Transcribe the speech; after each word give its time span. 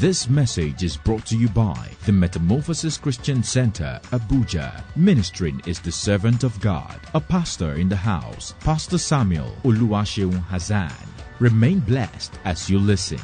This 0.00 0.30
message 0.30 0.84
is 0.84 0.96
brought 0.96 1.26
to 1.26 1.36
you 1.36 1.48
by 1.48 1.90
the 2.06 2.12
Metamorphosis 2.12 2.96
Christian 2.96 3.42
Center, 3.42 3.98
Abuja. 4.12 4.84
Ministering 4.94 5.60
is 5.66 5.80
the 5.80 5.90
servant 5.90 6.44
of 6.44 6.60
God, 6.60 7.00
a 7.14 7.20
pastor 7.20 7.74
in 7.74 7.88
the 7.88 7.96
house, 7.96 8.54
Pastor 8.60 8.96
Samuel 8.96 9.52
Oluwaseun 9.64 10.40
Hassan. 10.44 10.92
Remain 11.40 11.80
blessed 11.80 12.32
as 12.44 12.70
you 12.70 12.78
listen. 12.78 13.18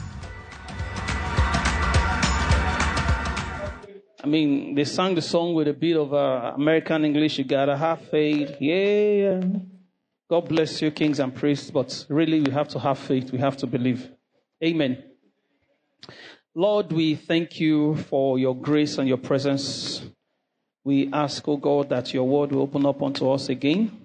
I 4.24 4.26
mean, 4.26 4.74
they 4.74 4.82
sang 4.82 5.14
the 5.14 5.22
song 5.22 5.54
with 5.54 5.68
a 5.68 5.74
bit 5.74 5.96
of 5.96 6.12
uh, 6.12 6.54
American 6.56 7.04
English. 7.04 7.38
You 7.38 7.44
gotta 7.44 7.76
have 7.76 8.00
faith. 8.08 8.56
Yeah. 8.58 9.42
God 10.28 10.48
bless 10.48 10.82
you, 10.82 10.90
kings 10.90 11.20
and 11.20 11.32
priests. 11.32 11.70
But 11.70 12.04
really, 12.08 12.40
we 12.40 12.50
have 12.50 12.66
to 12.70 12.80
have 12.80 12.98
faith. 12.98 13.30
We 13.30 13.38
have 13.38 13.56
to 13.58 13.68
believe. 13.68 14.10
Amen. 14.60 15.13
Lord, 16.56 16.92
we 16.92 17.16
thank 17.16 17.58
you 17.58 17.96
for 17.96 18.38
your 18.38 18.54
grace 18.54 18.98
and 18.98 19.08
your 19.08 19.16
presence. 19.16 20.02
We 20.84 21.12
ask, 21.12 21.48
oh 21.48 21.56
God, 21.56 21.88
that 21.88 22.14
your 22.14 22.28
word 22.28 22.52
will 22.52 22.62
open 22.62 22.86
up 22.86 23.02
unto 23.02 23.28
us 23.28 23.48
again 23.48 24.00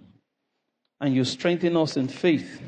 and 1.00 1.14
you 1.14 1.24
strengthen 1.26 1.78
us 1.78 1.96
in 1.96 2.08
faith 2.08 2.60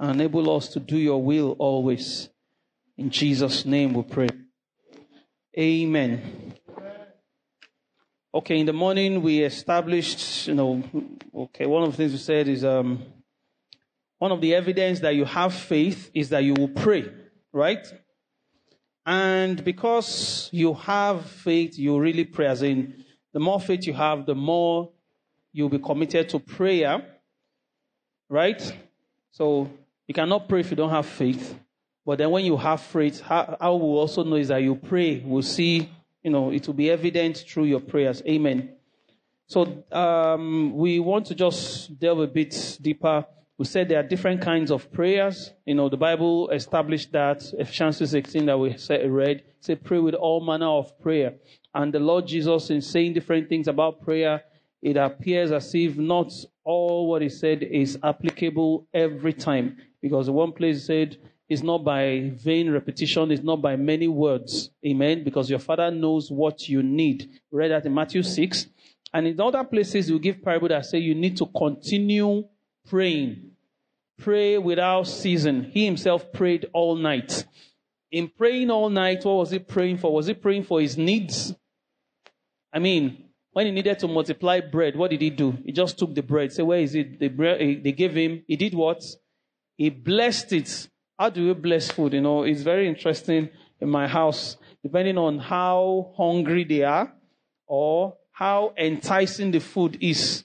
and 0.00 0.10
enable 0.10 0.54
us 0.56 0.66
to 0.70 0.80
do 0.80 0.96
your 0.96 1.22
will 1.22 1.54
always. 1.60 2.28
In 2.98 3.08
Jesus' 3.08 3.64
name 3.64 3.94
we 3.94 4.02
pray. 4.02 4.28
Amen. 5.56 6.54
Okay, 8.34 8.58
in 8.58 8.66
the 8.66 8.72
morning 8.72 9.22
we 9.22 9.44
established, 9.44 10.48
you 10.48 10.54
know, 10.54 10.82
okay, 11.32 11.66
one 11.66 11.84
of 11.84 11.92
the 11.92 11.96
things 11.96 12.10
we 12.10 12.18
said 12.18 12.48
is 12.48 12.64
um, 12.64 13.00
one 14.18 14.32
of 14.32 14.40
the 14.40 14.56
evidence 14.56 14.98
that 14.98 15.14
you 15.14 15.24
have 15.24 15.54
faith 15.54 16.10
is 16.14 16.30
that 16.30 16.42
you 16.42 16.54
will 16.54 16.66
pray, 16.66 17.08
right? 17.52 17.86
And 19.06 19.62
because 19.62 20.48
you 20.52 20.74
have 20.74 21.26
faith, 21.26 21.78
you 21.78 21.98
really 21.98 22.24
pray. 22.24 22.46
As 22.46 22.62
in, 22.62 23.04
the 23.32 23.40
more 23.40 23.60
faith 23.60 23.86
you 23.86 23.92
have, 23.92 24.26
the 24.26 24.34
more 24.34 24.90
you'll 25.52 25.68
be 25.68 25.78
committed 25.78 26.28
to 26.30 26.38
prayer, 26.38 27.04
right? 28.28 28.60
So 29.32 29.70
you 30.06 30.14
cannot 30.14 30.48
pray 30.48 30.60
if 30.60 30.70
you 30.70 30.76
don't 30.76 30.90
have 30.90 31.06
faith. 31.06 31.58
But 32.06 32.18
then 32.18 32.30
when 32.30 32.44
you 32.44 32.56
have 32.56 32.80
faith, 32.80 33.20
how, 33.20 33.56
we'll 33.60 33.98
also 33.98 34.24
know 34.24 34.36
is 34.36 34.48
that 34.48 34.62
you 34.62 34.74
pray. 34.74 35.22
We'll 35.24 35.42
see 35.42 35.90
you 36.24 36.30
know, 36.30 36.50
it 36.50 36.66
will 36.66 36.74
be 36.74 36.90
evident 36.90 37.44
through 37.46 37.64
your 37.64 37.80
prayers. 37.80 38.22
Amen. 38.26 38.70
So 39.46 39.84
um, 39.92 40.74
we 40.74 40.98
want 40.98 41.26
to 41.26 41.34
just 41.34 41.98
delve 42.00 42.20
a 42.20 42.26
bit 42.26 42.78
deeper. 42.80 43.26
We 43.56 43.66
said 43.66 43.88
there 43.88 44.00
are 44.00 44.08
different 44.08 44.40
kinds 44.40 44.72
of 44.72 44.90
prayers. 44.92 45.52
You 45.64 45.76
know, 45.76 45.88
the 45.88 45.96
Bible 45.96 46.50
established 46.50 47.12
that. 47.12 47.44
Ephesians 47.56 47.98
16 48.10 48.46
that 48.46 48.58
we 48.58 48.76
said, 48.76 49.08
read, 49.08 49.44
say 49.60 49.76
pray 49.76 50.00
with 50.00 50.14
all 50.14 50.44
manner 50.44 50.66
of 50.66 50.98
prayer. 51.00 51.34
And 51.72 51.94
the 51.94 52.00
Lord 52.00 52.26
Jesus, 52.26 52.70
in 52.70 52.80
saying 52.80 53.12
different 53.12 53.48
things 53.48 53.68
about 53.68 54.02
prayer, 54.02 54.42
it 54.82 54.96
appears 54.96 55.52
as 55.52 55.72
if 55.74 55.96
not 55.96 56.32
all 56.64 57.08
what 57.08 57.22
he 57.22 57.28
said 57.28 57.62
is 57.62 57.96
applicable 58.02 58.88
every 58.92 59.32
time. 59.32 59.76
Because 60.02 60.28
one 60.28 60.52
place 60.52 60.86
said, 60.86 61.16
it's 61.48 61.62
not 61.62 61.84
by 61.84 62.32
vain 62.34 62.70
repetition, 62.70 63.30
it's 63.30 63.42
not 63.42 63.62
by 63.62 63.76
many 63.76 64.08
words. 64.08 64.70
Amen. 64.84 65.22
Because 65.22 65.48
your 65.48 65.58
father 65.58 65.90
knows 65.90 66.30
what 66.30 66.68
you 66.68 66.82
need. 66.82 67.30
We 67.52 67.58
read 67.58 67.70
that 67.70 67.86
in 67.86 67.94
Matthew 67.94 68.22
6. 68.22 68.66
And 69.12 69.28
in 69.28 69.40
other 69.40 69.62
places, 69.62 70.10
you 70.10 70.18
give 70.18 70.42
parable 70.42 70.68
that 70.68 70.86
say 70.86 70.98
you 70.98 71.14
need 71.14 71.36
to 71.36 71.46
continue 71.46 72.44
praying. 72.88 73.52
Pray 74.18 74.58
without 74.58 75.06
ceasing. 75.06 75.64
He 75.64 75.84
himself 75.84 76.32
prayed 76.32 76.66
all 76.72 76.96
night. 76.96 77.44
In 78.10 78.28
praying 78.28 78.70
all 78.70 78.90
night, 78.90 79.24
what 79.24 79.36
was 79.36 79.50
he 79.50 79.58
praying 79.58 79.98
for? 79.98 80.12
Was 80.12 80.26
he 80.26 80.34
praying 80.34 80.64
for 80.64 80.80
his 80.80 80.96
needs? 80.96 81.54
I 82.72 82.78
mean, 82.78 83.24
when 83.52 83.66
he 83.66 83.72
needed 83.72 83.98
to 84.00 84.08
multiply 84.08 84.60
bread, 84.60 84.96
what 84.96 85.10
did 85.10 85.20
he 85.20 85.30
do? 85.30 85.58
He 85.64 85.72
just 85.72 85.98
took 85.98 86.14
the 86.14 86.22
bread. 86.22 86.52
Say, 86.52 86.62
where 86.62 86.80
is 86.80 86.94
it? 86.94 87.18
The 87.18 87.28
bread 87.28 87.60
eh, 87.60 87.80
they 87.82 87.92
gave 87.92 88.14
him. 88.14 88.44
He 88.46 88.56
did 88.56 88.74
what? 88.74 89.02
He 89.76 89.90
blessed 89.90 90.52
it 90.52 90.88
how 91.18 91.30
do 91.30 91.42
you 91.42 91.54
bless 91.54 91.90
food? 91.90 92.12
You 92.12 92.20
know, 92.20 92.42
it's 92.42 92.62
very 92.62 92.88
interesting 92.88 93.48
in 93.80 93.88
my 93.88 94.08
house, 94.08 94.56
depending 94.82 95.16
on 95.16 95.38
how 95.38 96.12
hungry 96.16 96.64
they 96.64 96.82
are 96.82 97.12
or 97.66 98.16
how 98.32 98.74
enticing 98.76 99.52
the 99.52 99.60
food 99.60 99.98
is. 100.00 100.44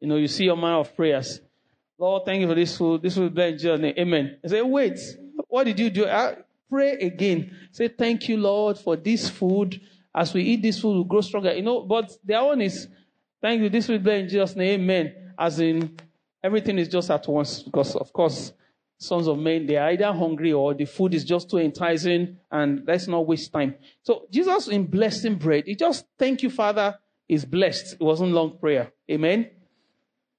You 0.00 0.08
know, 0.08 0.16
you 0.16 0.26
see 0.26 0.44
your 0.44 0.56
man 0.56 0.74
of 0.74 0.94
prayers. 0.96 1.40
Lord, 1.98 2.24
thank 2.24 2.40
you 2.40 2.46
for 2.46 2.54
this 2.54 2.76
food. 2.76 3.02
This 3.02 3.16
will 3.16 3.28
bless 3.28 3.62
your 3.62 3.76
name. 3.76 3.94
Amen. 3.98 4.38
I 4.44 4.48
say, 4.48 4.62
wait, 4.62 4.98
what 5.48 5.64
did 5.64 5.80
you 5.80 5.90
do? 5.90 6.06
I 6.06 6.36
pray 6.70 6.92
again. 6.92 7.56
Say, 7.72 7.88
thank 7.88 8.28
you, 8.28 8.36
Lord, 8.36 8.78
for 8.78 8.96
this 8.96 9.28
food. 9.28 9.80
As 10.14 10.32
we 10.32 10.42
eat 10.42 10.62
this 10.62 10.80
food, 10.80 10.96
we 10.98 11.04
grow 11.04 11.20
stronger. 11.20 11.52
You 11.52 11.62
know, 11.62 11.80
but 11.80 12.16
the 12.24 12.34
other 12.34 12.48
one 12.48 12.60
is, 12.60 12.86
thank 13.42 13.60
you, 13.62 13.68
this 13.68 13.88
will 13.88 13.98
bless 13.98 14.20
in 14.20 14.28
Jesus' 14.28 14.54
name. 14.54 14.82
Amen. 14.82 15.32
As 15.36 15.58
in, 15.58 15.96
everything 16.42 16.78
is 16.78 16.88
just 16.88 17.10
at 17.10 17.26
once. 17.26 17.62
Because, 17.62 17.96
of 17.96 18.12
course, 18.12 18.52
sons 18.98 19.26
of 19.26 19.38
men, 19.38 19.66
they 19.66 19.76
are 19.76 19.90
either 19.90 20.12
hungry 20.12 20.52
or 20.52 20.74
the 20.74 20.84
food 20.84 21.14
is 21.14 21.24
just 21.24 21.50
too 21.50 21.58
enticing 21.58 22.36
and 22.50 22.82
let's 22.86 23.08
not 23.08 23.26
waste 23.26 23.52
time. 23.52 23.74
So 24.02 24.26
Jesus 24.30 24.68
in 24.68 24.86
blessing 24.86 25.34
bread, 25.36 25.64
he 25.66 25.74
just 25.74 26.04
thank 26.18 26.42
you, 26.42 26.50
Father, 26.50 26.96
is 27.28 27.44
blessed. 27.44 27.94
It 27.94 28.02
wasn't 28.02 28.32
long 28.32 28.58
prayer. 28.58 28.92
Amen. 29.10 29.50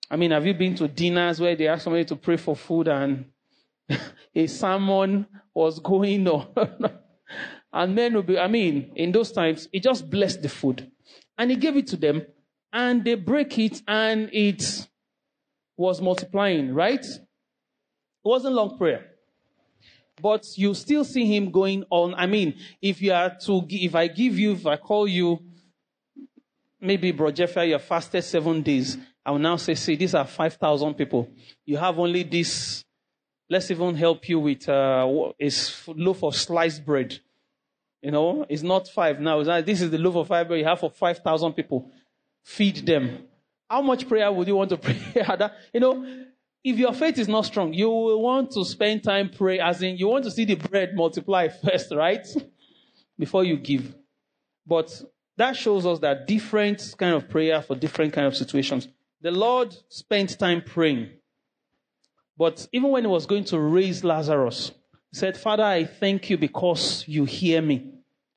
I 0.09 0.15
mean, 0.15 0.31
have 0.31 0.45
you 0.45 0.53
been 0.53 0.75
to 0.75 0.87
dinners 0.87 1.39
where 1.39 1.55
they 1.55 1.67
ask 1.67 1.83
somebody 1.83 2.05
to 2.05 2.15
pray 2.15 2.37
for 2.37 2.55
food 2.55 2.87
and 2.87 3.25
a 4.35 4.47
sermon 4.47 5.27
was 5.53 5.79
going 5.79 6.27
on? 6.27 6.47
and 7.73 7.95
men 7.95 8.13
will 8.15 8.23
be, 8.23 8.39
I 8.39 8.47
mean, 8.47 8.91
in 8.95 9.11
those 9.11 9.31
times, 9.31 9.67
he 9.71 9.79
just 9.79 10.09
blessed 10.09 10.41
the 10.41 10.49
food 10.49 10.89
and 11.37 11.51
he 11.51 11.57
gave 11.57 11.77
it 11.77 11.87
to 11.87 11.95
them 11.97 12.25
and 12.73 13.03
they 13.03 13.15
break 13.15 13.57
it 13.59 13.81
and 13.87 14.29
it 14.33 14.87
was 15.77 16.01
multiplying, 16.01 16.73
right? 16.73 17.03
It 17.03 17.19
wasn't 18.23 18.55
long 18.55 18.77
prayer. 18.77 19.05
But 20.21 20.45
you 20.57 20.73
still 20.73 21.05
see 21.05 21.25
him 21.25 21.51
going 21.51 21.85
on. 21.89 22.13
I 22.15 22.25
mean, 22.25 22.55
if 22.81 23.01
you 23.01 23.13
are 23.13 23.33
to, 23.45 23.65
if 23.69 23.95
I 23.95 24.07
give 24.07 24.37
you, 24.37 24.51
if 24.53 24.65
I 24.65 24.75
call 24.75 25.07
you, 25.07 25.39
maybe 26.81 27.11
Bro 27.11 27.31
Jeffrey, 27.31 27.69
you 27.69 27.79
fasted 27.79 28.23
seven 28.23 28.61
days. 28.61 28.97
I 29.25 29.31
will 29.31 29.39
now 29.39 29.57
say, 29.57 29.75
see, 29.75 29.95
these 29.95 30.15
are 30.15 30.25
5,000 30.25 30.93
people. 30.95 31.29
You 31.65 31.77
have 31.77 31.99
only 31.99 32.23
this. 32.23 32.83
Let's 33.49 33.69
even 33.71 33.95
help 33.95 34.27
you 34.29 34.39
with 34.39 34.67
uh, 34.69 35.31
a 35.39 35.51
loaf 35.87 36.23
of 36.23 36.35
sliced 36.35 36.85
bread. 36.85 37.19
You 38.01 38.11
know, 38.11 38.45
it's 38.47 38.63
not 38.63 38.87
five 38.87 39.19
now. 39.19 39.41
Not, 39.41 39.65
this 39.65 39.81
is 39.81 39.91
the 39.91 39.97
loaf 39.97 40.15
of 40.15 40.27
five 40.27 40.47
bread 40.47 40.59
you 40.59 40.65
have 40.65 40.79
for 40.79 40.89
5,000 40.89 41.53
people. 41.53 41.91
Feed 42.43 42.85
them. 42.85 43.25
How 43.69 43.81
much 43.81 44.07
prayer 44.07 44.31
would 44.31 44.47
you 44.47 44.55
want 44.55 44.69
to 44.69 44.77
pray? 44.77 44.97
you 45.73 45.79
know, 45.79 46.05
if 46.63 46.77
your 46.77 46.93
faith 46.93 47.17
is 47.17 47.27
not 47.27 47.45
strong, 47.45 47.73
you 47.73 47.89
will 47.89 48.21
want 48.21 48.51
to 48.51 48.65
spend 48.65 49.03
time 49.03 49.29
pray, 49.29 49.59
as 49.59 49.81
in 49.81 49.97
you 49.97 50.07
want 50.07 50.25
to 50.25 50.31
see 50.31 50.45
the 50.45 50.55
bread 50.55 50.95
multiply 50.95 51.47
first, 51.63 51.93
right? 51.93 52.27
Before 53.17 53.43
you 53.43 53.57
give. 53.57 53.95
But 54.65 55.01
that 55.37 55.55
shows 55.55 55.85
us 55.85 55.99
that 55.99 56.27
different 56.27 56.95
kind 56.97 57.15
of 57.15 57.29
prayer 57.29 57.61
for 57.61 57.75
different 57.75 58.13
kind 58.13 58.27
of 58.27 58.35
situations. 58.35 58.87
The 59.21 59.31
Lord 59.31 59.75
spent 59.89 60.39
time 60.39 60.61
praying. 60.61 61.09
But 62.37 62.67
even 62.71 62.91
when 62.91 63.03
he 63.03 63.09
was 63.09 63.25
going 63.25 63.43
to 63.45 63.59
raise 63.59 64.03
Lazarus, 64.03 64.71
he 65.11 65.17
said, 65.17 65.35
Father, 65.35 65.63
I 65.63 65.83
thank 65.83 66.29
you 66.29 66.37
because 66.37 67.03
you 67.07 67.25
hear 67.25 67.61
me 67.61 67.91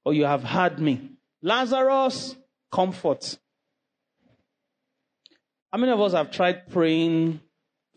or 0.04 0.12
you 0.12 0.24
have 0.24 0.42
heard 0.42 0.80
me. 0.80 1.12
Lazarus, 1.40 2.34
comfort. 2.70 3.38
How 5.72 5.78
many 5.78 5.92
of 5.92 6.00
us 6.00 6.12
have 6.12 6.30
tried 6.30 6.68
praying 6.68 7.40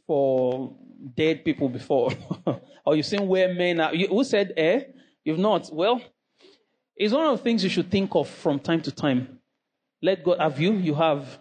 for 0.05 0.75
dead 1.15 1.43
people 1.43 1.69
before? 1.69 2.11
or 2.85 2.95
you've 2.95 3.05
seen 3.05 3.27
where 3.27 3.53
men 3.53 3.79
are. 3.79 3.93
You, 3.95 4.07
who 4.07 4.23
said 4.23 4.53
eh? 4.55 4.81
You've 5.23 5.39
not. 5.39 5.69
Well, 5.73 6.01
it's 6.95 7.13
one 7.13 7.25
of 7.25 7.37
the 7.37 7.43
things 7.43 7.63
you 7.63 7.69
should 7.69 7.89
think 7.89 8.13
of 8.15 8.29
from 8.29 8.59
time 8.59 8.81
to 8.83 8.91
time. 8.91 9.39
Let 10.01 10.23
God 10.23 10.39
have 10.39 10.59
you. 10.59 10.73
You 10.73 10.93
have. 10.93 11.39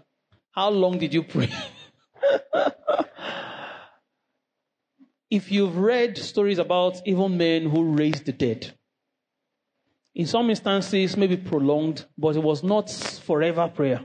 How 0.54 0.70
long 0.70 0.98
did 0.98 1.12
you 1.12 1.24
pray? 1.24 1.50
if 5.30 5.50
you've 5.50 5.76
read 5.76 6.16
stories 6.16 6.58
about 6.58 7.00
even 7.04 7.36
men 7.36 7.68
who 7.68 7.82
raised 7.92 8.24
the 8.26 8.32
dead, 8.32 8.72
in 10.14 10.26
some 10.26 10.48
instances, 10.50 11.16
maybe 11.16 11.36
prolonged, 11.36 12.06
but 12.16 12.36
it 12.36 12.42
was 12.42 12.62
not 12.62 12.88
forever 12.88 13.66
prayer. 13.66 14.04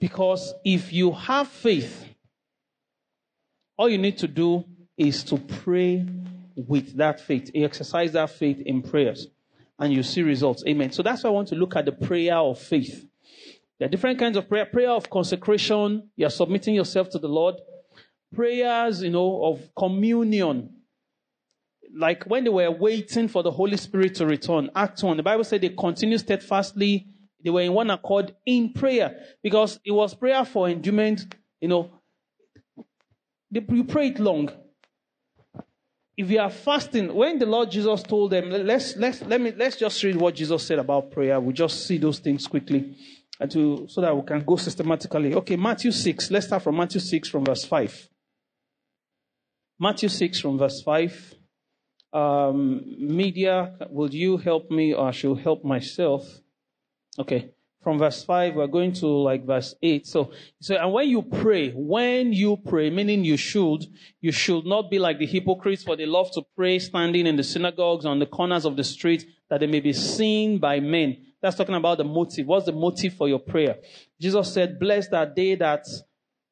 Because 0.00 0.54
if 0.64 0.94
you 0.94 1.12
have 1.12 1.48
faith, 1.48 2.06
all 3.76 3.90
you 3.90 3.98
need 3.98 4.16
to 4.18 4.28
do 4.28 4.64
is 4.96 5.22
to 5.24 5.36
pray 5.36 6.06
with 6.56 6.96
that 6.96 7.20
faith. 7.20 7.50
exercise 7.54 8.12
that 8.12 8.30
faith 8.30 8.62
in 8.64 8.80
prayers 8.80 9.26
and 9.78 9.92
you 9.92 10.02
see 10.02 10.22
results. 10.22 10.64
Amen. 10.66 10.90
So 10.90 11.02
that's 11.02 11.22
why 11.22 11.28
I 11.28 11.32
want 11.34 11.48
to 11.48 11.54
look 11.54 11.76
at 11.76 11.84
the 11.84 11.92
prayer 11.92 12.36
of 12.36 12.58
faith. 12.58 13.06
There 13.78 13.86
are 13.86 13.90
different 13.90 14.18
kinds 14.18 14.36
of 14.36 14.48
prayer. 14.48 14.66
Prayer 14.66 14.90
of 14.90 15.10
consecration. 15.10 16.10
You're 16.16 16.30
submitting 16.30 16.74
yourself 16.74 17.10
to 17.10 17.18
the 17.18 17.28
Lord. 17.28 17.56
Prayers, 18.34 19.02
you 19.02 19.10
know, 19.10 19.44
of 19.44 19.68
communion. 19.76 20.70
like 21.94 22.24
when 22.24 22.44
they 22.44 22.50
were 22.50 22.70
waiting 22.70 23.28
for 23.28 23.42
the 23.42 23.50
Holy 23.50 23.76
Spirit 23.76 24.14
to 24.16 24.26
return, 24.26 24.70
Act 24.74 25.02
1, 25.02 25.16
the 25.16 25.22
Bible 25.22 25.44
said 25.44 25.60
they 25.60 25.70
continued 25.70 26.20
steadfastly, 26.20 27.06
they 27.42 27.50
were 27.50 27.62
in 27.62 27.72
one 27.72 27.90
accord 27.90 28.34
in 28.44 28.72
prayer 28.72 29.16
because 29.42 29.78
it 29.84 29.92
was 29.92 30.14
prayer 30.14 30.44
for 30.44 30.68
endurance, 30.68 31.26
you 31.60 31.68
know. 31.68 31.90
You 33.50 33.84
pray 33.84 34.08
it 34.08 34.18
long. 34.18 34.50
If 36.16 36.30
you 36.30 36.40
are 36.40 36.50
fasting, 36.50 37.14
when 37.14 37.38
the 37.38 37.46
Lord 37.46 37.70
Jesus 37.70 38.02
told 38.02 38.32
them, 38.32 38.50
let's 38.50 38.96
let's 38.96 39.22
let 39.22 39.40
me 39.40 39.52
let's 39.56 39.76
just 39.76 40.02
read 40.02 40.16
what 40.16 40.34
Jesus 40.34 40.66
said 40.66 40.78
about 40.78 41.10
prayer. 41.10 41.38
We 41.40 41.52
just 41.52 41.86
see 41.86 41.98
those 41.98 42.18
things 42.18 42.46
quickly, 42.46 42.96
and 43.40 43.50
to 43.50 43.86
so 43.88 44.00
that 44.00 44.16
we 44.16 44.22
can 44.22 44.44
go 44.44 44.56
systematically. 44.56 45.34
Okay, 45.34 45.56
Matthew 45.56 45.92
six. 45.92 46.30
Let's 46.30 46.46
start 46.46 46.62
from 46.62 46.76
Matthew 46.76 47.00
six 47.00 47.28
from 47.28 47.44
verse 47.44 47.64
five. 47.64 48.08
Matthew 49.78 50.08
six 50.08 50.40
from 50.40 50.58
verse 50.58 50.82
five. 50.82 51.34
Um, 52.12 52.82
media, 52.98 53.74
will 53.90 54.14
you 54.14 54.38
help 54.38 54.70
me 54.70 54.94
or 54.94 55.08
I 55.08 55.10
should 55.10 55.38
help 55.38 55.64
myself? 55.64 56.40
Okay. 57.18 57.50
From 57.86 57.98
verse 57.98 58.24
5, 58.24 58.56
we're 58.56 58.66
going 58.66 58.92
to 58.94 59.06
like 59.06 59.46
verse 59.46 59.76
8. 59.80 60.08
So, 60.08 60.32
so, 60.60 60.74
and 60.74 60.92
when 60.92 61.08
you 61.08 61.22
pray, 61.22 61.70
when 61.70 62.32
you 62.32 62.56
pray, 62.56 62.90
meaning 62.90 63.24
you 63.24 63.36
should, 63.36 63.86
you 64.20 64.32
should 64.32 64.66
not 64.66 64.90
be 64.90 64.98
like 64.98 65.20
the 65.20 65.26
hypocrites, 65.26 65.84
for 65.84 65.94
they 65.94 66.04
love 66.04 66.32
to 66.32 66.42
pray 66.56 66.80
standing 66.80 67.28
in 67.28 67.36
the 67.36 67.44
synagogues 67.44 68.04
on 68.04 68.18
the 68.18 68.26
corners 68.26 68.64
of 68.64 68.76
the 68.76 68.82
street 68.82 69.24
that 69.50 69.60
they 69.60 69.68
may 69.68 69.78
be 69.78 69.92
seen 69.92 70.58
by 70.58 70.80
men. 70.80 71.16
That's 71.42 71.56
talking 71.56 71.74
about 71.74 71.98
the 71.98 72.04
motive. 72.04 72.46
What's 72.46 72.66
the 72.66 72.72
motive 72.72 73.14
for 73.14 73.28
your 73.28 73.38
prayer? 73.38 73.76
Jesus 74.20 74.52
said, 74.52 74.78
blessed 74.78 75.12
are 75.12 75.30
they 75.34 75.54
that 75.56 75.84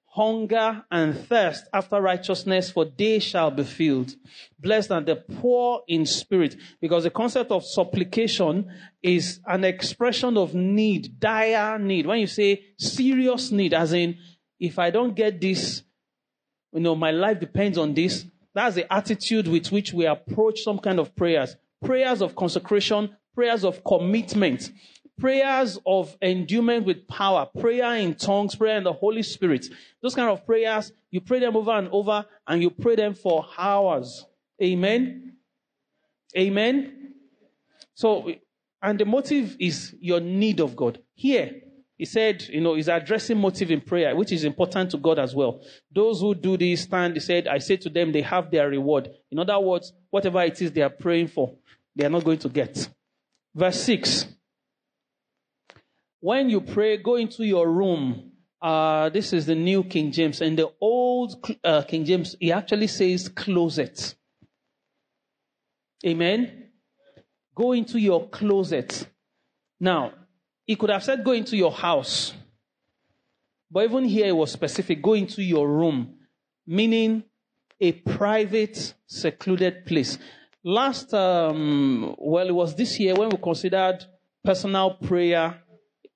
hunger 0.07 0.85
and 0.93 1.19
thirst 1.27 1.65
after 1.73 2.01
righteousness, 2.01 2.71
for 2.71 2.85
they 2.85 3.19
shall 3.19 3.51
be 3.51 3.65
filled. 3.65 4.13
Blessed 4.61 4.93
are 4.93 5.01
the 5.01 5.17
poor 5.17 5.81
in 5.89 6.07
spirit, 6.07 6.55
because 6.81 7.03
the 7.03 7.11
concept 7.11 7.51
of 7.51 7.65
supplication 7.65 8.71
is 9.03 9.41
an 9.47 9.65
expression 9.65 10.37
of 10.37 10.55
need, 10.55 11.19
dire 11.19 11.79
need. 11.81 12.07
When 12.07 12.21
you 12.21 12.29
say 12.29 12.63
serious 12.79 13.51
need, 13.51 13.75
as 13.75 13.93
in, 13.93 14.17
if 14.61 14.79
I 14.79 14.91
don't 14.91 15.17
get 15.17 15.41
this, 15.41 15.83
you 16.73 16.81
know, 16.81 16.95
my 16.95 17.11
life 17.11 17.41
depends 17.41 17.77
on 17.77 17.93
this. 17.93 18.25
That's 18.55 18.77
the 18.77 18.93
attitude 18.93 19.49
with 19.49 19.73
which 19.73 19.93
we 19.93 20.07
approach 20.07 20.61
some 20.63 20.79
kind 20.79 21.01
of 21.01 21.17
prayers. 21.17 21.57
Prayers 21.85 22.23
of 22.23 22.37
consecration, 22.37 23.17
prayers 23.35 23.65
of 23.65 23.83
commitment 23.85 24.71
prayers 25.19 25.79
of 25.87 26.17
endowment 26.23 26.85
with 26.87 27.07
power, 27.07 27.47
prayer 27.59 27.95
in 27.97 28.15
tongues, 28.15 28.55
prayer 28.55 28.77
in 28.77 28.85
the 28.85 28.93
Holy 28.93 29.23
Spirit. 29.23 29.67
Those 30.03 30.15
kind 30.15 30.31
of 30.31 30.45
prayers, 30.45 30.93
you 31.11 31.21
pray 31.21 31.41
them 31.41 31.57
over 31.57 31.73
and 31.73 31.89
over 31.93 32.27
and 32.47 32.63
you 32.63 32.71
pray 32.71 32.97
them 32.97 33.15
for 33.15 33.47
hours. 33.57 34.27
Amen. 34.63 35.35
Amen. 36.37 37.15
So, 37.95 38.33
and 38.83 38.99
the 38.99 39.05
motive 39.05 39.57
is 39.61 39.95
your 40.01 40.21
need 40.21 40.61
of 40.61 40.75
God. 40.75 41.01
Here, 41.15 41.61
he 41.97 42.05
said, 42.05 42.43
you 42.49 42.61
know, 42.61 42.75
he's 42.75 42.89
addressing 42.89 43.39
motive 43.39 43.71
in 43.71 43.81
prayer, 43.81 44.17
which 44.17 44.33
is 44.33 44.43
important 44.43 44.91
to 44.91 44.99
God 44.99 45.21
as 45.21 45.33
well. 45.33 45.61
Those 45.93 46.21
who 46.21 46.35
do 46.35 46.57
this 46.57 46.83
stand, 46.83 47.15
he 47.15 47.21
said, 47.21 47.47
I 47.47 47.59
say 47.59 47.77
to 47.77 47.89
them, 47.89 48.11
they 48.11 48.23
have 48.23 48.51
their 48.51 48.69
reward. 48.69 49.11
In 49.31 49.39
other 49.39 49.59
words, 49.61 49.93
whatever 50.11 50.43
it 50.43 50.61
is 50.61 50.73
they 50.73 50.83
are 50.83 50.91
praying 50.91 51.29
for, 51.29 51.55
they 51.95 52.05
are 52.05 52.11
not 52.11 52.25
going 52.25 52.39
to 52.39 52.49
get. 52.49 52.89
Verse 53.55 53.81
6 53.85 54.27
when 56.25 56.49
you 56.49 56.62
pray, 56.62 56.97
go 56.97 57.17
into 57.17 57.45
your 57.45 57.71
room. 57.71 58.33
Uh, 58.62 59.11
this 59.11 59.35
is 59.35 59.45
the 59.45 59.55
new 59.55 59.85
King 59.85 60.11
James. 60.11 60.41
In 60.41 60.56
the 60.56 60.71
old 60.81 61.35
uh, 61.62 61.83
King 61.83 62.06
James, 62.06 62.35
he 62.41 62.51
actually 62.51 62.87
says 62.87 63.29
closet. 63.29 64.15
Amen. 66.06 66.71
Go 67.55 67.73
into 67.73 67.99
your 67.99 68.27
closet. 68.31 69.06
Now, 69.79 70.12
he 70.65 70.77
could 70.77 70.89
have 70.89 71.05
said 71.05 71.23
go 71.23 71.33
into 71.33 71.59
your 71.59 71.73
house. 71.73 72.33
But 73.71 73.85
even 73.85 74.07
here 74.07 74.29
it 74.29 74.37
was 74.37 74.50
specific. 74.50 75.03
Go 75.03 75.12
into 75.12 75.43
your 75.43 75.69
room. 75.69 76.21
Meaning 76.67 77.25
a 77.79 77.93
private, 77.93 78.95
secluded 79.07 79.85
place. 79.85 80.17
Last, 80.66 81.12
um, 81.12 82.14
well, 82.16 82.49
it 82.49 82.55
was 82.55 82.75
this 82.75 82.99
year 82.99 83.14
when 83.14 83.28
we 83.28 83.37
considered 83.37 84.02
personal 84.43 84.94
prayer 84.94 85.61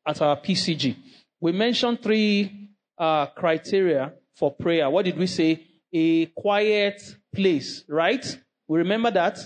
at 0.06 0.22
our 0.22 0.40
PCG. 0.40 0.96
We 1.38 1.52
mentioned 1.52 2.02
three 2.02 2.70
uh, 2.96 3.26
criteria 3.26 4.14
for 4.34 4.50
prayer. 4.54 4.88
What 4.88 5.04
did 5.04 5.18
we 5.18 5.26
say? 5.26 5.66
A 5.92 6.26
quiet 6.26 7.02
place, 7.34 7.84
right? 7.90 8.24
We 8.66 8.78
remember 8.78 9.10
that? 9.10 9.38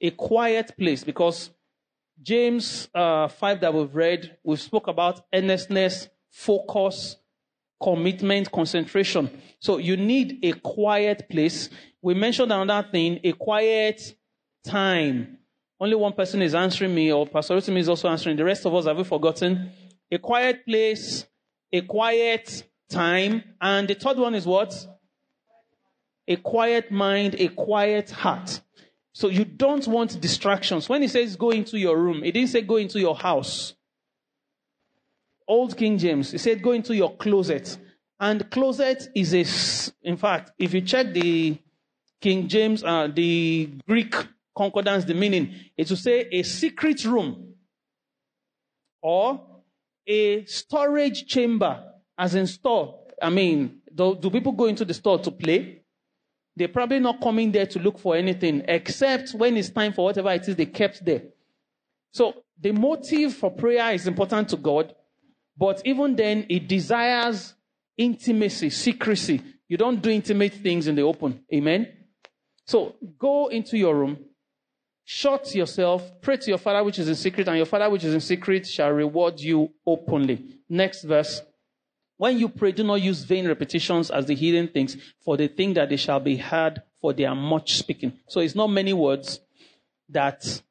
A 0.00 0.10
quiet 0.12 0.74
place 0.78 1.04
because 1.04 1.50
James 2.22 2.88
uh, 2.94 3.28
5 3.28 3.60
that 3.60 3.74
we've 3.74 3.94
read, 3.94 4.38
we 4.42 4.56
spoke 4.56 4.88
about 4.88 5.20
earnestness, 5.34 6.08
focus, 6.30 7.16
commitment, 7.82 8.50
concentration. 8.50 9.30
So 9.58 9.76
you 9.76 9.98
need 9.98 10.38
a 10.42 10.52
quiet 10.52 11.28
place. 11.28 11.68
We 12.00 12.14
mentioned 12.14 12.50
another 12.52 12.88
thing, 12.90 13.20
a 13.22 13.32
quiet 13.32 14.14
time. 14.64 15.38
Only 15.78 15.96
one 15.96 16.12
person 16.12 16.42
is 16.42 16.54
answering 16.54 16.94
me, 16.94 17.12
or 17.12 17.26
Pastor 17.26 17.54
Rotimi 17.54 17.78
is 17.78 17.88
also 17.88 18.08
answering. 18.08 18.36
The 18.36 18.44
rest 18.44 18.66
of 18.66 18.74
us, 18.74 18.86
have 18.86 18.96
we 18.96 19.04
forgotten? 19.04 19.72
a 20.10 20.18
quiet 20.18 20.64
place, 20.66 21.26
a 21.72 21.82
quiet 21.82 22.64
time, 22.88 23.44
and 23.60 23.88
the 23.88 23.94
third 23.94 24.18
one 24.18 24.34
is 24.34 24.46
what? 24.46 24.74
A 26.26 26.36
quiet 26.36 26.90
mind, 26.90 27.36
a 27.38 27.48
quiet 27.48 28.10
heart. 28.10 28.60
So 29.12 29.28
you 29.28 29.44
don't 29.44 29.86
want 29.86 30.20
distractions. 30.20 30.88
When 30.88 31.02
he 31.02 31.08
says 31.08 31.36
go 31.36 31.50
into 31.50 31.78
your 31.78 31.96
room, 31.96 32.22
he 32.22 32.32
didn't 32.32 32.50
say 32.50 32.62
go 32.62 32.76
into 32.76 33.00
your 33.00 33.16
house. 33.16 33.74
Old 35.46 35.76
King 35.76 35.98
James, 35.98 36.30
he 36.30 36.38
said 36.38 36.62
go 36.62 36.72
into 36.72 36.94
your 36.94 37.16
closet. 37.16 37.76
And 38.18 38.48
closet 38.50 39.08
is 39.14 39.34
a, 39.34 39.44
in 40.06 40.16
fact, 40.16 40.52
if 40.58 40.74
you 40.74 40.82
check 40.82 41.12
the 41.12 41.58
King 42.20 42.48
James, 42.48 42.84
uh, 42.84 43.08
the 43.12 43.70
Greek 43.88 44.14
concordance, 44.56 45.04
the 45.04 45.14
meaning, 45.14 45.54
it 45.76 45.86
to 45.88 45.96
say 45.96 46.28
a 46.32 46.42
secret 46.42 47.04
room 47.04 47.54
or 49.02 49.40
a 50.06 50.44
storage 50.44 51.26
chamber, 51.26 51.82
as 52.18 52.34
in 52.34 52.46
store. 52.46 52.98
I 53.22 53.30
mean, 53.30 53.80
do, 53.94 54.16
do 54.16 54.30
people 54.30 54.52
go 54.52 54.66
into 54.66 54.84
the 54.84 54.94
store 54.94 55.18
to 55.20 55.30
play? 55.30 55.82
They're 56.56 56.68
probably 56.68 57.00
not 57.00 57.20
coming 57.20 57.52
there 57.52 57.66
to 57.66 57.78
look 57.78 57.98
for 57.98 58.16
anything 58.16 58.64
except 58.66 59.32
when 59.32 59.56
it's 59.56 59.70
time 59.70 59.92
for 59.92 60.04
whatever 60.04 60.30
it 60.32 60.48
is 60.48 60.56
they 60.56 60.66
kept 60.66 61.04
there. 61.04 61.22
So 62.12 62.34
the 62.60 62.72
motive 62.72 63.34
for 63.34 63.50
prayer 63.50 63.92
is 63.92 64.06
important 64.06 64.48
to 64.50 64.56
God, 64.56 64.94
but 65.56 65.80
even 65.84 66.16
then 66.16 66.46
it 66.48 66.68
desires 66.68 67.54
intimacy, 67.96 68.70
secrecy. 68.70 69.40
You 69.68 69.76
don't 69.76 70.02
do 70.02 70.10
intimate 70.10 70.54
things 70.54 70.88
in 70.88 70.96
the 70.96 71.02
open. 71.02 71.44
Amen. 71.54 71.88
So 72.66 72.96
go 73.18 73.46
into 73.48 73.78
your 73.78 73.94
room, 73.94 74.18
Shut 75.12 75.56
yourself, 75.56 76.08
pray 76.22 76.36
to 76.36 76.50
your 76.50 76.58
Father 76.58 76.84
which 76.84 77.00
is 77.00 77.08
in 77.08 77.16
secret, 77.16 77.48
and 77.48 77.56
your 77.56 77.66
Father 77.66 77.90
which 77.90 78.04
is 78.04 78.14
in 78.14 78.20
secret 78.20 78.64
shall 78.64 78.92
reward 78.92 79.40
you 79.40 79.72
openly. 79.84 80.60
Next 80.68 81.02
verse. 81.02 81.42
When 82.16 82.38
you 82.38 82.48
pray, 82.48 82.70
do 82.70 82.84
not 82.84 83.02
use 83.02 83.24
vain 83.24 83.48
repetitions 83.48 84.12
as 84.12 84.26
the 84.26 84.36
hidden 84.36 84.68
things, 84.68 84.96
for 85.24 85.36
they 85.36 85.48
think 85.48 85.74
that 85.74 85.88
they 85.88 85.96
shall 85.96 86.20
be 86.20 86.36
heard, 86.36 86.80
for 87.00 87.12
they 87.12 87.24
are 87.24 87.34
much 87.34 87.74
speaking. 87.74 88.20
So 88.28 88.38
it's 88.38 88.54
not 88.54 88.68
many 88.68 88.92
words 88.92 89.40
that 90.10 90.62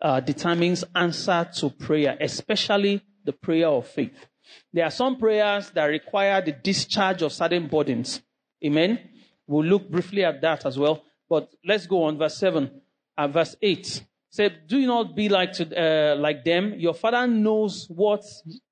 uh, 0.00 0.20
determines 0.20 0.84
answer 0.94 1.50
to 1.56 1.70
prayer, 1.70 2.16
especially 2.20 3.02
the 3.24 3.32
prayer 3.32 3.66
of 3.66 3.88
faith. 3.88 4.26
There 4.72 4.84
are 4.84 4.92
some 4.92 5.16
prayers 5.16 5.68
that 5.70 5.86
require 5.86 6.40
the 6.40 6.52
discharge 6.52 7.22
of 7.22 7.32
certain 7.32 7.66
burdens. 7.66 8.22
Amen. 8.64 9.00
We'll 9.48 9.66
look 9.66 9.90
briefly 9.90 10.24
at 10.24 10.42
that 10.42 10.64
as 10.64 10.78
well. 10.78 11.02
But 11.28 11.50
let's 11.64 11.88
go 11.88 12.04
on, 12.04 12.18
verse 12.18 12.38
7 12.38 12.82
verse 13.26 13.56
8 13.60 14.04
said, 14.30 14.68
Do 14.68 14.86
not 14.86 15.16
be 15.16 15.28
like, 15.28 15.52
to, 15.54 15.64
uh, 15.64 16.16
like 16.16 16.44
them. 16.44 16.74
Your 16.78 16.94
father 16.94 17.26
knows 17.26 17.86
what 17.88 18.22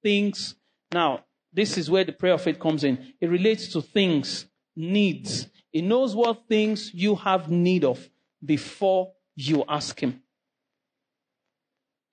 things. 0.02 0.54
Now, 0.92 1.24
this 1.52 1.76
is 1.76 1.90
where 1.90 2.04
the 2.04 2.12
prayer 2.12 2.34
of 2.34 2.42
faith 2.42 2.60
comes 2.60 2.84
in. 2.84 3.14
It 3.20 3.28
relates 3.28 3.72
to 3.72 3.82
things, 3.82 4.46
needs. 4.76 5.48
He 5.72 5.82
knows 5.82 6.14
what 6.14 6.46
things 6.48 6.92
you 6.94 7.16
have 7.16 7.50
need 7.50 7.84
of 7.84 8.08
before 8.44 9.12
you 9.34 9.64
ask 9.68 9.98
Him. 9.98 10.22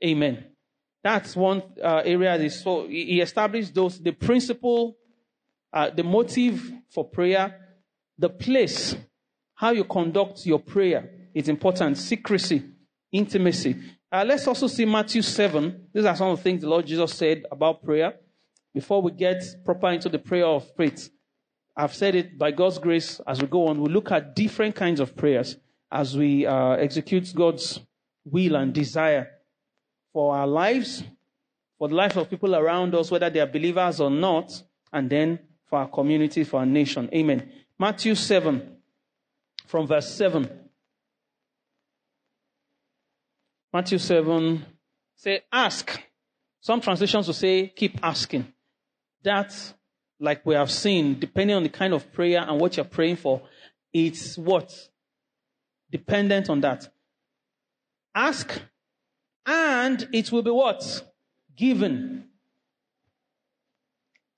Amen. 0.04 0.46
That's 1.04 1.36
one 1.36 1.62
uh, 1.82 2.02
area. 2.06 2.38
That 2.38 2.46
is 2.46 2.62
so 2.62 2.88
he 2.88 3.22
established 3.22 3.74
those 3.74 4.00
the 4.00 4.12
principle, 4.12 4.98
uh, 5.72 5.90
the 5.90 6.04
motive 6.04 6.72
for 6.90 7.04
prayer, 7.08 7.60
the 8.18 8.30
place, 8.30 8.96
how 9.56 9.72
you 9.72 9.84
conduct 9.84 10.46
your 10.46 10.60
prayer 10.60 11.23
it's 11.34 11.50
important. 11.50 11.98
Secrecy, 11.98 12.64
intimacy. 13.12 13.76
Uh, 14.12 14.24
let's 14.28 14.48
also 14.48 14.68
see 14.68 14.86
Matthew 14.86 15.22
7. 15.22 15.88
These 15.94 16.06
are 16.06 16.16
some 16.16 16.30
of 16.30 16.38
the 16.38 16.44
things 16.44 16.62
the 16.62 16.70
Lord 16.70 16.86
Jesus 16.86 17.14
said 17.14 17.44
about 17.52 17.84
prayer. 17.84 18.14
Before 18.74 19.02
we 19.02 19.12
get 19.12 19.44
proper 19.66 19.90
into 19.90 20.10
the 20.10 20.20
prayer 20.20 20.46
of 20.46 20.70
faith, 20.76 21.10
I've 21.76 21.94
said 21.94 22.16
it 22.16 22.38
by 22.38 22.52
God's 22.52 22.78
grace 22.78 23.20
as 23.26 23.42
we 23.42 23.48
go 23.48 23.68
on, 23.68 23.82
we 23.82 23.90
look 23.90 24.12
at 24.12 24.36
different 24.36 24.76
kinds 24.76 25.00
of 25.00 25.16
prayers. 25.16 25.58
as 25.94 26.18
we 26.18 26.46
uh, 26.46 26.72
execute 26.72 27.32
God's 27.36 27.80
will 28.26 28.56
and 28.56 28.74
desire 28.74 29.30
for 30.12 30.36
our 30.36 30.48
lives, 30.48 31.04
for 31.78 31.88
the 31.88 31.94
life 31.94 32.18
of 32.18 32.30
people 32.30 32.56
around 32.56 32.96
us, 32.96 33.12
whether 33.12 33.30
they 33.30 33.40
are 33.40 33.46
believers 33.48 34.00
or 34.00 34.10
not, 34.10 34.64
and 34.92 35.08
then 35.08 35.38
for 35.68 35.80
our 35.80 35.88
community, 35.88 36.44
for 36.44 36.62
our 36.62 36.66
nation. 36.66 37.08
Amen. 37.14 37.52
Matthew 37.78 38.16
7, 38.16 38.76
from 39.68 39.86
verse 39.86 40.10
7. 40.16 40.50
Matthew 43.74 43.98
7, 43.98 44.64
say, 45.16 45.42
ask. 45.52 46.00
Some 46.62 46.80
translations 46.80 47.26
will 47.26 47.34
say, 47.34 47.68
keep 47.76 47.98
asking. 48.04 48.54
That, 49.24 49.52
like 50.20 50.46
we 50.46 50.54
have 50.54 50.70
seen, 50.70 51.20
depending 51.20 51.56
on 51.56 51.64
the 51.64 51.70
kind 51.70 51.94
of 51.94 52.14
prayer 52.14 52.46
and 52.48 52.62
what 52.62 52.78
you're 52.78 52.86
praying 52.86 53.16
for, 53.16 53.42
it's 53.92 54.38
what? 54.38 54.72
Dependent 55.90 56.50
on 56.50 56.62
that. 56.62 56.88
Ask, 58.14 58.62
and 59.46 60.08
it 60.14 60.32
will 60.32 60.44
be 60.44 60.52
what? 60.52 61.12
Given. 61.56 62.26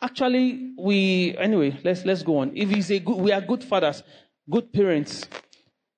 Actually, 0.02 0.74
we 0.78 1.36
anyway. 1.38 1.78
Let's 1.84 2.06
let's 2.06 2.24
go 2.24 2.38
on. 2.38 2.56
If 2.56 2.70
he's 2.70 2.92
a 2.92 3.00
good, 3.00 3.18
we 3.18 3.32
are 3.32 3.42
good 3.42 3.64
fathers, 3.64 4.04
good 4.50 4.72
parents. 4.72 5.28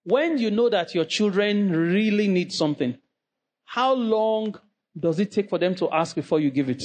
When 0.03 0.37
you 0.37 0.49
know 0.49 0.69
that 0.69 0.95
your 0.95 1.05
children 1.05 1.71
really 1.71 2.27
need 2.27 2.53
something, 2.53 2.97
how 3.77 3.93
long 3.93 4.55
does 4.99 5.19
it 5.19 5.31
take 5.31 5.47
for 5.51 5.59
them 5.59 5.75
to 5.75 5.87
ask 5.91 6.15
before 6.15 6.39
you 6.39 6.49
give 6.49 6.67
it? 6.67 6.81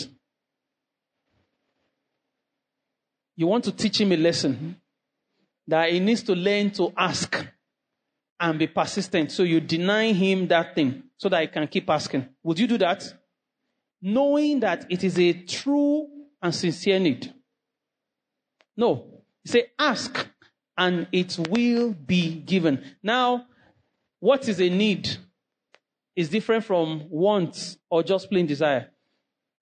You 3.35 3.47
want 3.47 3.65
to 3.65 3.73
teach 3.73 3.99
him 3.99 4.13
a 4.13 4.17
lesson 4.19 4.79
that 5.67 5.91
he 5.91 6.01
needs 6.01 6.23
to 6.25 6.35
learn 6.35 6.71
to 6.73 6.93
ask 6.95 7.47
and 8.39 8.59
be 8.59 8.67
persistent. 8.67 9.33
So 9.33 9.43
you 9.43 9.59
deny 9.59 10.13
him 10.13 10.47
that 10.49 10.75
thing 10.75 11.05
so 11.17 11.31
that 11.31 11.41
he 11.41 11.47
can 11.47 11.67
keep 11.67 11.89
asking. 11.89 12.29
Would 12.43 12.59
you 12.59 12.67
do 12.67 12.77
that? 12.77 13.11
Knowing 14.03 14.61
that 14.61 14.85
it 14.91 15.03
is 15.03 15.19
a 15.19 15.33
true 15.33 16.07
and 16.43 16.55
sincere 16.55 16.99
need. 16.99 17.33
No. 18.77 19.23
You 19.45 19.51
say, 19.51 19.67
ask 19.79 20.29
and 20.77 21.07
it 21.11 21.39
will 21.49 21.95
be 21.95 22.35
given. 22.35 22.85
Now, 23.03 23.47
what 24.21 24.47
is 24.47 24.61
a 24.61 24.69
need 24.69 25.09
is 26.15 26.29
different 26.29 26.65
from 26.65 27.09
wants 27.09 27.79
or 27.91 28.03
just 28.03 28.29
plain 28.29 28.47
desire. 28.47 28.91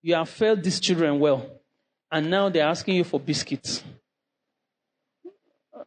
You 0.01 0.15
have 0.15 0.29
fed 0.29 0.63
these 0.63 0.79
children 0.79 1.19
well, 1.19 1.45
and 2.11 2.29
now 2.29 2.49
they're 2.49 2.67
asking 2.67 2.95
you 2.95 3.03
for 3.03 3.19
biscuits. 3.19 3.83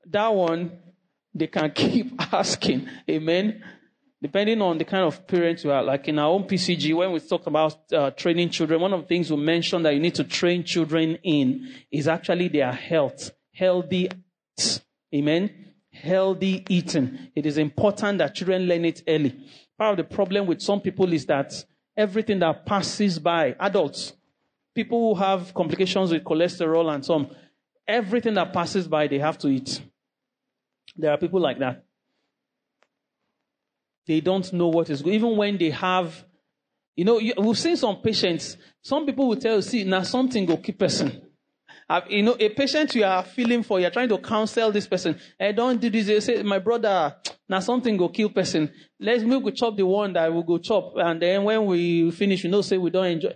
That 0.07 0.29
one, 0.29 0.79
they 1.35 1.49
can 1.49 1.71
keep 1.75 2.15
asking. 2.33 2.89
Amen. 3.11 3.63
Depending 4.23 4.63
on 4.63 4.79
the 4.79 4.85
kind 4.85 5.05
of 5.05 5.27
parents 5.27 5.65
you 5.65 5.71
are, 5.71 5.83
like 5.83 6.09
in 6.09 6.19
our 6.19 6.31
own 6.31 6.45
PCG, 6.45 6.97
when 6.97 7.13
we 7.13 7.21
talk 7.21 7.47
about 7.47 7.93
uh, 7.93 8.11
training 8.13 8.49
children, 8.49 8.81
one 8.81 8.95
of 8.95 9.03
the 9.03 9.07
things 9.07 9.31
we 9.31 9.37
mentioned 9.37 9.85
that 9.85 9.93
you 9.93 10.01
need 10.01 10.15
to 10.15 10.25
train 10.25 10.65
children 10.65 11.19
in 11.23 11.69
is 11.91 12.09
actually 12.09 12.49
their 12.49 12.73
health, 12.73 13.33
healthy, 13.53 14.09
amen, 15.15 15.51
healthy 15.93 16.65
eating. 16.71 17.19
It 17.35 17.45
is 17.45 17.59
important 17.59 18.19
that 18.19 18.35
children 18.35 18.63
learn 18.67 18.87
it 18.87 19.03
early. 19.07 19.35
Part 19.79 19.99
of 19.99 20.09
the 20.09 20.15
problem 20.15 20.47
with 20.47 20.61
some 20.61 20.81
people 20.81 21.13
is 21.13 21.27
that 21.27 21.53
everything 21.97 22.39
that 22.41 22.65
passes 22.65 23.19
by, 23.19 23.57
adults, 23.59 24.13
people 24.75 25.15
who 25.15 25.21
have 25.21 25.53
complications 25.55 26.13
with 26.13 26.25
cholesterol 26.25 26.93
and 26.95 27.05
some, 27.05 27.29
everything 27.87 28.35
that 28.35 28.53
passes 28.53 28.87
by, 28.87 29.07
they 29.07 29.19
have 29.19 29.39
to 29.39 29.49
eat. 29.49 29.81
There 30.97 31.11
are 31.11 31.19
people 31.19 31.41
like 31.41 31.59
that. 31.59 31.85
They 34.07 34.21
don't 34.21 34.53
know 34.53 34.69
what 34.69 34.91
is 34.91 35.03
good. 35.03 35.15
Even 35.15 35.37
when 35.37 35.59
they 35.59 35.71
have, 35.71 36.25
you 36.95 37.05
know, 37.05 37.21
we've 37.39 37.59
seen 37.59 37.77
some 37.77 37.97
patients. 37.97 38.57
Some 38.83 39.07
people 39.07 39.29
will 39.29 39.37
tell 39.37 39.57
you, 39.57 39.63
see, 39.63 39.85
now 39.85 40.03
something 40.03 40.47
will 40.47 40.59
keep 40.59 40.79
person. 40.79 41.23
You 42.09 42.23
know, 42.23 42.37
a 42.39 42.49
patient 42.49 42.95
you 42.95 43.05
are 43.05 43.23
feeling 43.23 43.63
for, 43.63 43.79
you're 43.79 43.91
trying 43.91 44.09
to 44.09 44.19
counsel 44.19 44.73
this 44.73 44.87
person. 44.87 45.19
I 45.39 45.53
don't 45.53 45.81
do 45.81 45.91
this. 45.91 46.07
They 46.07 46.21
say, 46.21 46.43
my 46.43 46.59
brother, 46.59 47.17
now 47.49 47.61
something 47.61 47.97
go 47.97 48.09
kill 48.09 48.31
person. 48.31 48.73
Let's 48.99 49.23
me 49.23 49.41
go 49.41 49.51
chop 49.51 49.77
the 49.77 49.87
one 49.87 50.13
that 50.15 50.33
will 50.33 50.43
go 50.43 50.59
chop. 50.59 50.95
And 50.97 51.21
then 51.21 51.45
when 51.45 51.67
we 51.67 52.11
finish, 52.11 52.45
you 52.45 52.51
know, 52.51 52.63
say 52.63 52.79
we 52.79 52.91
don't 52.91 53.07
enjoy. 53.07 53.35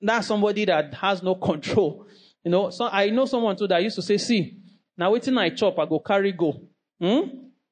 That's 0.00 0.26
somebody 0.26 0.64
that 0.66 0.92
has 0.94 1.22
no 1.22 1.34
control. 1.34 2.06
You 2.44 2.50
know, 2.50 2.70
so 2.70 2.88
I 2.90 3.10
know 3.10 3.24
someone 3.24 3.56
too 3.56 3.68
that 3.68 3.82
used 3.82 3.96
to 3.96 4.02
say, 4.02 4.18
see, 4.18 4.58
now 4.96 5.12
waiting 5.12 5.38
I 5.38 5.50
chop, 5.50 5.78
I 5.78 5.86
go 5.86 6.00
carry 6.00 6.32
go. 6.32 6.60
Hmm? 7.00 7.20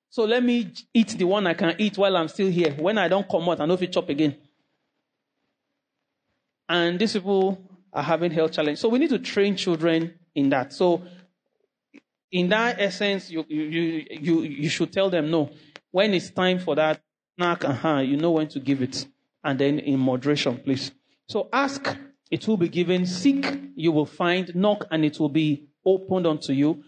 So 0.08 0.24
let 0.24 0.42
me 0.42 0.72
eat 0.94 1.08
the 1.10 1.24
one 1.24 1.46
I 1.46 1.54
can 1.54 1.74
eat 1.78 1.98
while 1.98 2.16
I'm 2.16 2.28
still 2.28 2.50
here. 2.50 2.72
When 2.72 2.98
I 2.98 3.08
don't 3.08 3.28
come 3.28 3.48
out, 3.48 3.60
I 3.60 3.66
know 3.66 3.74
if 3.74 3.82
you 3.82 3.88
chop 3.88 4.08
again. 4.08 4.36
And 6.68 6.98
these 6.98 7.12
people 7.12 7.69
are 7.92 8.02
having 8.02 8.30
health 8.30 8.52
challenge. 8.52 8.78
So 8.78 8.88
we 8.88 8.98
need 8.98 9.10
to 9.10 9.18
train 9.18 9.56
children 9.56 10.14
in 10.34 10.50
that. 10.50 10.72
So 10.72 11.02
in 12.30 12.48
that 12.50 12.76
essence, 12.78 13.30
you, 13.30 13.44
you, 13.48 14.06
you, 14.10 14.42
you 14.42 14.68
should 14.68 14.92
tell 14.92 15.10
them 15.10 15.30
no. 15.30 15.50
When 15.90 16.14
it's 16.14 16.30
time 16.30 16.60
for 16.60 16.76
that 16.76 17.00
snack, 17.36 17.64
uh-huh, 17.64 17.98
you 17.98 18.16
know 18.16 18.30
when 18.32 18.48
to 18.48 18.60
give 18.60 18.82
it. 18.82 19.06
And 19.42 19.58
then 19.58 19.78
in 19.78 19.98
moderation, 19.98 20.58
please. 20.58 20.92
So 21.28 21.48
ask, 21.52 21.96
it 22.30 22.46
will 22.46 22.56
be 22.56 22.68
given. 22.68 23.06
Seek, 23.06 23.46
you 23.74 23.90
will 23.90 24.06
find. 24.06 24.54
Knock, 24.54 24.86
and 24.90 25.04
it 25.04 25.18
will 25.18 25.28
be 25.28 25.68
opened 25.84 26.26
unto 26.26 26.52
you. 26.52 26.84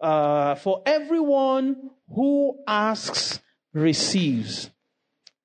Uh, 0.00 0.54
for 0.54 0.82
everyone 0.86 1.90
who 2.14 2.58
asks 2.66 3.40
receives. 3.72 4.70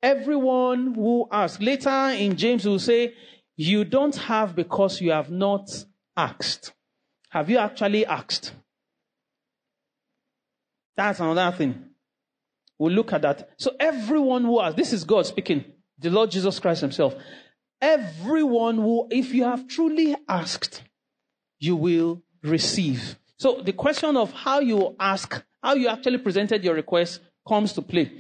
Everyone 0.01 0.93
who 0.93 1.27
asks. 1.31 1.62
Later 1.62 2.13
in 2.15 2.36
James 2.38 2.65
will 2.65 2.79
say, 2.79 3.13
you 3.55 3.86
don't 3.86 4.15
have 4.15 4.55
because 4.55 5.01
you 5.01 5.12
have 5.12 5.29
not 5.29 5.69
asked. 6.15 6.74
Have 7.29 7.50
you 7.50 7.57
actually 7.57 8.05
asked? 8.05 8.53
That's 10.95 11.19
another 11.19 11.55
thing. 11.55 11.89
We'll 12.77 12.93
look 12.93 13.13
at 13.13 13.22
that. 13.24 13.50
So 13.57 13.72
everyone 13.79 14.43
who 14.43 14.60
asks, 14.62 14.75
this 14.75 14.93
is 14.93 15.03
God 15.03 15.25
speaking, 15.25 15.63
the 16.00 16.10
Lord 16.10 16.31
Jesus 16.31 16.60
Christ 16.60 16.81
himself. 16.81 17.15
Everyone 17.81 18.77
who, 18.77 19.07
if 19.10 19.33
you 19.33 19.43
have 19.43 19.67
truly 19.67 20.15
asked, 20.27 20.83
you 21.60 21.75
will 21.75 22.22
receive. 22.41 23.17
So 23.38 23.62
the 23.62 23.74
question 23.74 24.15
of 24.17 24.31
how 24.31 24.60
you 24.60 24.95
ask 25.00 25.43
how 25.63 25.75
you 25.75 25.88
actually 25.88 26.17
presented 26.17 26.63
your 26.63 26.75
request 26.75 27.22
comes 27.48 27.72
to 27.74 27.81
play. 27.81 28.12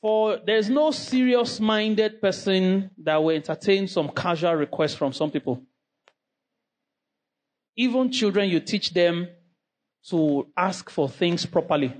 For 0.00 0.38
there's 0.46 0.70
no 0.70 0.90
serious 0.92 1.60
minded 1.60 2.20
person 2.20 2.90
that 3.02 3.16
will 3.22 3.30
entertain 3.36 3.86
some 3.86 4.08
casual 4.10 4.54
requests 4.54 4.94
from 4.94 5.12
some 5.12 5.30
people. 5.30 5.62
Even 7.76 8.10
children, 8.10 8.48
you 8.48 8.60
teach 8.60 8.92
them 8.92 9.28
to 10.08 10.46
ask 10.56 10.88
for 10.88 11.08
things 11.08 11.44
properly. 11.44 11.94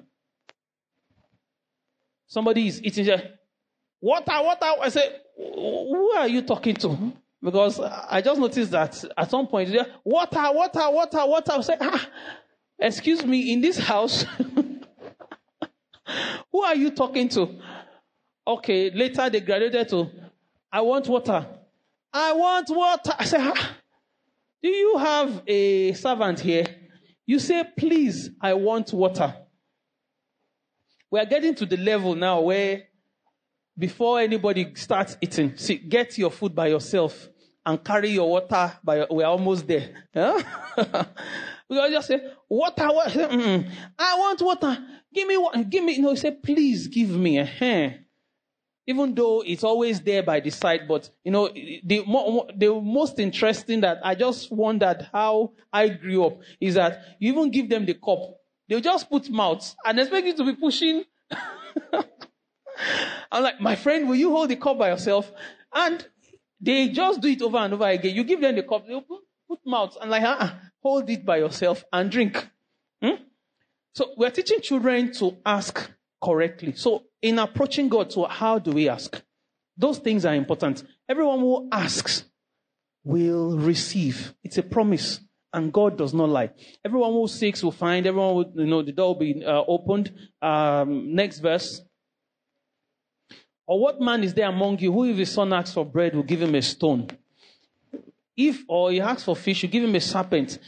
Somebody 2.27 2.69
is 2.69 2.83
eating. 2.83 3.21
Water, 4.01 4.33
water. 4.43 4.67
I 4.83 4.89
say, 4.89 5.17
who 5.37 6.13
are 6.13 6.29
you 6.29 6.43
talking 6.43 6.75
to? 6.77 7.13
Because 7.43 7.81
I 7.81 8.23
just 8.23 8.41
noticed 8.41 8.71
that 8.71 9.05
at 9.17 9.31
some 9.31 9.47
point, 9.47 9.71
water, 10.05 10.53
water, 10.53 10.91
water, 10.91 11.27
water. 11.27 11.53
I 11.53 11.61
say, 11.61 11.77
ah, 11.81 12.09
Excuse 12.83 13.25
me, 13.27 13.53
in 13.53 13.61
this 13.61 13.79
house, 13.79 14.25
who 16.51 16.63
are 16.63 16.75
you 16.75 16.91
talking 16.91 17.29
to? 17.29 17.61
Okay, 18.47 18.91
later 18.91 19.29
they 19.31 19.41
graduated 19.41 19.89
to, 19.91 20.11
I 20.73 20.81
want 20.81 21.07
water. 21.09 21.47
I 22.13 22.33
want 22.33 22.69
water. 22.71 23.13
I 23.19 23.25
said, 23.25 23.41
ah, 23.43 23.77
do 24.63 24.69
you 24.69 24.99
have 24.99 25.43
a 25.47 25.93
servant 25.93 26.41
here? 26.41 26.67
You 27.27 27.39
say, 27.39 27.65
please, 27.77 28.31
I 28.41 28.55
want 28.55 28.93
water. 28.93 29.35
We 31.11 31.21
are 31.21 31.27
getting 31.27 31.55
to 31.57 31.67
the 31.67 31.77
level 31.77 32.15
now 32.15 32.41
where 32.41 32.85
before 33.79 34.21
anybody 34.21 34.75
starts 34.75 35.17
eating, 35.21 35.57
see, 35.57 35.77
get 35.77 36.19
your 36.19 36.31
food 36.31 36.55
by 36.55 36.69
yourself 36.69 37.29
and 37.65 37.83
carry 37.85 38.11
your 38.11 38.29
water 38.29 38.73
by, 38.83 39.07
we're 39.11 39.27
almost 39.27 39.67
there. 39.67 40.07
Huh? 40.15 40.43
Because 41.71 41.91
just 41.93 42.09
say, 42.09 42.21
water, 42.49 42.89
water. 42.89 43.29
I 43.97 44.19
want 44.19 44.43
water. 44.43 44.77
Give 45.15 45.29
me 45.29 45.37
water. 45.37 45.63
Give 45.63 45.85
me. 45.85 45.99
No, 45.99 46.11
he 46.11 46.17
said, 46.17 46.43
please 46.43 46.89
give 46.89 47.11
me 47.11 47.39
a 47.39 47.45
hand. 47.45 48.01
Even 48.91 49.15
though 49.15 49.43
it's 49.47 49.63
always 49.65 50.01
there 50.01 50.23
by 50.23 50.41
the 50.41 50.51
side, 50.51 50.89
but 50.89 51.09
you 51.25 51.31
know, 51.31 51.49
the, 51.49 52.05
the 52.57 52.81
most 52.83 53.19
interesting 53.19 53.81
that 53.83 54.01
I 54.05 54.15
just 54.15 54.51
wondered 54.51 55.09
how 55.13 55.53
I 55.73 55.89
grew 55.89 56.25
up 56.27 56.41
is 56.61 56.75
that 56.75 57.17
you 57.21 57.33
even 57.33 57.51
give 57.51 57.69
them 57.69 57.87
the 57.87 57.95
cup. 57.95 58.19
They'll 58.69 58.81
just 58.81 59.09
put 59.09 59.31
mouths 59.31 59.77
and 59.85 59.99
expect 60.01 60.27
you 60.27 60.37
to 60.37 60.45
be 60.45 60.55
pushing. 60.55 61.05
I'm 63.33 63.43
like, 63.43 63.61
my 63.61 63.77
friend, 63.77 64.09
will 64.09 64.17
you 64.17 64.31
hold 64.31 64.51
the 64.51 64.57
cup 64.57 64.79
by 64.79 64.91
yourself? 64.91 65.31
And 65.73 66.05
they 66.61 66.89
just 66.89 67.21
do 67.21 67.29
it 67.29 67.43
over 67.43 67.59
and 67.59 67.75
over 67.75 67.87
again. 67.87 68.15
You 68.15 68.25
give 68.25 68.41
them 68.41 68.57
the 68.57 68.65
cup, 68.65 68.87
they'll 68.87 69.03
put, 69.03 69.21
put 69.49 69.61
mouths 69.65 69.97
and 70.01 70.11
like, 70.11 70.23
uh-uh 70.25 70.51
hold 70.83 71.09
it 71.11 71.25
by 71.25 71.39
yourself 71.39 71.85
and 71.93 72.11
drink. 72.11 72.49
Hmm? 73.03 73.23
So 73.95 74.13
we're 74.17 74.31
teaching 74.31 74.61
children 74.61 75.13
to 75.15 75.37
ask 75.45 75.91
correctly. 76.23 76.75
So 76.75 77.05
in 77.23 77.39
approaching 77.39 77.89
God, 77.89 78.13
so 78.13 78.27
how 78.27 78.59
do 78.59 78.73
we 78.73 78.89
ask? 78.89 79.23
Those 79.77 79.99
things 79.99 80.25
are 80.25 80.35
important. 80.35 80.85
Everyone 81.09 81.41
who 81.41 81.69
asks 81.73 82.25
will 83.05 83.57
receive. 83.59 84.35
It's 84.45 84.59
a 84.59 84.63
promise. 84.63 85.21
And 85.53 85.73
God 85.73 85.99
does 85.99 86.15
not 86.15 86.29
lie. 86.29 86.51
Everyone 86.85 87.13
who 87.13 87.27
seeks 87.27 87.63
will 87.65 87.73
find. 87.73 88.07
Everyone 88.07 88.35
will, 88.37 88.53
you 88.55 88.67
know, 88.67 88.83
the 88.83 88.93
door 88.93 89.15
will 89.15 89.21
be 89.21 89.45
uh, 89.45 89.65
opened. 89.67 90.13
Um, 90.41 91.13
next 91.13 91.41
verse. 91.41 91.83
Or 93.67 93.81
what 93.81 94.01
man 94.01 94.23
is 94.23 94.33
there 94.35 94.49
among 94.49 94.79
you 94.79 94.93
who, 94.93 95.07
if 95.07 95.17
his 95.17 95.33
son 95.33 95.53
asks 95.53 95.75
for 95.75 95.85
bread, 95.85 96.15
will 96.15 96.23
give 96.23 96.43
him 96.43 96.55
a 96.55 96.63
stone? 96.63 97.09
If, 98.37 98.63
or 98.69 98.93
he 98.93 99.01
asks 99.01 99.25
for 99.25 99.35
fish, 99.35 99.63
you 99.63 99.69
give 99.69 99.83
him 99.83 99.95
a 99.95 100.01
serpent. 100.01 100.59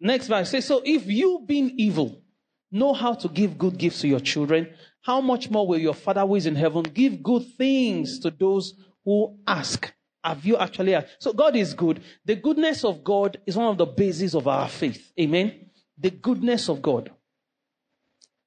Next 0.00 0.28
verse 0.28 0.50
says, 0.50 0.66
so 0.66 0.82
if 0.84 1.06
you 1.06 1.42
being 1.44 1.72
evil 1.76 2.22
know 2.70 2.92
how 2.92 3.14
to 3.14 3.28
give 3.28 3.58
good 3.58 3.76
gifts 3.76 4.02
to 4.02 4.08
your 4.08 4.20
children, 4.20 4.68
how 5.02 5.20
much 5.20 5.50
more 5.50 5.66
will 5.66 5.78
your 5.78 5.94
Father 5.94 6.20
who 6.22 6.34
is 6.34 6.46
in 6.46 6.56
heaven 6.56 6.82
give 6.82 7.22
good 7.22 7.44
things 7.56 8.18
to 8.20 8.30
those 8.30 8.74
who 9.04 9.38
ask? 9.46 9.92
Have 10.22 10.44
you 10.44 10.56
actually 10.56 10.94
asked? 10.94 11.08
So 11.20 11.32
God 11.32 11.56
is 11.56 11.74
good. 11.74 12.02
The 12.24 12.36
goodness 12.36 12.84
of 12.84 13.04
God 13.04 13.40
is 13.46 13.56
one 13.56 13.68
of 13.68 13.78
the 13.78 13.86
bases 13.86 14.34
of 14.34 14.46
our 14.48 14.68
faith. 14.68 15.12
Amen. 15.18 15.70
The 15.96 16.10
goodness 16.10 16.68
of 16.68 16.82
God. 16.82 17.10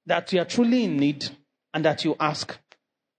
That 0.06 0.32
you 0.34 0.42
are 0.42 0.46
truly 0.46 0.84
in 0.84 0.98
need 0.98 1.30
and 1.74 1.86
that 1.86 2.04
you 2.04 2.16
ask. 2.20 2.58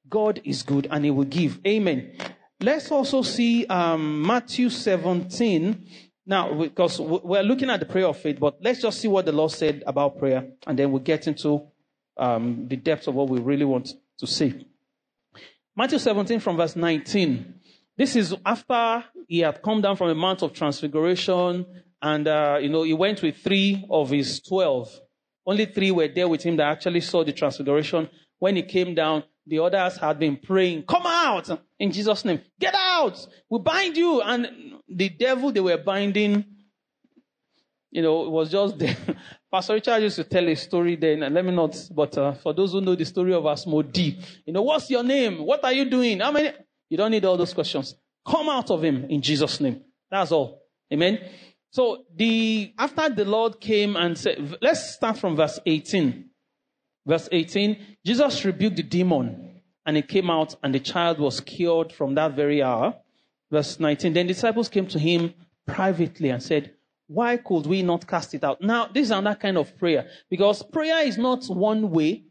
God 0.08 0.40
is 0.44 0.62
good 0.62 0.86
and 0.90 1.04
He 1.04 1.10
will 1.10 1.24
give. 1.24 1.58
Amen. 1.66 2.12
Let's 2.60 2.92
also 2.92 3.22
see 3.22 3.66
um, 3.66 4.22
Matthew 4.24 4.68
17. 4.68 5.86
Now, 6.24 6.54
because 6.54 7.00
we're 7.00 7.42
looking 7.42 7.70
at 7.70 7.80
the 7.80 7.86
prayer 7.86 8.06
of 8.06 8.18
faith, 8.18 8.38
but 8.38 8.58
let's 8.60 8.80
just 8.80 9.00
see 9.00 9.08
what 9.08 9.26
the 9.26 9.32
Lord 9.32 9.50
said 9.50 9.82
about 9.84 10.18
prayer, 10.18 10.46
and 10.68 10.78
then 10.78 10.92
we'll 10.92 11.02
get 11.02 11.26
into 11.26 11.66
um, 12.22 12.68
the 12.68 12.76
depths 12.76 13.08
of 13.08 13.14
what 13.16 13.28
we 13.28 13.40
really 13.40 13.64
want 13.64 13.90
to 14.18 14.26
see. 14.28 14.66
Matthew 15.76 15.98
17 15.98 16.38
from 16.38 16.56
verse 16.56 16.76
19. 16.76 17.54
This 17.96 18.14
is 18.14 18.34
after 18.46 19.04
he 19.26 19.40
had 19.40 19.60
come 19.60 19.80
down 19.80 19.96
from 19.96 20.08
the 20.08 20.14
Mount 20.14 20.42
of 20.42 20.52
Transfiguration, 20.52 21.66
and 22.00 22.28
uh, 22.28 22.58
you 22.60 22.68
know 22.68 22.84
he 22.84 22.94
went 22.94 23.22
with 23.22 23.36
three 23.38 23.84
of 23.90 24.10
his 24.10 24.40
twelve. 24.40 24.88
Only 25.44 25.66
three 25.66 25.90
were 25.90 26.08
there 26.08 26.28
with 26.28 26.42
him 26.42 26.56
that 26.56 26.70
actually 26.70 27.00
saw 27.00 27.24
the 27.24 27.32
Transfiguration. 27.32 28.08
When 28.38 28.56
he 28.56 28.62
came 28.62 28.94
down, 28.94 29.24
the 29.46 29.58
others 29.58 29.98
had 29.98 30.18
been 30.18 30.36
praying, 30.36 30.84
"Come 30.84 31.06
out 31.06 31.50
in 31.78 31.92
Jesus' 31.92 32.24
name! 32.24 32.40
Get 32.58 32.74
out! 32.74 33.26
We 33.50 33.58
bind 33.58 33.96
you!" 33.96 34.22
And 34.22 34.80
the 34.88 35.10
devil 35.10 35.52
they 35.52 35.60
were 35.60 35.78
binding 35.78 36.46
you 37.92 38.00
know, 38.00 38.24
it 38.24 38.30
was 38.30 38.50
just 38.50 38.78
there. 38.80 38.96
Pastor 39.52 39.74
Richard 39.74 40.02
used 40.02 40.16
to 40.16 40.24
tell 40.24 40.48
a 40.48 40.54
story 40.54 40.96
then, 40.96 41.24
and 41.24 41.34
let 41.34 41.44
me 41.44 41.52
not, 41.52 41.76
but 41.94 42.16
uh, 42.16 42.32
for 42.32 42.54
those 42.54 42.72
who 42.72 42.80
know 42.80 42.94
the 42.94 43.04
story 43.04 43.34
of 43.34 43.44
Asmodi, 43.44 44.18
you 44.46 44.52
know, 44.54 44.62
what's 44.62 44.88
your 44.88 45.02
name? 45.02 45.44
What 45.44 45.62
are 45.62 45.74
you 45.74 45.84
doing? 45.84 46.20
How 46.20 46.32
many? 46.32 46.52
You 46.88 46.96
don't 46.96 47.10
need 47.10 47.26
all 47.26 47.36
those 47.36 47.52
questions. 47.52 47.94
Come 48.26 48.48
out 48.48 48.70
of 48.70 48.82
him 48.82 49.04
in 49.10 49.20
Jesus' 49.20 49.60
name. 49.60 49.82
That's 50.10 50.32
all. 50.32 50.62
Amen. 50.90 51.18
So 51.70 52.04
the 52.16 52.72
after 52.78 53.10
the 53.10 53.26
Lord 53.26 53.60
came 53.60 53.94
and 53.94 54.16
said, 54.16 54.56
let's 54.62 54.94
start 54.94 55.18
from 55.18 55.36
verse 55.36 55.60
18. 55.66 56.30
Verse 57.06 57.28
18, 57.30 57.96
Jesus 58.06 58.44
rebuked 58.46 58.76
the 58.76 58.82
demon, 58.82 59.60
and 59.84 59.98
it 59.98 60.08
came 60.08 60.30
out, 60.30 60.54
and 60.62 60.74
the 60.74 60.80
child 60.80 61.18
was 61.18 61.40
cured 61.40 61.92
from 61.92 62.14
that 62.14 62.34
very 62.34 62.62
hour. 62.62 62.94
Verse 63.50 63.78
19, 63.78 64.14
then 64.14 64.26
disciples 64.26 64.70
came 64.70 64.86
to 64.86 64.98
him 64.98 65.34
privately 65.66 66.30
and 66.30 66.42
said, 66.42 66.72
why 67.12 67.36
could 67.36 67.66
we 67.66 67.82
not 67.82 68.06
cast 68.06 68.34
it 68.34 68.44
out? 68.44 68.60
Now, 68.62 68.86
this 68.86 69.04
is 69.04 69.10
another 69.10 69.38
kind 69.38 69.58
of 69.58 69.76
prayer 69.78 70.08
because 70.30 70.62
prayer 70.62 71.06
is 71.06 71.18
not 71.18 71.44
one 71.46 71.90
way. 71.90 72.24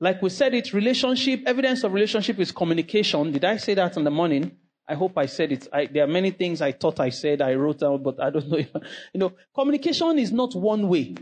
Like 0.00 0.20
we 0.20 0.30
said, 0.30 0.54
it's 0.54 0.74
relationship. 0.74 1.42
Evidence 1.46 1.84
of 1.84 1.92
relationship 1.92 2.38
is 2.40 2.50
communication. 2.52 3.32
Did 3.32 3.44
I 3.44 3.56
say 3.56 3.74
that 3.74 3.96
in 3.96 4.04
the 4.04 4.10
morning? 4.10 4.52
I 4.88 4.94
hope 4.94 5.16
I 5.16 5.26
said 5.26 5.52
it. 5.52 5.68
I, 5.72 5.86
there 5.86 6.04
are 6.04 6.08
many 6.08 6.32
things 6.32 6.60
I 6.60 6.72
thought 6.72 6.98
I 6.98 7.10
said, 7.10 7.40
I 7.40 7.54
wrote 7.54 7.82
out, 7.82 8.02
but 8.02 8.20
I 8.20 8.30
don't 8.30 8.48
know. 8.50 8.58
If, 8.58 8.70
you 9.14 9.20
know, 9.20 9.32
communication 9.54 10.18
is 10.18 10.32
not 10.32 10.54
one 10.54 10.88
way. 10.88 11.14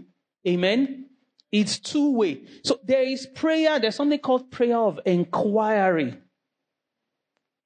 Amen. 0.49 1.07
It's 1.53 1.79
two 1.79 2.13
way. 2.13 2.45
So 2.65 2.81
there 2.85 3.03
is 3.03 3.27
prayer. 3.27 3.79
There's 3.79 3.97
something 3.97 4.19
called 4.19 4.51
prayer 4.51 4.79
of 4.79 5.01
inquiry 5.05 6.17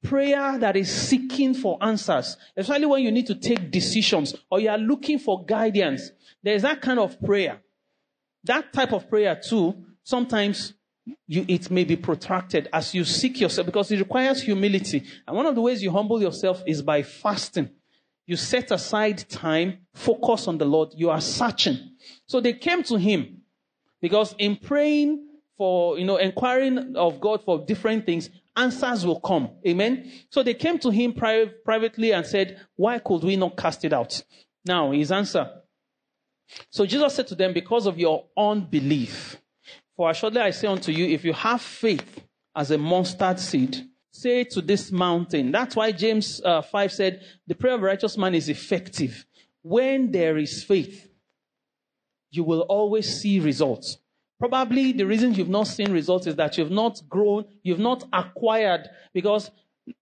prayer 0.05 0.59
that 0.59 0.77
is 0.77 0.93
seeking 0.93 1.55
for 1.55 1.79
answers, 1.83 2.37
especially 2.57 2.87
when 2.87 3.03
you 3.03 3.11
need 3.11 3.27
to 3.27 3.35
take 3.35 3.71
decisions 3.71 4.35
or 4.51 4.61
you 4.61 4.69
are 4.69 4.79
looking 4.79 5.19
for 5.19 5.45
guidance. 5.45 6.11
There's 6.43 6.63
that 6.63 6.81
kind 6.81 7.01
of 7.01 7.21
prayer. 7.21 7.61
That 8.45 8.73
type 8.73 8.93
of 8.93 9.09
prayer 9.09 9.41
too, 9.43 9.75
sometimes 10.05 10.75
you, 11.27 11.45
it 11.49 11.71
may 11.71 11.85
be 11.85 11.97
protracted 11.97 12.69
as 12.73 12.95
you 12.95 13.05
seek 13.05 13.41
yourself 13.41 13.67
because 13.67 13.91
it 13.91 13.99
requires 13.99 14.43
humility. 14.43 15.03
And 15.27 15.37
one 15.37 15.47
of 15.47 15.55
the 15.55 15.61
ways 15.61 15.83
you 15.83 15.91
humble 15.91 16.21
yourself 16.21 16.63
is 16.67 16.83
by 16.83 17.03
fasting. 17.03 17.71
You 18.27 18.37
set 18.37 18.71
aside 18.71 19.29
time, 19.29 19.79
focus 19.93 20.49
on 20.49 20.59
the 20.59 20.65
Lord. 20.65 20.91
You 20.95 21.11
are 21.11 21.21
searching. 21.21 21.79
So 22.27 22.41
they 22.41 22.55
came 22.55 22.83
to 22.85 22.97
him 22.97 23.43
because 24.01 24.35
in 24.39 24.57
praying 24.57 25.27
for, 25.57 25.99
you 25.99 26.05
know, 26.05 26.17
inquiring 26.17 26.97
of 26.97 27.21
God 27.21 27.43
for 27.45 27.65
different 27.65 28.07
things, 28.07 28.31
answers 28.57 29.05
will 29.05 29.21
come. 29.21 29.51
Amen. 29.67 30.11
So 30.31 30.43
they 30.43 30.55
came 30.55 30.79
to 30.81 30.91
him 30.91 31.13
pri- 31.13 31.51
privately 31.65 32.13
and 32.13 32.25
said, 32.27 32.61
why 32.77 32.99
could 32.99 33.23
we 33.25 33.37
not 33.37 33.57
cast 33.57 33.85
it 33.85 33.93
out? 33.93 34.23
Now 34.65 34.93
his 34.93 35.13
answer. 35.13 35.51
So 36.71 36.87
Jesus 36.87 37.15
said 37.15 37.27
to 37.29 37.35
them, 37.35 37.53
because 37.53 37.87
of 37.87 37.99
your 37.99 38.27
unbelief. 38.37 39.41
For 39.97 40.11
assuredly 40.11 40.41
I 40.41 40.51
say 40.51 40.69
unto 40.69 40.93
you, 40.93 41.07
if 41.07 41.25
you 41.25 41.33
have 41.33 41.61
faith 41.61 42.25
as 42.55 42.71
a 42.71 42.79
mustard 42.79 43.41
seed, 43.41 43.89
say 44.11 44.45
to 44.45 44.61
this 44.61 44.93
mountain. 44.93 45.51
That's 45.51 45.75
why 45.75 45.93
James 45.93 46.41
uh, 46.45 46.63
5 46.63 46.93
said, 46.93 47.23
the 47.47 47.55
prayer 47.55 47.75
of 47.75 47.83
a 47.83 47.87
righteous 47.87 48.17
man 48.17 48.35
is 48.35 48.49
effective. 48.49 49.27
When 49.63 50.13
there 50.13 50.37
is 50.37 50.63
faith, 50.63 51.09
you 52.31 52.45
will 52.45 52.61
always 52.63 53.21
see 53.21 53.41
results. 53.41 53.99
Probably 54.51 54.93
the 54.93 55.07
reason 55.07 55.33
you've 55.33 55.49
not 55.49 55.69
seen 55.69 55.91
results 55.91 56.27
is 56.27 56.37
that 56.37 56.59
you've 56.59 56.71
not 56.71 57.01
grown, 57.09 57.47
you've 57.63 57.79
not 57.79 58.05
acquired, 58.13 58.91
because 59.15 59.51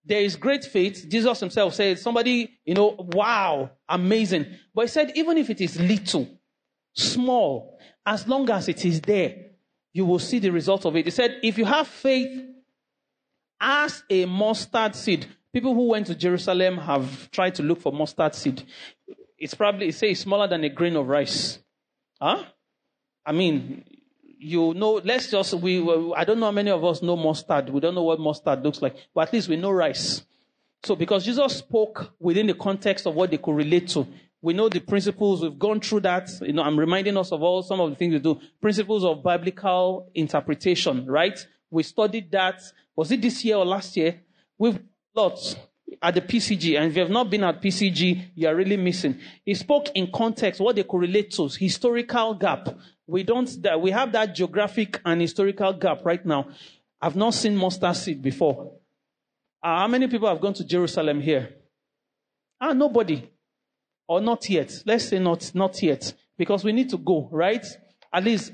there 0.03 0.19
is 0.19 0.35
great 0.35 0.65
faith. 0.65 1.07
Jesus 1.09 1.39
himself 1.39 1.73
said, 1.73 1.97
somebody, 1.97 2.51
you 2.65 2.73
know, 2.73 2.93
wow, 3.13 3.71
amazing. 3.87 4.47
But 4.75 4.81
he 4.81 4.87
said, 4.89 5.13
even 5.15 5.37
if 5.37 5.49
it 5.49 5.61
is 5.61 5.79
little, 5.79 6.27
small, 6.93 7.79
as 8.05 8.27
long 8.27 8.49
as 8.49 8.67
it 8.67 8.83
is 8.83 8.99
there, 8.99 9.33
you 9.93 10.03
will 10.05 10.19
see 10.19 10.39
the 10.39 10.51
result 10.51 10.85
of 10.85 10.97
it. 10.97 11.05
He 11.05 11.11
said, 11.11 11.39
if 11.41 11.57
you 11.57 11.63
have 11.63 11.87
faith 11.87 12.45
as 13.61 14.03
a 14.09 14.25
mustard 14.25 14.93
seed, 14.93 15.25
people 15.53 15.73
who 15.73 15.87
went 15.87 16.07
to 16.07 16.15
Jerusalem 16.15 16.79
have 16.79 17.31
tried 17.31 17.55
to 17.55 17.63
look 17.63 17.79
for 17.79 17.93
mustard 17.93 18.35
seed. 18.35 18.61
It's 19.37 19.53
probably, 19.53 19.87
it 19.87 19.95
says 19.95 20.19
smaller 20.19 20.49
than 20.49 20.65
a 20.65 20.69
grain 20.69 20.97
of 20.97 21.07
rice. 21.07 21.59
Huh? 22.21 22.43
I 23.25 23.31
mean, 23.31 23.85
you 24.43 24.73
know, 24.73 25.01
let's 25.03 25.31
just, 25.31 25.53
we, 25.55 25.79
I 26.15 26.23
don't 26.23 26.39
know 26.39 26.47
how 26.47 26.51
many 26.51 26.71
of 26.71 26.83
us 26.83 27.01
know 27.01 27.15
mustard. 27.15 27.69
We 27.69 27.79
don't 27.79 27.95
know 27.95 28.03
what 28.03 28.19
mustard 28.19 28.61
looks 28.61 28.81
like, 28.81 28.95
but 29.13 29.27
at 29.27 29.33
least 29.33 29.47
we 29.47 29.55
know 29.55 29.71
rice. 29.71 30.23
So 30.83 30.95
because 30.95 31.23
Jesus 31.23 31.57
spoke 31.57 32.13
within 32.19 32.47
the 32.47 32.53
context 32.53 33.07
of 33.07 33.15
what 33.15 33.31
they 33.31 33.37
could 33.37 33.55
relate 33.55 33.87
to, 33.89 34.05
we 34.41 34.53
know 34.53 34.67
the 34.67 34.81
principles. 34.81 35.41
We've 35.41 35.57
gone 35.57 35.79
through 35.79 36.01
that. 36.01 36.29
You 36.41 36.51
know, 36.51 36.63
I'm 36.63 36.77
reminding 36.77 37.15
us 37.15 37.31
of 37.31 37.41
all 37.41 37.63
some 37.63 37.79
of 37.79 37.89
the 37.89 37.95
things 37.95 38.13
we 38.13 38.19
do. 38.19 38.39
Principles 38.61 39.05
of 39.05 39.23
biblical 39.23 40.11
interpretation, 40.13 41.05
right? 41.05 41.47
We 41.69 41.83
studied 41.83 42.29
that. 42.31 42.61
Was 42.95 43.11
it 43.11 43.21
this 43.21 43.45
year 43.45 43.55
or 43.55 43.65
last 43.65 43.95
year? 43.95 44.19
We've 44.57 44.79
lots 45.15 45.55
at 46.01 46.15
the 46.15 46.21
PCG, 46.21 46.77
and 46.77 46.91
if 46.91 46.95
you 46.95 47.01
have 47.01 47.11
not 47.11 47.29
been 47.29 47.43
at 47.43 47.61
PCG, 47.61 48.31
you 48.35 48.47
are 48.47 48.55
really 48.55 48.75
missing. 48.75 49.19
He 49.45 49.53
spoke 49.53 49.89
in 49.95 50.11
context, 50.11 50.59
what 50.59 50.75
they 50.75 50.83
could 50.83 50.99
relate 50.99 51.31
to, 51.31 51.47
historical 51.47 52.33
gap. 52.33 52.67
We 53.07 53.23
don't, 53.23 53.49
we 53.79 53.91
have 53.91 54.11
that 54.13 54.33
geographic 54.35 55.01
and 55.05 55.19
historical 55.21 55.73
gap 55.73 56.05
right 56.05 56.25
now. 56.25 56.47
I've 57.01 57.15
not 57.15 57.33
seen 57.33 57.57
mustard 57.57 57.95
seed 57.95 58.21
before. 58.21 58.73
Uh, 59.61 59.79
how 59.79 59.87
many 59.87 60.07
people 60.07 60.27
have 60.27 60.39
gone 60.39 60.53
to 60.53 60.63
Jerusalem 60.63 61.19
here? 61.21 61.49
Ah, 62.59 62.73
nobody. 62.73 63.29
Or 64.07 64.21
not 64.21 64.49
yet. 64.49 64.83
Let's 64.85 65.09
say 65.09 65.19
not, 65.19 65.53
not 65.53 65.81
yet. 65.81 66.13
Because 66.37 66.63
we 66.63 66.71
need 66.71 66.89
to 66.89 66.97
go, 66.97 67.27
right? 67.31 67.65
At 68.11 68.23
least 68.23 68.53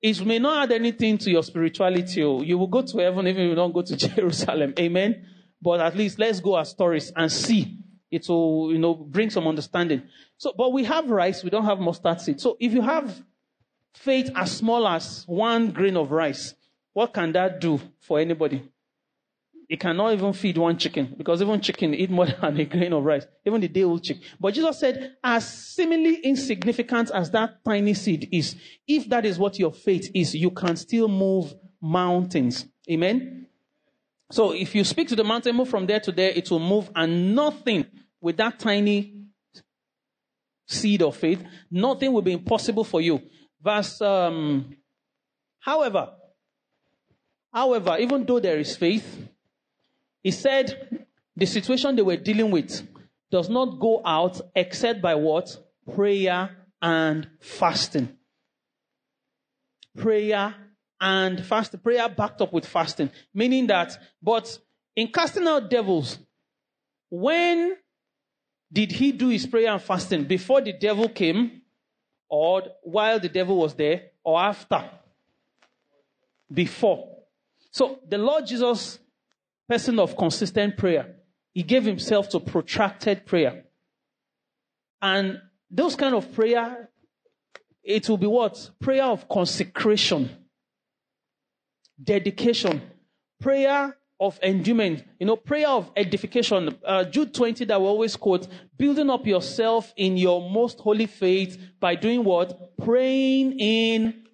it 0.00 0.24
may 0.24 0.38
not 0.38 0.64
add 0.64 0.72
anything 0.72 1.18
to 1.18 1.30
your 1.30 1.42
spirituality. 1.42 2.22
Oh. 2.22 2.42
You 2.42 2.58
will 2.58 2.66
go 2.66 2.82
to 2.82 2.98
heaven 2.98 3.26
even 3.26 3.42
if 3.42 3.48
you 3.48 3.54
don't 3.54 3.72
go 3.72 3.82
to 3.82 3.96
Jerusalem. 4.14 4.74
Amen. 4.78 5.26
But 5.60 5.80
at 5.80 5.96
least 5.96 6.18
let's 6.18 6.40
go 6.40 6.56
as 6.56 6.74
tourists 6.74 7.12
and 7.16 7.30
see. 7.30 7.78
It 8.10 8.26
will, 8.28 8.72
you 8.72 8.78
know, 8.78 8.94
bring 8.94 9.30
some 9.30 9.46
understanding. 9.46 10.02
So, 10.38 10.54
but 10.56 10.72
we 10.72 10.84
have 10.84 11.10
rice, 11.10 11.44
we 11.44 11.50
don't 11.50 11.64
have 11.64 11.78
mustard 11.78 12.20
seed. 12.20 12.40
So 12.40 12.56
if 12.60 12.72
you 12.72 12.80
have 12.80 13.22
faith 13.98 14.30
as 14.34 14.56
small 14.56 14.86
as 14.86 15.24
one 15.26 15.70
grain 15.70 15.96
of 15.96 16.10
rice, 16.10 16.54
what 16.92 17.12
can 17.12 17.32
that 17.32 17.60
do 17.60 17.80
for 18.00 18.18
anybody? 18.18 18.62
It 19.68 19.80
cannot 19.80 20.14
even 20.14 20.32
feed 20.32 20.56
one 20.56 20.78
chicken 20.78 21.14
because 21.16 21.42
even 21.42 21.60
chicken 21.60 21.94
eat 21.94 22.10
more 22.10 22.26
than 22.40 22.58
a 22.58 22.64
grain 22.64 22.92
of 22.92 23.04
rice, 23.04 23.26
even 23.44 23.60
the 23.60 23.68
day 23.68 23.82
old 23.82 24.02
chicken. 24.02 24.22
But 24.40 24.54
Jesus 24.54 24.78
said, 24.78 25.16
as 25.22 25.46
seemingly 25.46 26.16
insignificant 26.16 27.10
as 27.12 27.30
that 27.32 27.62
tiny 27.64 27.94
seed 27.94 28.28
is, 28.32 28.56
if 28.86 29.08
that 29.10 29.26
is 29.26 29.38
what 29.38 29.58
your 29.58 29.72
faith 29.72 30.10
is, 30.14 30.34
you 30.34 30.50
can 30.50 30.76
still 30.76 31.08
move 31.08 31.54
mountains. 31.80 32.66
Amen. 32.90 33.46
So 34.30 34.52
if 34.52 34.74
you 34.74 34.84
speak 34.84 35.08
to 35.08 35.16
the 35.16 35.24
mountain, 35.24 35.56
move 35.56 35.68
from 35.68 35.86
there 35.86 36.00
to 36.00 36.12
there, 36.12 36.30
it 36.30 36.50
will 36.50 36.58
move 36.60 36.90
and 36.94 37.34
nothing 37.34 37.86
with 38.20 38.36
that 38.38 38.58
tiny 38.58 39.14
seed 40.66 41.02
of 41.02 41.16
faith, 41.16 41.42
nothing 41.70 42.12
will 42.12 42.22
be 42.22 42.32
impossible 42.32 42.84
for 42.84 43.00
you. 43.00 43.22
Verse, 43.62 44.00
um, 44.00 44.76
however, 45.60 46.10
however, 47.52 47.96
even 47.98 48.24
though 48.24 48.40
there 48.40 48.58
is 48.58 48.76
faith, 48.76 49.28
he 50.22 50.30
said 50.30 51.06
the 51.36 51.46
situation 51.46 51.96
they 51.96 52.02
were 52.02 52.16
dealing 52.16 52.50
with 52.50 52.86
does 53.30 53.48
not 53.48 53.78
go 53.78 54.02
out 54.04 54.40
except 54.54 55.02
by 55.02 55.14
what? 55.14 55.56
Prayer 55.94 56.56
and 56.80 57.28
fasting. 57.40 58.16
Prayer 59.96 60.54
and 61.00 61.44
fast 61.44 61.80
prayer 61.82 62.08
backed 62.08 62.40
up 62.40 62.52
with 62.52 62.66
fasting. 62.66 63.10
Meaning 63.34 63.66
that, 63.68 63.96
but 64.22 64.58
in 64.96 65.08
casting 65.08 65.46
out 65.46 65.70
devils, 65.70 66.18
when 67.10 67.76
did 68.72 68.92
he 68.92 69.12
do 69.12 69.28
his 69.28 69.46
prayer 69.46 69.72
and 69.72 69.82
fasting? 69.82 70.24
Before 70.24 70.60
the 70.60 70.72
devil 70.72 71.08
came, 71.08 71.57
or 72.28 72.62
while 72.82 73.18
the 73.18 73.28
devil 73.28 73.56
was 73.56 73.74
there, 73.74 74.10
or 74.22 74.40
after? 74.40 74.88
Before. 76.52 77.08
So 77.70 78.00
the 78.08 78.18
Lord 78.18 78.46
Jesus, 78.46 78.98
person 79.68 79.98
of 79.98 80.16
consistent 80.16 80.76
prayer, 80.76 81.16
he 81.52 81.62
gave 81.62 81.84
himself 81.84 82.28
to 82.30 82.40
protracted 82.40 83.26
prayer. 83.26 83.64
And 85.00 85.40
those 85.70 85.96
kind 85.96 86.14
of 86.14 86.32
prayer, 86.32 86.90
it 87.82 88.08
will 88.08 88.18
be 88.18 88.26
what? 88.26 88.70
Prayer 88.80 89.04
of 89.04 89.28
consecration, 89.28 90.30
dedication, 92.02 92.82
prayer 93.40 93.96
of 94.20 94.38
endowment, 94.42 95.04
you 95.20 95.26
know, 95.26 95.36
prayer 95.36 95.68
of 95.68 95.90
edification. 95.96 96.76
Uh, 96.84 97.04
Jude 97.04 97.32
20 97.32 97.64
that 97.66 97.80
we 97.80 97.86
always 97.86 98.16
quote, 98.16 98.48
building 98.76 99.10
up 99.10 99.26
yourself 99.26 99.92
in 99.96 100.16
your 100.16 100.50
most 100.50 100.80
holy 100.80 101.06
faith 101.06 101.60
by 101.78 101.94
doing 101.94 102.24
what? 102.24 102.76
Praying 102.78 103.58
in. 103.58 104.24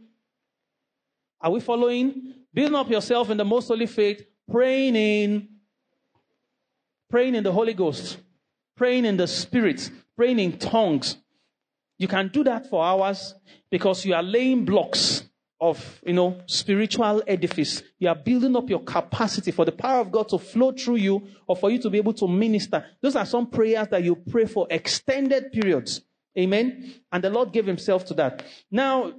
Are 1.40 1.50
we 1.50 1.60
following? 1.60 2.34
Building 2.52 2.76
up 2.76 2.88
yourself 2.88 3.28
in 3.30 3.36
the 3.36 3.44
most 3.44 3.68
holy 3.68 3.86
faith, 3.86 4.24
praying 4.50 4.96
in. 4.96 5.48
Praying 7.10 7.34
in 7.34 7.44
the 7.44 7.52
Holy 7.52 7.74
Ghost, 7.74 8.18
praying 8.76 9.04
in 9.04 9.16
the 9.16 9.26
Spirit, 9.26 9.90
praying 10.16 10.38
in 10.38 10.58
tongues. 10.58 11.18
You 11.98 12.08
can 12.08 12.28
do 12.28 12.42
that 12.44 12.68
for 12.68 12.82
hours 12.84 13.34
because 13.70 14.04
you 14.04 14.14
are 14.14 14.22
laying 14.22 14.64
blocks 14.64 15.22
of, 15.60 16.00
you 16.04 16.12
know, 16.12 16.40
spiritual 16.46 17.22
edifice. 17.26 17.82
You 17.98 18.08
are 18.08 18.14
building 18.14 18.56
up 18.56 18.68
your 18.68 18.80
capacity 18.80 19.50
for 19.50 19.64
the 19.64 19.72
power 19.72 20.00
of 20.00 20.10
God 20.10 20.28
to 20.30 20.38
flow 20.38 20.72
through 20.72 20.96
you 20.96 21.26
or 21.46 21.56
for 21.56 21.70
you 21.70 21.78
to 21.80 21.90
be 21.90 21.98
able 21.98 22.12
to 22.14 22.28
minister. 22.28 22.84
Those 23.00 23.16
are 23.16 23.26
some 23.26 23.46
prayers 23.46 23.88
that 23.88 24.02
you 24.02 24.16
pray 24.16 24.46
for 24.46 24.66
extended 24.70 25.52
periods. 25.52 26.02
Amen. 26.38 26.94
And 27.12 27.22
the 27.22 27.30
Lord 27.30 27.52
gave 27.52 27.66
himself 27.66 28.04
to 28.06 28.14
that. 28.14 28.44
Now, 28.70 29.12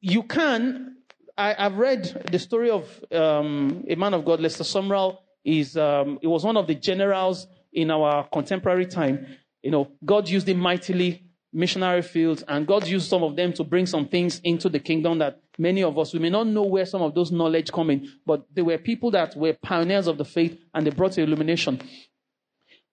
you 0.00 0.22
can, 0.22 0.96
I, 1.36 1.54
have 1.54 1.76
read 1.76 2.28
the 2.30 2.38
story 2.38 2.70
of 2.70 3.04
um, 3.12 3.84
a 3.88 3.96
man 3.96 4.14
of 4.14 4.24
God, 4.24 4.40
Lester 4.40 4.64
Sumrall. 4.64 5.18
Is 5.42 5.74
um, 5.78 6.18
he 6.20 6.26
was 6.26 6.44
one 6.44 6.58
of 6.58 6.66
the 6.66 6.74
generals 6.74 7.46
in 7.72 7.90
our 7.90 8.28
contemporary 8.28 8.84
time. 8.84 9.26
You 9.62 9.70
know, 9.70 9.88
God 10.04 10.28
used 10.28 10.46
him 10.46 10.58
mightily 10.58 11.29
missionary 11.52 12.02
fields, 12.02 12.44
and 12.46 12.66
God 12.66 12.86
used 12.86 13.08
some 13.08 13.22
of 13.22 13.36
them 13.36 13.52
to 13.54 13.64
bring 13.64 13.86
some 13.86 14.06
things 14.06 14.40
into 14.44 14.68
the 14.68 14.78
kingdom 14.78 15.18
that 15.18 15.40
many 15.58 15.82
of 15.82 15.98
us, 15.98 16.12
we 16.12 16.20
may 16.20 16.30
not 16.30 16.46
know 16.46 16.62
where 16.62 16.86
some 16.86 17.02
of 17.02 17.14
those 17.14 17.32
knowledge 17.32 17.72
come 17.72 17.90
in, 17.90 18.08
but 18.24 18.44
they 18.54 18.62
were 18.62 18.78
people 18.78 19.10
that 19.10 19.36
were 19.36 19.52
pioneers 19.54 20.06
of 20.06 20.18
the 20.18 20.24
faith 20.24 20.58
and 20.72 20.86
they 20.86 20.90
brought 20.90 21.18
illumination. 21.18 21.80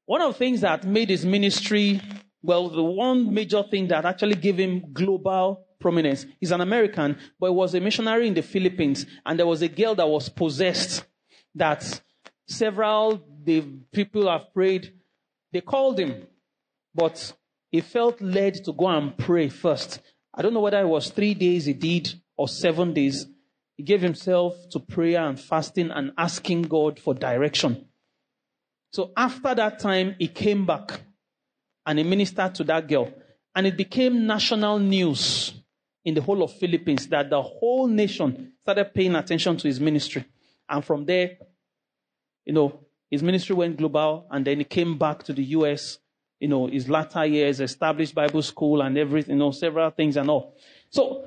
One 0.05 0.21
of 0.21 0.33
the 0.33 0.37
things 0.39 0.61
that 0.61 0.85
made 0.85 1.09
his 1.09 1.25
ministry, 1.25 2.01
well, 2.41 2.69
the 2.69 2.83
one 2.83 3.33
major 3.33 3.63
thing 3.63 3.87
that 3.89 4.05
actually 4.05 4.35
gave 4.35 4.57
him 4.57 4.91
global 4.93 5.65
prominence, 5.79 6.25
he's 6.39 6.51
an 6.51 6.61
American, 6.61 7.17
but 7.39 7.47
he 7.47 7.53
was 7.53 7.75
a 7.75 7.79
missionary 7.79 8.27
in 8.27 8.33
the 8.33 8.41
Philippines, 8.41 9.05
and 9.25 9.37
there 9.37 9.45
was 9.45 9.61
a 9.61 9.67
girl 9.67 9.93
that 9.95 10.07
was 10.07 10.29
possessed 10.29 11.05
that 11.53 12.01
several 12.47 13.21
the 13.43 13.61
people 13.91 14.29
have 14.29 14.53
prayed. 14.53 14.93
They 15.51 15.61
called 15.61 15.99
him, 15.99 16.25
but 16.95 17.33
he 17.71 17.82
felt 17.82 18.21
led 18.21 18.63
to 18.65 18.73
go 18.73 18.88
and 18.88 19.17
pray 19.17 19.49
first. 19.49 19.99
I 20.34 20.41
don't 20.41 20.53
know 20.53 20.62
whether 20.62 20.80
it 20.80 20.88
was 20.88 21.10
three 21.10 21.34
days 21.34 21.65
he 21.65 21.73
did 21.73 22.13
or 22.38 22.47
seven 22.47 22.93
days. 22.93 23.25
He 23.75 23.84
gave 23.84 24.01
himself 24.01 24.56
to 24.71 24.80
prayer 24.80 25.27
and 25.27 25.39
fasting 25.39 25.91
and 25.91 26.12
asking 26.17 26.63
God 26.63 26.99
for 26.99 27.13
direction. 27.13 27.86
So 28.93 29.12
after 29.17 29.53
that 29.53 29.80
time, 29.80 30.15
he 30.17 30.27
came 30.27 30.65
back 30.65 31.01
and 31.86 31.99
he 31.99 32.06
ministered 32.06 32.56
to 32.56 32.63
that 32.65 32.88
girl. 32.88 33.12
And 33.56 33.67
it 33.67 33.75
became 33.75 34.25
national 34.25 34.80
news 34.80 35.53
in 36.06 36.13
the 36.13 36.21
whole 36.21 36.43
of 36.43 36.53
Philippines 36.53 37.08
that 37.08 37.30
the 37.30 37.41
whole 37.41 37.88
nation 37.88 38.53
started 38.62 38.93
paying 38.93 39.15
attention 39.15 39.58
to 39.58 39.67
his 39.67 39.80
ministry. 39.80 40.25
And 40.69 40.84
from 40.84 41.06
there, 41.06 41.38
you 42.45 42.53
know, 42.53 42.80
his 43.10 43.23
ministry 43.23 43.56
went 43.56 43.77
global 43.77 44.27
and 44.32 44.45
then 44.45 44.60
he 44.60 44.63
came 44.63 44.97
back 44.97 45.23
to 45.23 45.34
the 45.34 45.43
US 45.43 45.99
you 46.39 46.47
know, 46.47 46.67
his 46.67 46.89
latter 46.89 47.26
years, 47.26 47.60
established 47.60 48.13
Bible 48.13 48.41
school 48.41 48.82
and 48.82 48.97
everything, 48.97 49.36
you 49.36 49.39
know, 49.39 49.52
several 49.52 49.89
things 49.91 50.17
and 50.17 50.30
all. 50.30 50.56
So, 50.89 51.26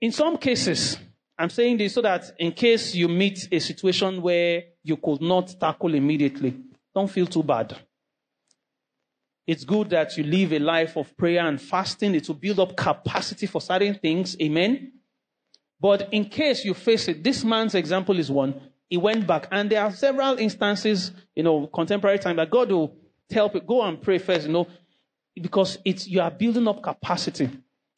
in 0.00 0.12
some 0.12 0.36
cases, 0.36 0.98
I'm 1.38 1.50
saying 1.50 1.76
this 1.76 1.94
so 1.94 2.02
that 2.02 2.32
in 2.38 2.52
case 2.52 2.94
you 2.94 3.08
meet 3.08 3.48
a 3.52 3.58
situation 3.58 4.22
where 4.22 4.64
you 4.82 4.96
could 4.96 5.20
not 5.20 5.54
tackle 5.60 5.94
immediately, 5.94 6.56
don't 6.94 7.10
feel 7.10 7.26
too 7.26 7.42
bad. 7.42 7.76
It's 9.46 9.62
good 9.62 9.90
that 9.90 10.16
you 10.16 10.24
live 10.24 10.52
a 10.52 10.58
life 10.58 10.96
of 10.96 11.16
prayer 11.16 11.46
and 11.46 11.60
fasting. 11.60 12.14
It 12.16 12.26
will 12.26 12.34
build 12.34 12.58
up 12.58 12.76
capacity 12.76 13.46
for 13.46 13.60
certain 13.60 13.94
things. 13.94 14.36
Amen. 14.42 14.92
But 15.78 16.08
in 16.12 16.24
case 16.24 16.64
you 16.64 16.74
face 16.74 17.06
it, 17.06 17.22
this 17.22 17.44
man's 17.44 17.74
example 17.74 18.18
is 18.18 18.30
one. 18.30 18.60
He 18.88 18.96
went 18.96 19.26
back, 19.26 19.48
and 19.50 19.70
there 19.70 19.82
are 19.82 19.92
several 19.92 20.38
instances, 20.38 21.12
you 21.34 21.42
know, 21.42 21.66
contemporary 21.66 22.18
time 22.18 22.36
that 22.36 22.50
God 22.50 22.70
will 22.72 22.96
tell 23.28 23.48
people, 23.48 23.66
go 23.66 23.82
and 23.82 24.00
pray 24.00 24.18
first, 24.18 24.46
you 24.46 24.52
know, 24.52 24.66
because 25.34 25.78
it's, 25.84 26.06
you 26.06 26.20
are 26.20 26.30
building 26.30 26.66
up 26.68 26.82
capacity. 26.82 27.50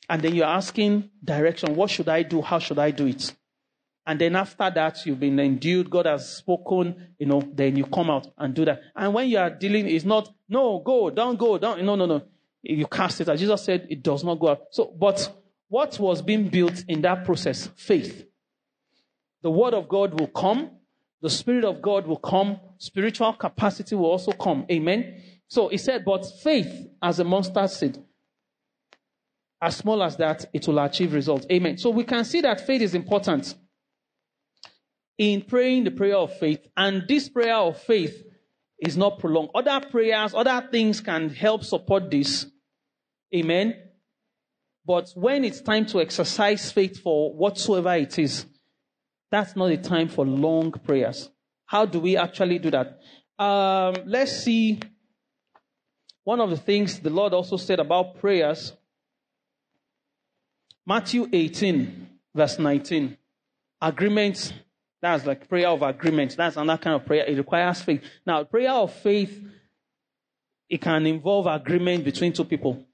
And 0.08 0.22
then 0.22 0.34
you're 0.34 0.46
asking 0.46 1.10
direction. 1.22 1.76
What 1.76 1.90
should 1.90 2.08
I 2.08 2.22
do? 2.22 2.40
How 2.40 2.58
should 2.58 2.78
I 2.78 2.90
do 2.90 3.06
it? 3.06 3.34
And 4.06 4.18
then 4.18 4.36
after 4.36 4.70
that, 4.70 5.04
you've 5.04 5.20
been 5.20 5.38
endued. 5.38 5.90
God 5.90 6.06
has 6.06 6.36
spoken, 6.36 7.08
you 7.18 7.26
know, 7.26 7.42
then 7.52 7.76
you 7.76 7.84
come 7.84 8.08
out 8.08 8.26
and 8.38 8.54
do 8.54 8.64
that. 8.64 8.80
And 8.96 9.12
when 9.12 9.28
you 9.28 9.36
are 9.36 9.50
dealing, 9.50 9.86
it's 9.86 10.06
not, 10.06 10.32
no, 10.48 10.78
go, 10.78 11.10
don't 11.10 11.38
go, 11.38 11.58
don't, 11.58 11.82
no, 11.82 11.94
no, 11.94 12.06
no. 12.06 12.22
You 12.62 12.86
cast 12.86 13.20
it. 13.20 13.28
As 13.28 13.38
Jesus 13.38 13.62
said, 13.62 13.86
it 13.90 14.02
does 14.02 14.24
not 14.24 14.40
go 14.40 14.48
out. 14.48 14.62
So, 14.70 14.86
but 14.98 15.30
what 15.68 15.98
was 16.00 16.22
being 16.22 16.48
built 16.48 16.84
in 16.88 17.02
that 17.02 17.26
process? 17.26 17.68
Faith. 17.76 18.24
The 19.42 19.50
word 19.50 19.74
of 19.74 19.88
God 19.90 20.18
will 20.18 20.28
come 20.28 20.70
the 21.20 21.30
Spirit 21.30 21.64
of 21.64 21.82
God 21.82 22.06
will 22.06 22.18
come, 22.18 22.60
spiritual 22.78 23.32
capacity 23.32 23.94
will 23.94 24.06
also 24.06 24.32
come. 24.32 24.66
Amen. 24.70 25.20
So 25.48 25.68
he 25.68 25.78
said, 25.78 26.04
but 26.04 26.24
faith 26.42 26.88
as 27.02 27.18
a 27.18 27.24
mustard 27.24 27.70
seed, 27.70 27.98
as 29.60 29.76
small 29.76 30.02
as 30.02 30.16
that, 30.18 30.46
it 30.52 30.66
will 30.68 30.78
achieve 30.78 31.12
results. 31.12 31.46
Amen. 31.50 31.78
So 31.78 31.90
we 31.90 32.04
can 32.04 32.24
see 32.24 32.40
that 32.42 32.64
faith 32.64 32.82
is 32.82 32.94
important 32.94 33.54
in 35.16 35.42
praying 35.42 35.84
the 35.84 35.90
prayer 35.90 36.16
of 36.16 36.32
faith. 36.38 36.64
And 36.76 37.02
this 37.08 37.28
prayer 37.28 37.56
of 37.56 37.80
faith 37.82 38.22
is 38.78 38.96
not 38.96 39.18
prolonged. 39.18 39.50
Other 39.54 39.84
prayers, 39.88 40.32
other 40.34 40.68
things 40.70 41.00
can 41.00 41.30
help 41.30 41.64
support 41.64 42.10
this. 42.10 42.46
Amen. 43.34 43.74
But 44.86 45.10
when 45.16 45.44
it's 45.44 45.60
time 45.60 45.86
to 45.86 46.00
exercise 46.00 46.70
faith 46.70 47.00
for 47.02 47.34
whatsoever 47.34 47.94
it 47.94 48.18
is, 48.18 48.46
that's 49.30 49.56
not 49.56 49.70
a 49.70 49.76
time 49.76 50.08
for 50.08 50.26
long 50.26 50.72
prayers. 50.72 51.30
How 51.66 51.84
do 51.84 52.00
we 52.00 52.16
actually 52.16 52.58
do 52.58 52.70
that? 52.70 53.00
Um, 53.38 53.94
let's 54.06 54.42
see. 54.42 54.80
One 56.24 56.40
of 56.40 56.50
the 56.50 56.56
things 56.56 56.98
the 56.98 57.10
Lord 57.10 57.32
also 57.32 57.56
said 57.56 57.80
about 57.80 58.20
prayers 58.20 58.72
Matthew 60.88 61.28
18, 61.30 62.08
verse 62.34 62.58
19. 62.58 63.14
Agreement, 63.82 64.54
that's 65.02 65.26
like 65.26 65.46
prayer 65.46 65.68
of 65.68 65.82
agreement. 65.82 66.34
That's 66.34 66.56
another 66.56 66.82
kind 66.82 66.96
of 66.96 67.04
prayer. 67.04 67.26
It 67.26 67.36
requires 67.36 67.82
faith. 67.82 68.02
Now, 68.24 68.44
prayer 68.44 68.72
of 68.72 68.94
faith, 68.94 69.38
it 70.66 70.80
can 70.80 71.04
involve 71.04 71.46
agreement 71.46 72.04
between 72.04 72.32
two 72.32 72.46
people. 72.46 72.86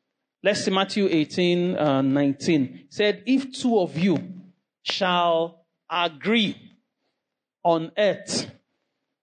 Let's 0.42 0.64
see 0.64 0.72
Matthew 0.72 1.06
18, 1.08 1.76
uh, 1.76 2.02
19. 2.02 2.62
It 2.64 2.92
said, 2.92 3.22
If 3.26 3.52
two 3.52 3.78
of 3.78 3.96
you 3.96 4.18
shall 4.82 5.63
agree 5.90 6.56
on 7.62 7.92
earth 7.96 8.50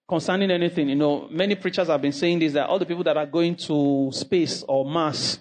concerning 0.08 0.50
anything. 0.50 0.88
You 0.88 0.96
know, 0.96 1.28
many 1.30 1.54
preachers 1.54 1.88
have 1.88 2.02
been 2.02 2.12
saying 2.12 2.40
this 2.40 2.52
that 2.52 2.68
all 2.68 2.78
the 2.78 2.86
people 2.86 3.04
that 3.04 3.16
are 3.16 3.26
going 3.26 3.56
to 3.56 4.10
space 4.12 4.62
or 4.68 4.84
Mars, 4.84 5.40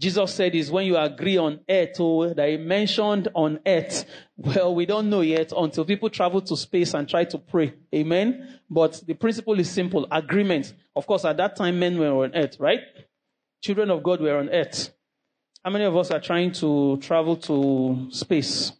Jesus 0.00 0.34
said 0.34 0.54
is 0.54 0.70
when 0.70 0.86
you 0.86 0.96
agree 0.96 1.36
on 1.36 1.60
earth, 1.70 2.00
or 2.00 2.26
oh, 2.26 2.34
that 2.34 2.48
he 2.48 2.56
mentioned 2.56 3.28
on 3.34 3.60
earth. 3.64 4.04
Well, 4.36 4.74
we 4.74 4.84
don't 4.84 5.08
know 5.08 5.20
yet 5.20 5.52
until 5.56 5.84
people 5.84 6.10
travel 6.10 6.40
to 6.40 6.56
space 6.56 6.94
and 6.94 7.08
try 7.08 7.24
to 7.26 7.38
pray. 7.38 7.74
Amen. 7.94 8.58
But 8.68 9.00
the 9.06 9.14
principle 9.14 9.60
is 9.60 9.70
simple. 9.70 10.08
Agreement. 10.10 10.74
Of 10.96 11.06
course, 11.06 11.24
at 11.24 11.36
that 11.36 11.54
time, 11.54 11.78
men 11.78 11.96
were 11.96 12.24
on 12.24 12.34
earth, 12.34 12.58
right? 12.58 12.80
Children 13.62 13.90
of 13.90 14.02
God 14.02 14.20
were 14.20 14.36
on 14.36 14.48
earth. 14.50 14.90
How 15.64 15.70
many 15.70 15.84
of 15.84 15.96
us 15.96 16.10
are 16.10 16.20
trying 16.20 16.50
to 16.54 16.96
travel 16.96 17.36
to 17.36 18.08
space? 18.10 18.72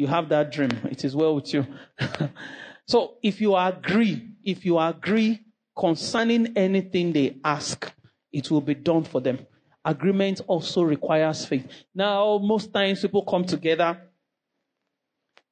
You 0.00 0.06
have 0.06 0.30
that 0.30 0.50
dream. 0.50 0.70
It 0.90 1.04
is 1.04 1.14
well 1.14 1.34
with 1.34 1.52
you. 1.52 1.66
so 2.88 3.16
if 3.22 3.38
you 3.38 3.54
agree, 3.54 4.30
if 4.42 4.64
you 4.64 4.78
agree 4.78 5.40
concerning 5.78 6.56
anything 6.56 7.12
they 7.12 7.36
ask, 7.44 7.92
it 8.32 8.50
will 8.50 8.62
be 8.62 8.72
done 8.72 9.04
for 9.04 9.20
them. 9.20 9.46
Agreement 9.84 10.40
also 10.46 10.80
requires 10.84 11.44
faith. 11.44 11.66
Now, 11.94 12.38
most 12.38 12.72
times 12.72 13.02
people 13.02 13.26
come 13.26 13.44
together, 13.44 14.00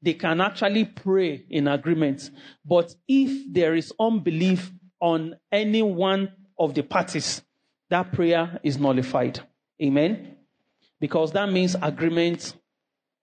they 0.00 0.14
can 0.14 0.40
actually 0.40 0.86
pray 0.86 1.44
in 1.50 1.68
agreement. 1.68 2.30
But 2.64 2.94
if 3.06 3.52
there 3.52 3.74
is 3.74 3.92
unbelief 4.00 4.72
on 4.98 5.36
any 5.52 5.82
one 5.82 6.32
of 6.58 6.72
the 6.72 6.84
parties, 6.84 7.42
that 7.90 8.12
prayer 8.12 8.58
is 8.62 8.78
nullified. 8.78 9.40
Amen. 9.82 10.36
Because 10.98 11.32
that 11.32 11.52
means 11.52 11.76
agreement 11.82 12.54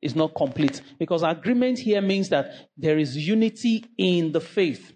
is 0.05 0.15
not 0.15 0.35
complete. 0.35 0.81
Because 0.99 1.23
agreement 1.23 1.79
here 1.79 2.01
means 2.01 2.29
that 2.29 2.69
there 2.77 2.97
is 2.97 3.17
unity 3.17 3.83
in 3.97 4.31
the 4.31 4.39
faith. 4.39 4.93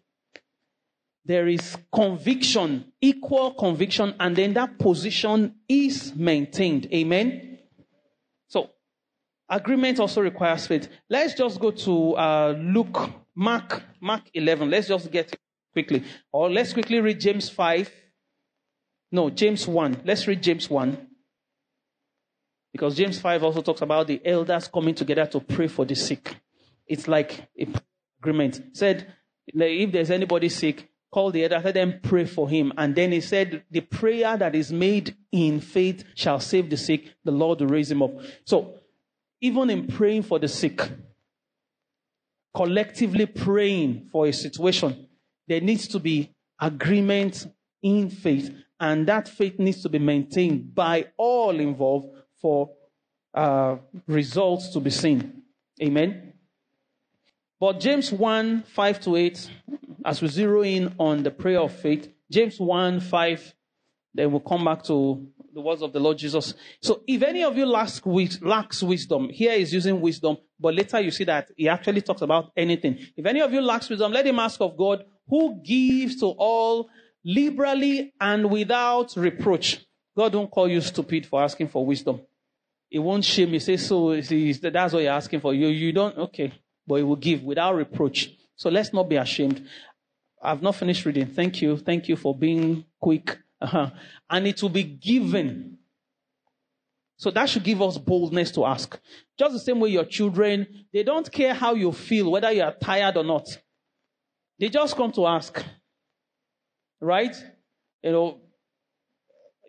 There 1.25 1.47
is 1.47 1.75
conviction, 1.93 2.91
equal 3.01 3.53
conviction, 3.53 4.15
and 4.19 4.35
then 4.35 4.53
that 4.53 4.79
position 4.79 5.55
is 5.67 6.15
maintained. 6.15 6.87
Amen. 6.93 7.59
So, 8.47 8.69
agreement 9.49 9.99
also 9.99 10.21
requires 10.21 10.65
faith. 10.65 10.87
Let's 11.09 11.33
just 11.33 11.59
go 11.59 11.71
to 11.71 12.13
uh, 12.15 12.55
Luke, 12.57 13.09
Mark, 13.35 13.83
Mark 13.99 14.29
11. 14.33 14.69
Let's 14.69 14.87
just 14.87 15.11
get 15.11 15.35
quickly. 15.73 16.03
Or 16.31 16.49
let's 16.49 16.73
quickly 16.73 16.99
read 16.99 17.19
James 17.19 17.49
5. 17.49 17.91
No, 19.11 19.29
James 19.29 19.67
1. 19.67 20.01
Let's 20.05 20.27
read 20.27 20.41
James 20.41 20.69
1. 20.69 21.08
Because 22.71 22.95
James 22.95 23.19
5 23.19 23.43
also 23.43 23.61
talks 23.61 23.81
about 23.81 24.07
the 24.07 24.21
elders 24.25 24.67
coming 24.67 24.95
together 24.95 25.25
to 25.25 25.39
pray 25.39 25.67
for 25.67 25.85
the 25.85 25.95
sick. 25.95 26.35
It's 26.87 27.07
like 27.07 27.49
a 27.59 27.67
agreement. 28.19 28.61
said, 28.73 29.13
if 29.47 29.91
there's 29.91 30.11
anybody 30.11 30.49
sick, 30.49 30.89
call 31.11 31.31
the 31.31 31.43
elder, 31.43 31.61
let 31.63 31.73
them 31.73 31.99
pray 32.03 32.25
for 32.25 32.47
him. 32.49 32.71
And 32.77 32.95
then 32.95 33.11
he 33.11 33.21
said, 33.21 33.63
the 33.71 33.81
prayer 33.81 34.37
that 34.37 34.55
is 34.55 34.71
made 34.71 35.15
in 35.31 35.61
faith 35.61 36.03
shall 36.15 36.39
save 36.39 36.69
the 36.69 36.77
sick. 36.77 37.13
The 37.23 37.31
Lord 37.31 37.61
will 37.61 37.67
raise 37.67 37.89
him 37.89 38.03
up. 38.03 38.11
So, 38.45 38.75
even 39.41 39.69
in 39.69 39.87
praying 39.87 40.23
for 40.23 40.37
the 40.37 40.49
sick, 40.49 40.81
collectively 42.53 43.25
praying 43.25 44.09
for 44.11 44.27
a 44.27 44.33
situation, 44.33 45.07
there 45.47 45.61
needs 45.61 45.87
to 45.87 45.99
be 45.99 46.35
agreement 46.59 47.47
in 47.81 48.09
faith. 48.09 48.53
And 48.79 49.07
that 49.07 49.27
faith 49.27 49.57
needs 49.57 49.81
to 49.83 49.89
be 49.89 49.99
maintained 49.99 50.75
by 50.75 51.07
all 51.17 51.59
involved 51.59 52.09
for 52.41 52.71
uh, 53.33 53.77
results 54.07 54.69
to 54.69 54.79
be 54.79 54.89
seen. 54.89 55.43
Amen. 55.81 56.33
But 57.59 57.79
James 57.79 58.11
1 58.11 58.63
5 58.63 58.99
to 59.01 59.15
8, 59.15 59.51
as 60.05 60.21
we 60.21 60.27
zero 60.29 60.63
in 60.63 60.95
on 60.97 61.23
the 61.23 61.31
prayer 61.31 61.59
of 61.59 61.73
faith, 61.73 62.11
James 62.31 62.59
1 62.59 63.01
5, 63.01 63.53
then 64.13 64.31
we'll 64.31 64.39
come 64.39 64.65
back 64.65 64.83
to 64.83 65.27
the 65.53 65.61
words 65.61 65.81
of 65.81 65.91
the 65.91 65.99
Lord 65.99 66.17
Jesus. 66.17 66.53
So 66.81 67.03
if 67.07 67.21
any 67.21 67.43
of 67.43 67.57
you 67.57 67.65
lacks, 67.65 68.01
lacks 68.41 68.81
wisdom, 68.81 69.29
here 69.29 69.53
is 69.53 69.73
using 69.73 69.99
wisdom, 69.99 70.37
but 70.59 70.73
later 70.73 70.99
you 70.99 71.11
see 71.11 71.25
that 71.25 71.49
he 71.55 71.67
actually 71.67 72.01
talks 72.01 72.21
about 72.21 72.51
anything. 72.55 72.97
If 73.17 73.25
any 73.25 73.41
of 73.41 73.51
you 73.51 73.61
lacks 73.61 73.89
wisdom, 73.89 74.11
let 74.11 74.25
him 74.25 74.39
ask 74.39 74.61
of 74.61 74.77
God, 74.77 75.03
who 75.27 75.61
gives 75.63 76.19
to 76.21 76.27
all 76.27 76.89
liberally 77.23 78.13
and 78.19 78.49
without 78.49 79.15
reproach. 79.15 79.85
God 80.15 80.31
don't 80.31 80.49
call 80.49 80.67
you 80.67 80.81
stupid 80.81 81.25
for 81.25 81.41
asking 81.41 81.67
for 81.67 81.85
wisdom. 81.85 82.21
It 82.91 82.99
won't 82.99 83.23
shame 83.23 83.53
you. 83.53 83.59
Say, 83.59 83.77
so 83.77 84.19
that's 84.19 84.93
what 84.93 85.03
you're 85.03 85.11
asking 85.11 85.41
for. 85.41 85.53
You, 85.53 85.67
you 85.67 85.91
don't, 85.91 86.17
okay. 86.17 86.53
But 86.87 86.95
it 86.95 87.03
will 87.03 87.15
give 87.15 87.43
without 87.43 87.75
reproach. 87.75 88.31
So 88.55 88.69
let's 88.69 88.91
not 88.91 89.07
be 89.07 89.15
ashamed. 89.15 89.67
I've 90.41 90.61
not 90.61 90.75
finished 90.75 91.05
reading. 91.05 91.27
Thank 91.27 91.61
you. 91.61 91.77
Thank 91.77 92.07
you 92.07 92.15
for 92.15 92.35
being 92.35 92.85
quick. 92.99 93.37
Uh-huh. 93.61 93.91
And 94.29 94.47
it 94.47 94.61
will 94.61 94.69
be 94.69 94.83
given. 94.83 95.77
So 97.17 97.29
that 97.31 97.49
should 97.49 97.63
give 97.63 97.81
us 97.81 97.97
boldness 97.97 98.51
to 98.51 98.65
ask. 98.65 98.97
Just 99.37 99.53
the 99.53 99.59
same 99.59 99.79
way 99.81 99.89
your 99.89 100.05
children, 100.05 100.85
they 100.91 101.03
don't 101.03 101.29
care 101.29 101.53
how 101.53 101.73
you 101.73 101.91
feel, 101.91 102.31
whether 102.31 102.51
you 102.51 102.63
are 102.63 102.73
tired 102.73 103.17
or 103.17 103.23
not. 103.23 103.45
They 104.57 104.69
just 104.69 104.95
come 104.95 105.11
to 105.11 105.27
ask. 105.27 105.63
Right? 107.01 107.35
You 108.01 108.11
know, 108.11 108.41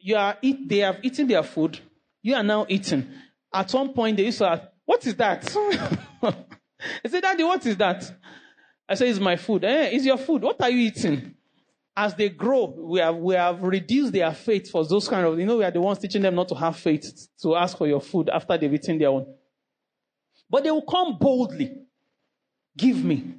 you 0.00 0.16
are 0.16 0.38
eat, 0.40 0.68
they 0.68 0.78
have 0.78 1.00
eaten 1.02 1.26
their 1.26 1.42
food. 1.42 1.80
You 2.22 2.34
are 2.34 2.42
now 2.42 2.66
eating. 2.68 3.08
At 3.52 3.72
one 3.72 3.92
point, 3.92 4.16
they 4.16 4.26
used 4.26 4.38
to 4.38 4.48
ask, 4.48 4.62
What 4.84 5.06
is 5.06 5.14
that? 5.16 5.56
I 6.22 7.08
said, 7.08 7.22
Daddy, 7.22 7.44
what 7.44 7.64
is 7.66 7.76
that? 7.76 8.10
I 8.88 8.94
said, 8.94 9.08
It's 9.08 9.20
my 9.20 9.36
food. 9.36 9.64
Eh, 9.64 9.90
it's 9.92 10.04
your 10.04 10.18
food. 10.18 10.42
What 10.42 10.60
are 10.60 10.70
you 10.70 10.88
eating? 10.88 11.34
As 11.96 12.14
they 12.14 12.28
grow, 12.28 12.66
we 12.66 13.00
have, 13.00 13.16
we 13.16 13.34
have 13.34 13.62
reduced 13.62 14.12
their 14.12 14.32
faith 14.32 14.70
for 14.70 14.86
those 14.86 15.08
kind 15.08 15.26
of, 15.26 15.38
you 15.38 15.44
know, 15.44 15.56
we 15.56 15.64
are 15.64 15.70
the 15.70 15.80
ones 15.80 15.98
teaching 15.98 16.22
them 16.22 16.34
not 16.34 16.48
to 16.48 16.54
have 16.54 16.76
faith 16.76 17.28
to 17.42 17.56
ask 17.56 17.76
for 17.76 17.86
your 17.86 18.00
food 18.00 18.30
after 18.30 18.56
they've 18.56 18.72
eaten 18.72 18.98
their 18.98 19.08
own. 19.08 19.26
But 20.48 20.64
they 20.64 20.70
will 20.70 20.82
come 20.82 21.18
boldly. 21.18 21.76
Give 22.76 23.04
me. 23.04 23.34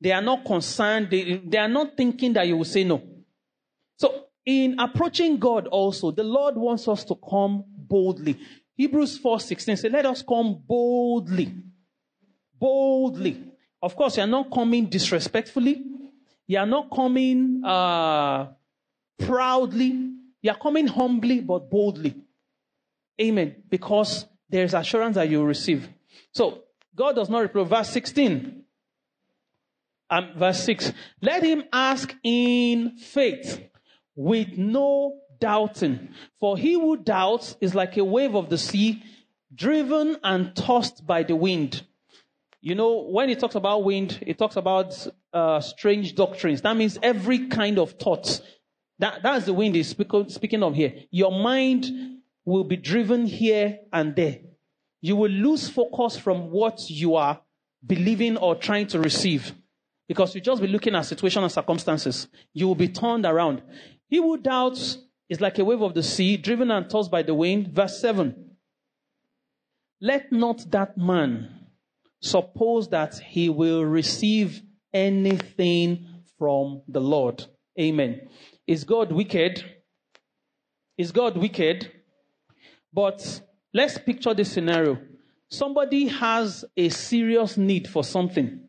They 0.00 0.12
are 0.12 0.22
not 0.22 0.44
concerned. 0.44 1.08
They, 1.10 1.40
they 1.44 1.58
are 1.58 1.68
not 1.68 1.96
thinking 1.96 2.34
that 2.34 2.46
you 2.46 2.56
will 2.56 2.64
say 2.64 2.84
no. 2.84 3.02
So 3.96 4.26
in 4.44 4.78
approaching 4.80 5.38
God 5.38 5.68
also, 5.68 6.10
the 6.10 6.24
Lord 6.24 6.56
wants 6.56 6.88
us 6.88 7.04
to 7.04 7.14
come 7.14 7.64
boldly. 7.92 8.38
Hebrews 8.74 9.18
4:16 9.18 9.76
says, 9.76 9.92
"Let 9.92 10.06
us 10.06 10.22
come 10.22 10.48
boldly." 10.66 11.52
Boldly. 12.58 13.34
Of 13.82 13.94
course, 13.96 14.16
you 14.16 14.22
are 14.22 14.34
not 14.38 14.50
coming 14.50 14.86
disrespectfully. 14.86 15.82
You 16.46 16.58
are 16.58 16.66
not 16.66 16.90
coming 16.90 17.62
uh, 17.64 18.52
proudly. 19.18 19.90
You 20.40 20.50
are 20.50 20.58
coming 20.58 20.86
humbly 20.86 21.40
but 21.40 21.68
boldly. 21.68 22.14
Amen. 23.20 23.62
Because 23.68 24.26
there 24.48 24.64
is 24.64 24.74
assurance 24.74 25.16
that 25.16 25.28
you 25.28 25.38
will 25.38 25.46
receive. 25.46 25.88
So 26.32 26.62
God 26.94 27.16
does 27.16 27.28
not 27.28 27.40
reprove. 27.40 27.68
Verse 27.68 27.90
16. 27.90 28.64
Um, 30.10 30.32
verse 30.36 30.62
6. 30.64 30.92
Let 31.20 31.42
him 31.42 31.64
ask 31.72 32.14
in 32.22 32.96
faith 32.96 33.68
with 34.14 34.56
no 34.58 35.21
doubting. 35.42 36.08
For 36.38 36.56
he 36.56 36.74
who 36.74 36.96
doubts 36.96 37.56
is 37.60 37.74
like 37.74 37.96
a 37.96 38.04
wave 38.04 38.36
of 38.36 38.48
the 38.48 38.56
sea, 38.56 39.02
driven 39.52 40.16
and 40.22 40.54
tossed 40.54 41.04
by 41.04 41.24
the 41.24 41.34
wind. 41.34 41.82
You 42.60 42.76
know, 42.76 43.02
when 43.02 43.28
he 43.28 43.34
talks 43.34 43.56
about 43.56 43.82
wind, 43.82 44.20
he 44.24 44.34
talks 44.34 44.54
about 44.54 44.94
uh, 45.32 45.60
strange 45.60 46.14
doctrines. 46.14 46.62
That 46.62 46.76
means 46.76 46.96
every 47.02 47.48
kind 47.48 47.80
of 47.80 47.90
thoughts. 47.92 48.40
That, 49.00 49.24
that's 49.24 49.46
the 49.46 49.52
wind 49.52 49.74
he's 49.74 49.88
speaking 49.88 50.62
of 50.62 50.76
here. 50.76 50.94
Your 51.10 51.32
mind 51.32 51.86
will 52.44 52.62
be 52.62 52.76
driven 52.76 53.26
here 53.26 53.80
and 53.92 54.14
there. 54.14 54.38
You 55.00 55.16
will 55.16 55.30
lose 55.30 55.68
focus 55.68 56.16
from 56.16 56.52
what 56.52 56.88
you 56.88 57.16
are 57.16 57.40
believing 57.84 58.36
or 58.36 58.54
trying 58.54 58.86
to 58.88 59.00
receive 59.00 59.52
because 60.06 60.36
you 60.36 60.40
just 60.40 60.62
be 60.62 60.68
looking 60.68 60.94
at 60.94 61.02
situation 61.02 61.42
and 61.42 61.50
circumstances. 61.50 62.28
You 62.54 62.68
will 62.68 62.76
be 62.76 62.88
turned 62.88 63.26
around. 63.26 63.62
He 64.08 64.18
who 64.18 64.36
doubts 64.36 64.98
is 65.32 65.40
like 65.40 65.58
a 65.58 65.64
wave 65.64 65.80
of 65.80 65.94
the 65.94 66.02
sea, 66.02 66.36
driven 66.36 66.70
and 66.70 66.90
tossed 66.90 67.10
by 67.10 67.22
the 67.22 67.34
wind. 67.34 67.68
Verse 67.68 67.98
7. 68.02 68.50
Let 69.98 70.30
not 70.30 70.70
that 70.70 70.98
man 70.98 71.68
suppose 72.20 72.90
that 72.90 73.14
he 73.18 73.48
will 73.48 73.82
receive 73.82 74.60
anything 74.92 76.06
from 76.38 76.82
the 76.86 77.00
Lord. 77.00 77.46
Amen. 77.80 78.28
Is 78.66 78.84
God 78.84 79.10
wicked? 79.10 79.64
Is 80.98 81.12
God 81.12 81.38
wicked? 81.38 81.90
But 82.92 83.40
let's 83.72 83.96
picture 83.96 84.34
this 84.34 84.52
scenario. 84.52 84.98
Somebody 85.48 86.08
has 86.08 86.62
a 86.76 86.90
serious 86.90 87.56
need 87.56 87.88
for 87.88 88.04
something. 88.04 88.68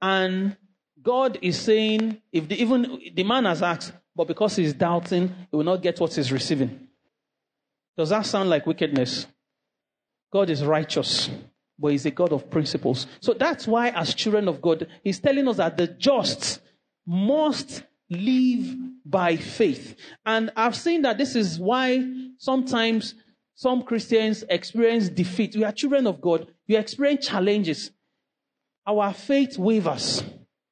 And 0.00 0.56
God 1.02 1.38
is 1.42 1.58
saying, 1.60 2.22
if 2.32 2.48
the, 2.48 2.58
even 2.58 3.00
the 3.14 3.24
man 3.24 3.44
has 3.44 3.62
asked, 3.62 3.92
but 4.16 4.28
because 4.28 4.56
he's 4.56 4.72
doubting, 4.72 5.28
he 5.50 5.56
will 5.56 5.64
not 5.64 5.82
get 5.82 6.00
what 6.00 6.14
he's 6.14 6.30
receiving. 6.32 6.88
Does 7.96 8.10
that 8.10 8.26
sound 8.26 8.50
like 8.50 8.66
wickedness? 8.66 9.26
God 10.32 10.50
is 10.50 10.64
righteous. 10.64 11.30
but 11.78 11.92
He's 11.92 12.06
a 12.06 12.10
God 12.10 12.32
of 12.32 12.50
principles. 12.50 13.06
So 13.20 13.34
that's 13.34 13.66
why, 13.66 13.90
as 13.90 14.14
children 14.14 14.48
of 14.48 14.60
God, 14.60 14.86
He's 15.02 15.20
telling 15.20 15.46
us 15.48 15.58
that 15.58 15.76
the 15.76 15.86
just 15.86 16.60
must 17.06 17.84
live 18.10 18.76
by 19.04 19.36
faith. 19.36 19.96
And 20.24 20.50
I've 20.56 20.76
seen 20.76 21.02
that 21.02 21.18
this 21.18 21.36
is 21.36 21.58
why 21.58 22.04
sometimes 22.38 23.14
some 23.54 23.82
Christians 23.82 24.44
experience 24.48 25.08
defeat. 25.08 25.54
We 25.54 25.64
are 25.64 25.72
children 25.72 26.06
of 26.06 26.20
God. 26.20 26.48
You 26.66 26.78
experience 26.78 27.26
challenges. 27.28 27.90
Our 28.86 29.12
faith 29.12 29.56
wavers 29.58 30.22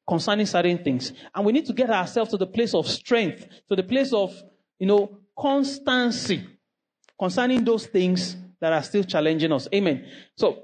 concerning 0.09 0.47
certain 0.47 0.83
things. 0.83 1.13
And 1.35 1.45
we 1.45 1.53
need 1.53 1.67
to 1.67 1.73
get 1.73 1.91
ourselves 1.91 2.31
to 2.33 2.37
the 2.37 2.47
place 2.47 2.75
of 2.75 2.89
strength, 2.89 3.47
to 3.69 3.77
the 3.77 3.83
place 3.83 4.13
of, 4.13 4.35
you 4.79 4.87
know, 4.87 5.19
constancy 5.39 6.47
concerning 7.19 7.65
those 7.65 7.87
things 7.87 8.37
that 8.61 8.73
are 8.73 8.83
still 8.83 9.05
challenging 9.05 9.53
us. 9.53 9.69
Amen. 9.75 10.07
So, 10.37 10.63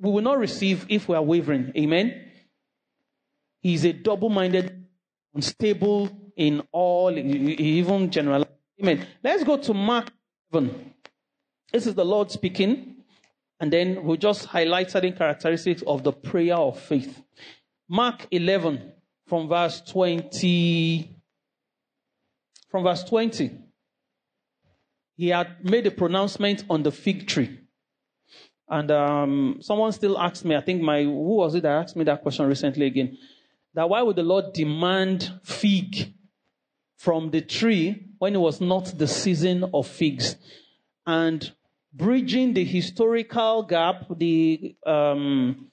we 0.00 0.10
will 0.10 0.22
not 0.22 0.38
receive 0.38 0.86
if 0.88 1.08
we 1.08 1.16
are 1.16 1.22
wavering. 1.22 1.72
Amen. 1.76 2.24
He 3.60 3.74
is 3.74 3.84
a 3.84 3.92
double 3.92 4.28
minded, 4.28 4.86
unstable 5.34 6.10
in 6.36 6.62
all, 6.70 7.16
even 7.18 8.10
general. 8.10 8.46
Amen. 8.80 9.06
Let's 9.24 9.42
go 9.42 9.56
to 9.56 9.74
Mark 9.74 10.10
7. 10.52 10.94
This 11.72 11.86
is 11.86 11.94
the 11.94 12.04
Lord 12.04 12.30
speaking. 12.30 12.98
And 13.60 13.72
then 13.72 14.04
we'll 14.04 14.16
just 14.16 14.46
highlight 14.46 14.90
certain 14.90 15.14
characteristics 15.14 15.82
of 15.84 16.04
the 16.04 16.12
prayer 16.12 16.54
of 16.54 16.78
faith. 16.78 17.20
Mark 17.88 18.26
11 18.30 18.92
from 19.26 19.48
verse 19.48 19.80
20. 19.80 21.16
From 22.70 22.84
verse 22.84 23.02
20. 23.04 23.50
He 25.16 25.28
had 25.28 25.64
made 25.64 25.86
a 25.86 25.90
pronouncement 25.90 26.64
on 26.68 26.82
the 26.82 26.92
fig 26.92 27.26
tree. 27.26 27.60
And 28.68 28.90
um, 28.90 29.58
someone 29.60 29.92
still 29.92 30.18
asked 30.18 30.44
me, 30.44 30.54
I 30.54 30.60
think 30.60 30.82
my, 30.82 31.02
who 31.02 31.36
was 31.36 31.54
it 31.54 31.62
that 31.62 31.72
asked 31.72 31.96
me 31.96 32.04
that 32.04 32.22
question 32.22 32.46
recently 32.46 32.86
again? 32.86 33.16
That 33.74 33.88
why 33.88 34.02
would 34.02 34.16
the 34.16 34.22
Lord 34.22 34.52
demand 34.52 35.40
fig 35.42 36.12
from 36.98 37.30
the 37.30 37.40
tree 37.40 38.04
when 38.18 38.34
it 38.34 38.38
was 38.38 38.60
not 38.60 38.98
the 38.98 39.08
season 39.08 39.70
of 39.72 39.86
figs? 39.86 40.36
And 41.06 41.50
bridging 41.92 42.52
the 42.52 42.64
historical 42.64 43.62
gap, 43.62 44.04
the, 44.14 44.76
um, 44.86 45.70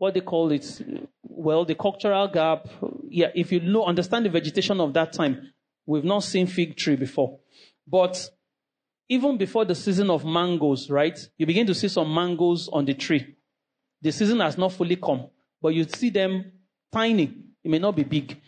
what 0.00 0.14
they 0.14 0.22
call 0.22 0.50
it, 0.50 0.80
well, 1.22 1.66
the 1.66 1.74
cultural 1.74 2.26
gap. 2.26 2.66
Yeah, 3.10 3.26
if 3.34 3.52
you 3.52 3.60
know, 3.60 3.84
understand 3.84 4.24
the 4.24 4.30
vegetation 4.30 4.80
of 4.80 4.94
that 4.94 5.12
time, 5.12 5.52
we've 5.84 6.04
not 6.04 6.20
seen 6.20 6.46
fig 6.46 6.74
tree 6.74 6.96
before. 6.96 7.38
But 7.86 8.30
even 9.10 9.36
before 9.36 9.66
the 9.66 9.74
season 9.74 10.08
of 10.08 10.24
mangoes, 10.24 10.88
right? 10.88 11.18
You 11.36 11.44
begin 11.44 11.66
to 11.66 11.74
see 11.74 11.88
some 11.88 12.14
mangoes 12.14 12.66
on 12.72 12.86
the 12.86 12.94
tree. 12.94 13.36
The 14.00 14.10
season 14.10 14.40
has 14.40 14.56
not 14.56 14.72
fully 14.72 14.96
come, 14.96 15.28
but 15.60 15.74
you 15.74 15.84
see 15.84 16.08
them 16.08 16.50
tiny. 16.90 17.34
It 17.62 17.70
may 17.70 17.78
not 17.78 17.94
be 17.94 18.04
big. 18.04 18.40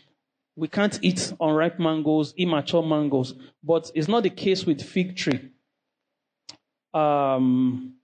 We 0.57 0.69
can't 0.69 0.99
eat 1.03 1.35
unripe 1.38 1.79
mangoes, 1.79 2.33
immature 2.38 2.83
mangoes, 2.83 3.35
but 3.62 3.91
it's 3.95 4.09
not 4.09 4.23
the 4.23 4.31
case 4.31 4.65
with 4.65 4.81
fig 4.81 5.17
tree. 5.17 5.51
Um, 6.95 7.97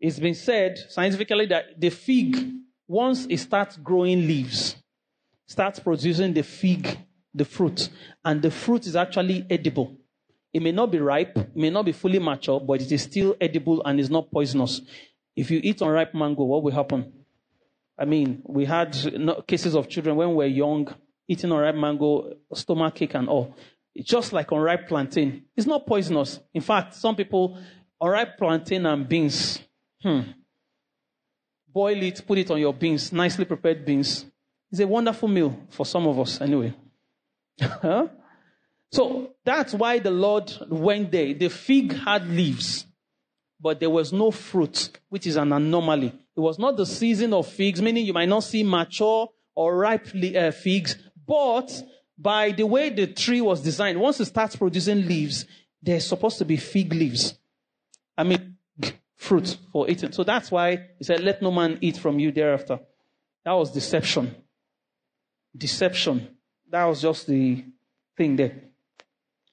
it's 0.00 0.18
been 0.18 0.34
said 0.34 0.78
scientifically 0.88 1.46
that 1.46 1.80
the 1.80 1.90
fig, 1.90 2.36
once 2.86 3.26
it 3.28 3.38
starts 3.38 3.76
growing 3.76 4.26
leaves, 4.26 4.76
starts 5.46 5.78
producing 5.78 6.32
the 6.34 6.42
fig, 6.42 6.98
the 7.34 7.44
fruit, 7.44 7.88
and 8.24 8.42
the 8.42 8.50
fruit 8.50 8.86
is 8.86 8.96
actually 8.96 9.46
edible. 9.48 9.96
It 10.52 10.62
may 10.62 10.72
not 10.72 10.90
be 10.90 10.98
ripe, 10.98 11.54
may 11.54 11.70
not 11.70 11.84
be 11.84 11.92
fully 11.92 12.18
mature, 12.18 12.60
but 12.60 12.80
it 12.80 12.90
is 12.90 13.02
still 13.02 13.36
edible 13.40 13.82
and 13.84 14.00
is 14.00 14.10
not 14.10 14.30
poisonous. 14.30 14.80
If 15.34 15.50
you 15.50 15.60
eat 15.62 15.82
unripe 15.82 16.14
mango, 16.14 16.44
what 16.44 16.62
will 16.62 16.72
happen? 16.72 17.12
I 17.98 18.04
mean, 18.04 18.42
we 18.46 18.64
had 18.64 18.96
cases 19.46 19.74
of 19.74 19.88
children 19.88 20.16
when 20.16 20.30
we 20.30 20.34
were 20.36 20.46
young 20.46 20.94
eating 21.28 21.50
unripe 21.50 21.74
mango, 21.74 22.34
stomach 22.54 23.02
ache 23.02 23.14
and 23.14 23.28
all. 23.28 23.54
It's 23.94 24.08
just 24.08 24.32
like 24.32 24.50
unripe 24.52 24.88
plantain. 24.88 25.44
It's 25.56 25.66
not 25.66 25.86
poisonous. 25.86 26.40
In 26.54 26.60
fact, 26.60 26.94
some 26.94 27.16
people, 27.16 27.58
unripe 28.00 28.38
plantain 28.38 28.86
and 28.86 29.08
beans, 29.08 29.58
hmm, 30.02 30.20
boil 31.72 32.02
it, 32.02 32.26
put 32.26 32.38
it 32.38 32.50
on 32.50 32.58
your 32.58 32.74
beans, 32.74 33.12
nicely 33.12 33.44
prepared 33.44 33.84
beans. 33.84 34.24
It's 34.70 34.80
a 34.80 34.86
wonderful 34.86 35.28
meal 35.28 35.56
for 35.70 35.86
some 35.86 36.06
of 36.06 36.18
us, 36.18 36.40
anyway. 36.40 36.74
so 38.90 39.34
that's 39.44 39.74
why 39.74 39.98
the 39.98 40.10
Lord 40.10 40.52
went 40.68 41.10
there. 41.10 41.34
The 41.34 41.48
fig 41.48 41.92
had 41.92 42.28
leaves, 42.28 42.86
but 43.60 43.80
there 43.80 43.90
was 43.90 44.12
no 44.12 44.30
fruit, 44.30 44.90
which 45.08 45.26
is 45.26 45.36
an 45.36 45.52
anomaly. 45.52 46.12
It 46.36 46.40
was 46.40 46.58
not 46.58 46.76
the 46.76 46.86
season 46.86 47.32
of 47.32 47.46
figs, 47.46 47.80
meaning 47.80 48.04
you 48.06 48.12
might 48.12 48.28
not 48.28 48.44
see 48.44 48.62
mature 48.62 49.28
or 49.54 49.76
ripe 49.76 50.08
uh, 50.14 50.50
figs, 50.50 50.96
but 51.26 51.82
by 52.18 52.52
the 52.52 52.66
way 52.66 52.90
the 52.90 53.06
tree 53.06 53.40
was 53.40 53.62
designed, 53.62 54.00
once 54.00 54.20
it 54.20 54.26
starts 54.26 54.56
producing 54.56 55.06
leaves, 55.06 55.46
there's 55.82 56.06
supposed 56.06 56.38
to 56.38 56.44
be 56.44 56.56
fig 56.56 56.92
leaves. 56.92 57.38
I 58.16 58.24
mean, 58.24 58.55
fruit 59.16 59.56
for 59.72 59.88
eating. 59.88 60.12
So 60.12 60.24
that's 60.24 60.50
why 60.50 60.88
he 60.98 61.04
said, 61.04 61.20
let 61.22 61.42
no 61.42 61.50
man 61.50 61.78
eat 61.80 61.96
from 61.96 62.18
you 62.18 62.30
thereafter. 62.30 62.78
That 63.44 63.52
was 63.52 63.70
deception. 63.70 64.34
Deception. 65.56 66.36
That 66.70 66.84
was 66.84 67.00
just 67.00 67.26
the 67.26 67.64
thing 68.16 68.36
there. 68.36 68.62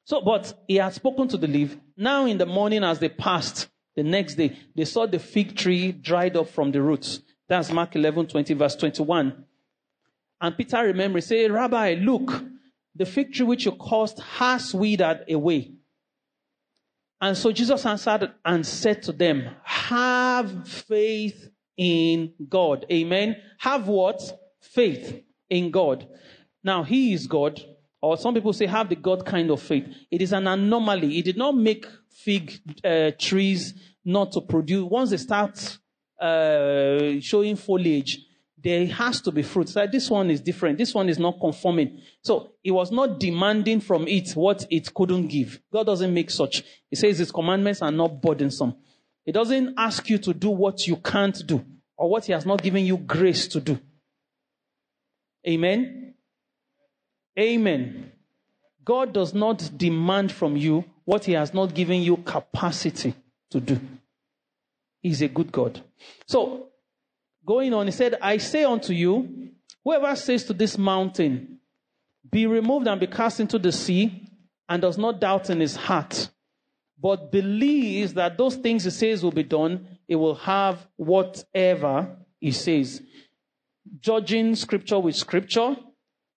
So, 0.05 0.21
but 0.21 0.53
he 0.67 0.75
had 0.75 0.93
spoken 0.93 1.27
to 1.29 1.37
the 1.37 1.47
leaf. 1.47 1.77
Now 1.95 2.25
in 2.25 2.37
the 2.37 2.45
morning 2.45 2.83
as 2.83 2.99
they 2.99 3.09
passed, 3.09 3.69
the 3.95 4.03
next 4.03 4.35
day, 4.35 4.57
they 4.75 4.85
saw 4.85 5.05
the 5.05 5.19
fig 5.19 5.55
tree 5.55 5.91
dried 5.91 6.35
up 6.35 6.49
from 6.49 6.71
the 6.71 6.81
roots. 6.81 7.21
That's 7.47 7.71
Mark 7.71 7.95
11, 7.95 8.27
20, 8.27 8.53
verse 8.55 8.75
21. 8.75 9.45
And 10.41 10.57
Peter 10.57 10.83
remembered, 10.83 11.23
say, 11.23 11.47
Rabbi, 11.47 11.95
look, 11.99 12.43
the 12.95 13.05
fig 13.05 13.33
tree 13.33 13.45
which 13.45 13.65
you 13.65 13.73
caused 13.73 14.19
has 14.19 14.73
withered 14.73 15.25
away. 15.29 15.73
And 17.21 17.37
so 17.37 17.51
Jesus 17.51 17.85
answered 17.85 18.33
and 18.43 18.65
said 18.65 19.01
to 19.03 19.11
them, 19.11 19.49
have 19.63 20.67
faith 20.67 21.49
in 21.77 22.33
God. 22.49 22.85
Amen. 22.91 23.37
Have 23.59 23.87
what? 23.87 24.21
Faith 24.59 25.23
in 25.49 25.71
God. 25.71 26.07
Now, 26.63 26.83
He 26.83 27.13
is 27.13 27.27
God, 27.27 27.61
or 28.01 28.17
some 28.17 28.33
people 28.33 28.53
say 28.53 28.65
have 28.65 28.89
the 28.89 28.95
God 28.95 29.25
kind 29.25 29.49
of 29.51 29.61
faith. 29.61 29.87
It 30.11 30.21
is 30.21 30.33
an 30.33 30.47
anomaly. 30.47 31.17
It 31.17 31.25
did 31.25 31.37
not 31.37 31.55
make 31.55 31.85
fig 32.09 32.59
uh, 32.83 33.11
trees 33.17 33.73
not 34.03 34.31
to 34.33 34.41
produce. 34.41 34.83
Once 34.83 35.09
they 35.11 35.17
start 35.17 35.77
uh, 36.19 37.19
showing 37.21 37.55
foliage, 37.55 38.19
there 38.63 38.87
has 38.87 39.19
to 39.21 39.31
be 39.31 39.43
fruit. 39.43 39.67
So 39.67 39.85
this 39.85 40.09
one 40.09 40.31
is 40.31 40.39
different. 40.39 40.77
This 40.77 40.93
one 40.93 41.09
is 41.09 41.19
not 41.19 41.39
conforming. 41.39 41.99
So 42.23 42.53
he 42.63 42.71
was 42.71 42.91
not 42.91 43.19
demanding 43.19 43.81
from 43.81 44.07
it 44.07 44.31
what 44.31 44.65
it 44.69 44.93
couldn't 44.93 45.27
give. 45.27 45.59
God 45.71 45.85
doesn't 45.85 46.13
make 46.13 46.31
such. 46.31 46.63
He 46.89 46.95
says 46.95 47.19
his 47.19 47.31
commandments 47.31 47.81
are 47.81 47.91
not 47.91 48.21
burdensome. 48.21 48.75
He 49.25 49.33
doesn't 49.33 49.75
ask 49.77 50.09
you 50.09 50.17
to 50.19 50.33
do 50.33 50.49
what 50.49 50.87
you 50.87 50.95
can't 50.95 51.45
do 51.45 51.63
or 51.97 52.09
what 52.09 52.25
he 52.25 52.31
has 52.31 52.45
not 52.45 52.63
given 52.63 52.85
you 52.85 52.97
grace 52.97 53.47
to 53.49 53.59
do. 53.59 53.79
Amen. 55.47 56.15
Amen. 57.37 58.11
God 58.85 59.13
does 59.13 59.33
not 59.33 59.71
demand 59.77 60.31
from 60.31 60.55
you 60.55 60.85
what 61.03 61.25
he 61.25 61.33
has 61.33 61.53
not 61.53 61.73
given 61.73 62.01
you 62.01 62.17
capacity 62.17 63.13
to 63.51 63.59
do. 63.59 63.79
He's 65.01 65.21
a 65.21 65.27
good 65.27 65.51
God. 65.51 65.81
So, 66.27 66.69
going 67.45 67.73
on, 67.73 67.87
he 67.87 67.91
said, 67.91 68.17
I 68.21 68.37
say 68.37 68.63
unto 68.63 68.93
you, 68.93 69.49
whoever 69.83 70.15
says 70.15 70.43
to 70.45 70.53
this 70.53 70.77
mountain, 70.77 71.59
be 72.29 72.47
removed 72.47 72.87
and 72.87 72.99
be 72.99 73.07
cast 73.07 73.39
into 73.39 73.59
the 73.59 73.71
sea, 73.71 74.29
and 74.69 74.81
does 74.81 74.97
not 74.97 75.19
doubt 75.19 75.49
in 75.49 75.59
his 75.59 75.75
heart, 75.75 76.29
but 76.99 77.31
believes 77.31 78.13
that 78.13 78.37
those 78.37 78.55
things 78.55 78.85
he 78.85 78.89
says 78.89 79.23
will 79.23 79.31
be 79.31 79.43
done, 79.43 79.87
he 80.07 80.15
will 80.15 80.35
have 80.35 80.87
whatever 80.95 82.17
he 82.39 82.51
says. 82.51 83.01
Judging 83.99 84.55
scripture 84.55 84.99
with 84.99 85.15
scripture, 85.15 85.75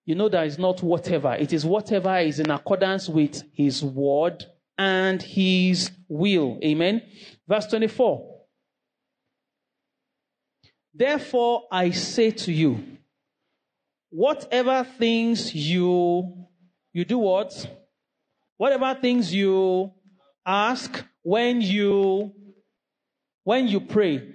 you 0.04 0.14
know 0.14 0.28
that 0.28 0.46
is 0.46 0.58
not 0.58 0.82
whatever. 0.82 1.34
It 1.34 1.52
is 1.52 1.64
whatever 1.64 2.18
is 2.18 2.40
in 2.40 2.50
accordance 2.50 3.08
with 3.08 3.42
his 3.52 3.82
word 3.82 4.44
and 4.76 5.22
his 5.22 5.90
will. 6.08 6.58
Amen. 6.64 7.02
Verse 7.48 7.66
24. 7.66 8.35
Therefore 10.96 11.64
I 11.70 11.90
say 11.90 12.30
to 12.30 12.52
you, 12.52 12.82
whatever 14.08 14.82
things 14.82 15.54
you, 15.54 16.46
you 16.94 17.04
do 17.04 17.18
what? 17.18 17.52
Whatever 18.56 18.98
things 18.98 19.32
you 19.34 19.92
ask 20.46 21.04
when 21.22 21.60
you, 21.60 22.32
when 23.44 23.68
you 23.68 23.80
pray, 23.80 24.26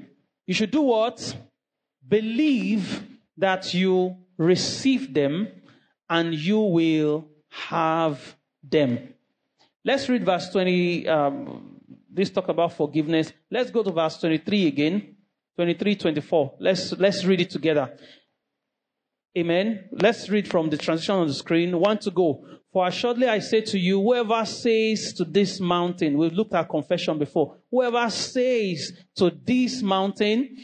you 0.45 0.53
should 0.53 0.69
do 0.69 0.83
what? 0.83 1.35
Believe 2.07 3.07
that 3.37 3.73
you 3.73 4.17
receive 4.37 5.15
them 5.15 5.47
and 6.07 6.35
you 6.35 6.59
will 6.59 7.27
have 7.49 8.35
them. 8.61 9.15
Let's 9.83 10.07
read 10.07 10.23
verse 10.23 10.47
20, 10.51 11.07
um, 11.07 11.81
this 12.07 12.29
talk 12.29 12.49
about 12.49 12.73
forgiveness. 12.73 13.33
Let's 13.49 13.71
go 13.71 13.81
to 13.81 13.89
verse 13.91 14.19
23 14.19 14.67
again. 14.67 15.15
23, 15.55 15.95
24. 15.95 16.55
Let's, 16.59 16.91
let's 16.93 17.25
read 17.25 17.41
it 17.41 17.49
together. 17.49 17.97
Amen. 19.37 19.89
Let's 19.91 20.29
read 20.29 20.47
from 20.47 20.69
the 20.69 20.77
transition 20.77 21.15
on 21.15 21.27
the 21.27 21.33
screen. 21.33 21.79
One 21.79 21.97
to 21.99 22.11
go. 22.11 22.45
For 22.73 22.87
assuredly 22.87 23.27
I 23.27 23.39
say 23.39 23.61
to 23.61 23.77
you, 23.77 24.01
whoever 24.01 24.45
says 24.45 25.13
to 25.13 25.25
this 25.25 25.59
mountain, 25.59 26.17
we've 26.17 26.33
looked 26.33 26.53
at 26.53 26.69
confession 26.69 27.17
before, 27.19 27.57
whoever 27.69 28.09
says 28.09 28.93
to 29.17 29.29
this 29.29 29.81
mountain, 29.81 30.57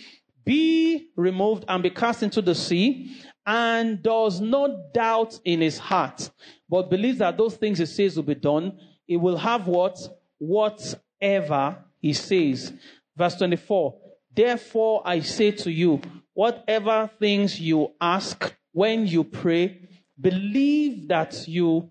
be 0.46 1.10
removed 1.18 1.66
and 1.68 1.84
be 1.84 1.90
cast 1.90 2.24
into 2.24 2.42
the 2.42 2.56
sea, 2.56 3.14
and 3.46 4.02
does 4.02 4.40
not 4.40 4.94
doubt 4.94 5.40
in 5.44 5.62
his 5.62 5.78
heart, 5.78 6.30
but 6.70 6.90
believes 6.90 7.20
that 7.20 7.38
those 7.38 7.56
things 7.56 7.80
he 7.80 7.86
says 7.86 8.16
will 8.16 8.24
be 8.24 8.36
done, 8.36 8.78
he 9.06 9.18
will 9.18 9.38
have 9.38 9.68
what? 9.68 9.98
Whatever 10.38 11.84
he 12.00 12.14
says. 12.14 12.74
Verse 13.16 13.36
24. 13.36 14.07
Therefore 14.38 15.02
I 15.04 15.22
say 15.22 15.50
to 15.50 15.72
you, 15.72 16.00
whatever 16.36 17.10
things 17.18 17.60
you 17.60 17.94
ask 18.00 18.56
when 18.72 19.08
you 19.08 19.24
pray, 19.24 19.90
believe 20.22 21.08
that 21.08 21.48
you 21.48 21.90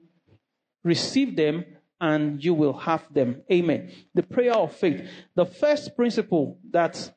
receive 0.84 1.34
them 1.34 1.64
and 2.00 2.42
you 2.44 2.54
will 2.54 2.74
have 2.74 3.12
them. 3.12 3.42
Amen. 3.50 3.90
The 4.14 4.22
prayer 4.22 4.54
of 4.54 4.76
faith. 4.76 5.08
The 5.34 5.44
first 5.44 5.96
principle 5.96 6.60
that 6.70 7.12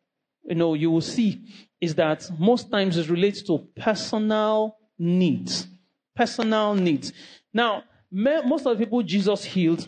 you 0.46 0.56
know 0.56 0.74
you 0.74 0.90
will 0.90 1.02
see 1.02 1.46
is 1.80 1.94
that 1.94 2.28
most 2.40 2.72
times 2.72 2.98
it 2.98 3.08
relates 3.08 3.44
to 3.44 3.68
personal 3.78 4.78
needs. 4.98 5.68
Personal 6.16 6.74
needs. 6.74 7.14
Now, 7.54 7.84
most 8.12 8.66
of 8.66 8.76
the 8.76 8.84
people 8.84 9.04
Jesus 9.04 9.44
healed, 9.44 9.88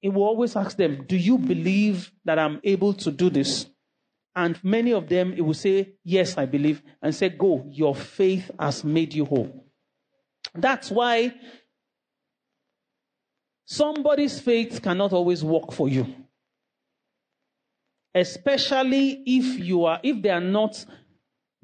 he 0.00 0.08
will 0.08 0.24
always 0.24 0.56
ask 0.56 0.76
them, 0.76 1.04
Do 1.06 1.16
you 1.16 1.38
believe 1.38 2.10
that 2.24 2.40
I'm 2.40 2.60
able 2.64 2.92
to 2.94 3.12
do 3.12 3.30
this? 3.30 3.66
And 4.34 4.62
many 4.64 4.92
of 4.92 5.08
them, 5.08 5.32
he 5.32 5.40
will 5.40 5.54
say, 5.54 5.94
Yes, 6.04 6.38
I 6.38 6.46
believe, 6.46 6.82
and 7.02 7.14
say, 7.14 7.28
Go, 7.28 7.66
your 7.70 7.94
faith 7.94 8.50
has 8.58 8.82
made 8.84 9.14
you 9.14 9.24
whole. 9.24 9.66
That's 10.54 10.90
why 10.90 11.34
Somebody's 13.72 14.38
faith 14.38 14.82
cannot 14.82 15.14
always 15.14 15.42
work 15.42 15.72
for 15.72 15.88
you. 15.88 16.06
Especially 18.14 19.22
if 19.24 19.58
you 19.58 19.86
are, 19.86 19.98
if 20.02 20.20
they 20.20 20.28
are 20.28 20.42
not 20.42 20.84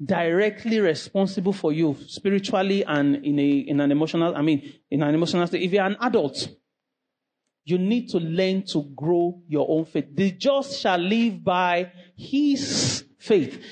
directly 0.03 0.79
responsible 0.79 1.53
for 1.53 1.71
you 1.71 1.95
spiritually 2.07 2.83
and 2.83 3.23
in 3.23 3.37
a, 3.37 3.49
in 3.49 3.79
an 3.79 3.91
emotional, 3.91 4.35
I 4.35 4.41
mean, 4.41 4.73
in 4.89 5.03
an 5.03 5.13
emotional 5.13 5.45
state. 5.45 5.61
If 5.61 5.71
you're 5.71 5.85
an 5.85 5.97
adult, 6.01 6.49
you 7.69 7.77
need 7.77 8.09
to 8.09 8.17
learn 8.17 8.63
to 8.63 8.83
grow 8.95 9.41
your 9.47 9.67
own 9.69 9.85
faith. 9.85 10.05
The 10.13 10.31
just 10.31 10.79
shall 10.79 10.97
live 10.97 11.43
by 11.43 11.91
his 12.17 13.05
faith. 13.19 13.63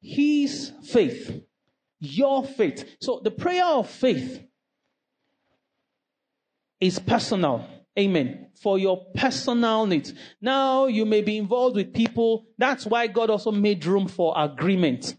His 0.00 0.72
faith. 0.84 1.42
Your 1.98 2.44
faith. 2.44 2.96
So 3.00 3.20
the 3.22 3.30
prayer 3.30 3.64
of 3.64 3.90
faith 3.90 4.42
is 6.80 6.98
personal. 6.98 7.66
Amen. 7.98 8.48
For 8.62 8.78
your 8.78 9.06
personal 9.14 9.86
needs. 9.86 10.14
Now 10.40 10.86
you 10.86 11.04
may 11.04 11.22
be 11.22 11.36
involved 11.36 11.76
with 11.76 11.92
people. 11.92 12.46
That's 12.56 12.86
why 12.86 13.08
God 13.08 13.30
also 13.30 13.50
made 13.50 13.84
room 13.84 14.06
for 14.06 14.32
agreement. 14.36 15.16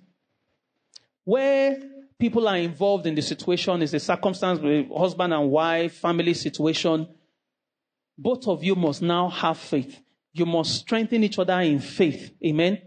Where 1.26 1.78
people 2.18 2.48
are 2.48 2.58
involved 2.58 3.08
in 3.08 3.16
the 3.16 3.22
situation 3.22 3.82
is 3.82 3.94
a 3.94 4.00
circumstance 4.00 4.60
with 4.60 4.88
husband 4.96 5.34
and 5.34 5.52
wife, 5.52 5.96
family 5.96 6.34
situation. 6.34 7.08
Both 8.18 8.48
of 8.48 8.64
you 8.64 8.76
must 8.76 9.02
now 9.02 9.30
have 9.30 9.58
faith. 9.58 10.00
You 10.34 10.46
must 10.46 10.76
strengthen 10.76 11.24
each 11.24 11.40
other 11.40 11.60
in 11.62 11.80
faith. 11.80 12.34
Amen. 12.46 12.82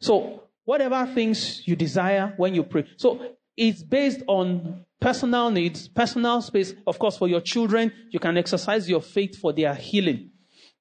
So 0.00 0.42
whatever 0.64 1.06
things 1.06 1.66
you 1.66 1.74
desire 1.74 2.34
when 2.36 2.54
you 2.54 2.62
pray. 2.62 2.84
So 2.96 3.20
it's 3.56 3.82
based 3.82 4.22
on 4.26 4.84
personal 5.00 5.50
needs, 5.50 5.88
personal 5.88 6.42
space. 6.42 6.74
Of 6.86 6.98
course, 6.98 7.16
for 7.16 7.26
your 7.26 7.40
children, 7.40 7.92
you 8.10 8.20
can 8.20 8.36
exercise 8.36 8.88
your 8.88 9.00
faith 9.00 9.38
for 9.38 9.52
their 9.52 9.74
healing. 9.74 10.30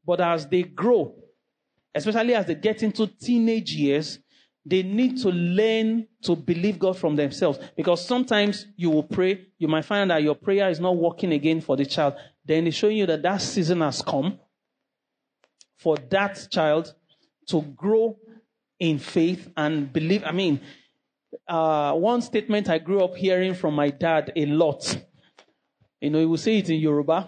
But 0.06 0.22
as 0.22 0.48
they 0.48 0.64
grow, 0.64 1.16
especially 1.96 2.36
as 2.36 2.46
they 2.46 2.56
get 2.56 2.84
into 2.84 3.08
teenage 3.08 3.74
years, 3.74 4.20
they 4.66 4.84
need 4.84 5.18
to 5.20 5.30
learn 5.30 6.08
to 6.24 6.36
believe 6.36 6.78
God 6.78 6.98
from 6.98 7.16
themselves. 7.16 7.58
Because 7.76 8.06
sometimes 8.06 8.68
you 8.76 8.90
will 8.90 9.04
pray, 9.04 9.48
you 9.58 9.68
might 9.70 9.86
find 9.86 10.12
that 10.12 10.22
your 10.22 10.36
prayer 10.36 10.70
is 10.70 10.80
not 10.80 10.98
working 10.98 11.32
again 11.32 11.62
for 11.62 11.78
the 11.78 11.86
child. 11.86 12.16
Then 12.48 12.66
it's 12.66 12.78
showing 12.78 12.98
you 12.98 13.06
that 13.08 13.22
that 13.24 13.42
season 13.42 13.82
has 13.82 14.02
come 14.02 14.40
for 15.78 15.98
that 16.10 16.48
child 16.50 16.94
to 17.48 17.62
grow 17.62 18.18
in 18.80 19.00
faith 19.00 19.52
and 19.58 19.92
believe. 19.92 20.24
I 20.24 20.32
mean, 20.32 20.62
uh, 21.48 21.94
one 21.94 22.22
statement 22.22 22.70
I 22.70 22.78
grew 22.78 23.04
up 23.04 23.16
hearing 23.16 23.54
from 23.54 23.74
my 23.76 23.90
dad 23.90 24.32
a 24.36 24.46
lot. 24.46 24.98
You 26.00 26.10
know, 26.10 26.20
he 26.20 26.26
will 26.26 26.38
say 26.38 26.60
it 26.60 26.70
in 26.70 26.80
Yoruba. 26.80 27.28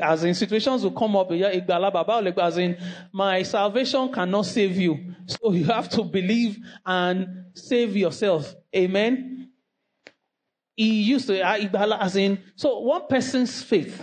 As 0.00 0.24
in 0.24 0.34
situations 0.34 0.82
will 0.82 0.90
come 0.92 1.16
up, 1.16 1.30
as 1.32 2.58
in 2.58 2.76
my 3.12 3.42
salvation 3.42 4.12
cannot 4.12 4.46
save 4.46 4.76
you. 4.76 5.14
So 5.26 5.52
you 5.52 5.64
have 5.64 5.88
to 5.90 6.04
believe 6.04 6.58
and 6.84 7.46
save 7.54 7.96
yourself. 7.96 8.54
Amen. 8.74 9.37
He 10.78 11.02
used 11.02 11.26
to, 11.26 11.42
uh, 11.42 11.98
as 12.00 12.14
in, 12.16 12.38
so 12.54 12.78
one 12.78 13.02
person's 13.08 13.62
faith 13.62 14.00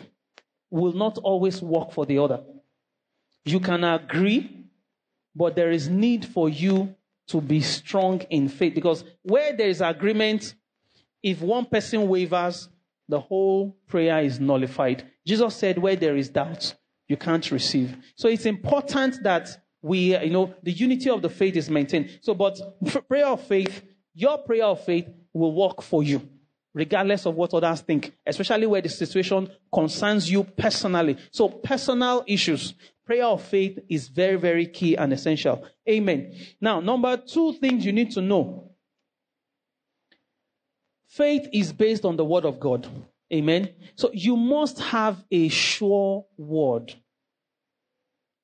will 0.69 0.93
not 0.93 1.17
always 1.17 1.61
work 1.61 1.91
for 1.91 2.05
the 2.05 2.19
other. 2.19 2.43
You 3.45 3.59
can 3.59 3.83
agree 3.83 4.55
but 5.35 5.55
there 5.55 5.71
is 5.71 5.89
need 5.89 6.25
for 6.25 6.47
you 6.47 6.95
to 7.27 7.41
be 7.41 7.59
strong 7.59 8.21
in 8.29 8.47
faith 8.47 8.73
because 8.73 9.03
where 9.23 9.55
there 9.55 9.67
is 9.67 9.81
agreement, 9.81 10.55
if 11.21 11.41
one 11.41 11.65
person 11.65 12.07
wavers, 12.07 12.69
the 13.09 13.19
whole 13.19 13.75
prayer 13.87 14.19
is 14.19 14.39
nullified. 14.39 15.03
Jesus 15.25 15.55
said, 15.55 15.77
where 15.77 15.95
there 15.95 16.15
is 16.15 16.29
doubt, 16.29 16.73
you 17.07 17.17
can't 17.17 17.51
receive. 17.51 17.97
So 18.15 18.29
it's 18.29 18.45
important 18.45 19.21
that 19.23 19.49
we, 19.81 20.17
you 20.17 20.29
know, 20.29 20.55
the 20.63 20.71
unity 20.71 21.09
of 21.09 21.21
the 21.21 21.29
faith 21.29 21.55
is 21.55 21.69
maintained. 21.69 22.19
So, 22.21 22.33
but 22.33 22.59
prayer 23.07 23.27
of 23.27 23.41
faith, 23.41 23.83
your 24.13 24.37
prayer 24.39 24.65
of 24.65 24.83
faith 24.83 25.07
will 25.33 25.53
work 25.53 25.81
for 25.81 26.01
you, 26.01 26.27
regardless 26.75 27.25
of 27.25 27.33
what 27.33 27.55
others 27.55 27.81
think, 27.81 28.13
especially 28.27 28.67
where 28.67 28.81
the 28.81 28.89
situation 28.89 29.49
concerns 29.73 30.29
you 30.29 30.43
personally. 30.43 31.17
So, 31.31 31.49
personal 31.49 32.23
issues 32.27 32.75
prayer 33.05 33.25
of 33.25 33.41
faith 33.43 33.79
is 33.87 34.07
very, 34.07 34.35
very 34.35 34.65
key 34.65 34.95
and 34.95 35.13
essential. 35.13 35.65
Amen. 35.87 36.35
Now, 36.59 36.79
number 36.79 37.17
two 37.17 37.53
things 37.53 37.85
you 37.85 37.93
need 37.93 38.11
to 38.11 38.21
know. 38.21 38.71
Faith 41.07 41.47
is 41.53 41.71
based 41.71 42.03
on 42.03 42.17
the 42.17 42.25
word 42.25 42.45
of 42.45 42.59
God. 42.59 42.87
Amen. 43.31 43.69
So 43.95 44.11
you 44.13 44.35
must 44.35 44.79
have 44.79 45.23
a 45.31 45.47
sure 45.49 46.25
word. 46.37 46.93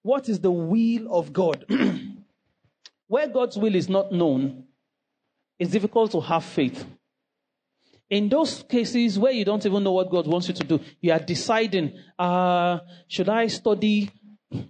What 0.04 0.30
is 0.30 0.40
the 0.40 0.52
will 0.52 1.14
of 1.14 1.34
God? 1.34 1.66
Where 3.08 3.28
God's 3.28 3.58
will 3.58 3.76
is 3.76 3.90
not 3.90 4.12
known, 4.12 4.64
it's 5.60 5.72
difficult 5.72 6.12
to 6.12 6.22
have 6.22 6.44
faith. 6.44 6.86
In 8.12 8.30
those 8.30 8.62
cases 8.64 9.18
where 9.18 9.32
you 9.32 9.44
don't 9.44 9.66
even 9.66 9.84
know 9.84 9.94
what 9.94 10.12
God 10.12 10.28
wants 10.28 10.50
you 10.50 10.54
to 10.54 10.64
do, 10.64 10.80
you 11.00 11.12
are 11.12 11.20
deciding, 11.20 11.98
uh, 12.20 12.80
should 13.08 13.30
I 13.30 13.48
study 13.48 14.12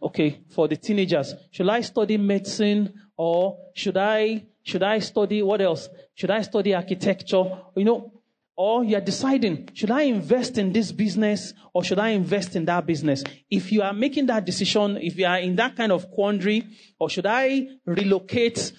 okay, 0.02 0.42
for 0.50 0.68
the 0.68 0.78
teenagers, 0.78 1.34
should 1.52 1.70
I 1.70 1.82
study 1.82 2.18
medicine 2.18 2.94
or 3.18 3.58
should 3.74 3.98
I, 3.98 4.46
should 4.64 4.84
I 4.84 5.00
study 5.00 5.42
what 5.42 5.62
else? 5.62 5.90
Should 6.16 6.32
I 6.32 6.42
study 6.42 6.74
architecture? 6.74 7.44
You 7.76 7.86
know, 7.86 8.14
or 8.56 8.84
you're 8.84 9.02
deciding, 9.02 9.70
should 9.74 9.92
I 9.92 10.04
invest 10.04 10.58
in 10.58 10.72
this 10.72 10.92
business 10.92 11.54
or 11.74 11.84
should 11.84 12.00
I 12.00 12.10
invest 12.10 12.56
in 12.56 12.66
that 12.66 12.86
business? 12.86 13.24
If 13.50 13.72
you 13.72 13.82
are 13.82 13.94
making 13.94 14.28
that 14.28 14.46
decision, 14.46 14.98
if 14.98 15.18
you 15.18 15.26
are 15.26 15.40
in 15.40 15.56
that 15.56 15.76
kind 15.76 15.92
of 15.92 16.12
quandary, 16.12 16.68
or 17.00 17.10
should 17.10 17.26
I 17.26 17.68
relocate 17.86 18.72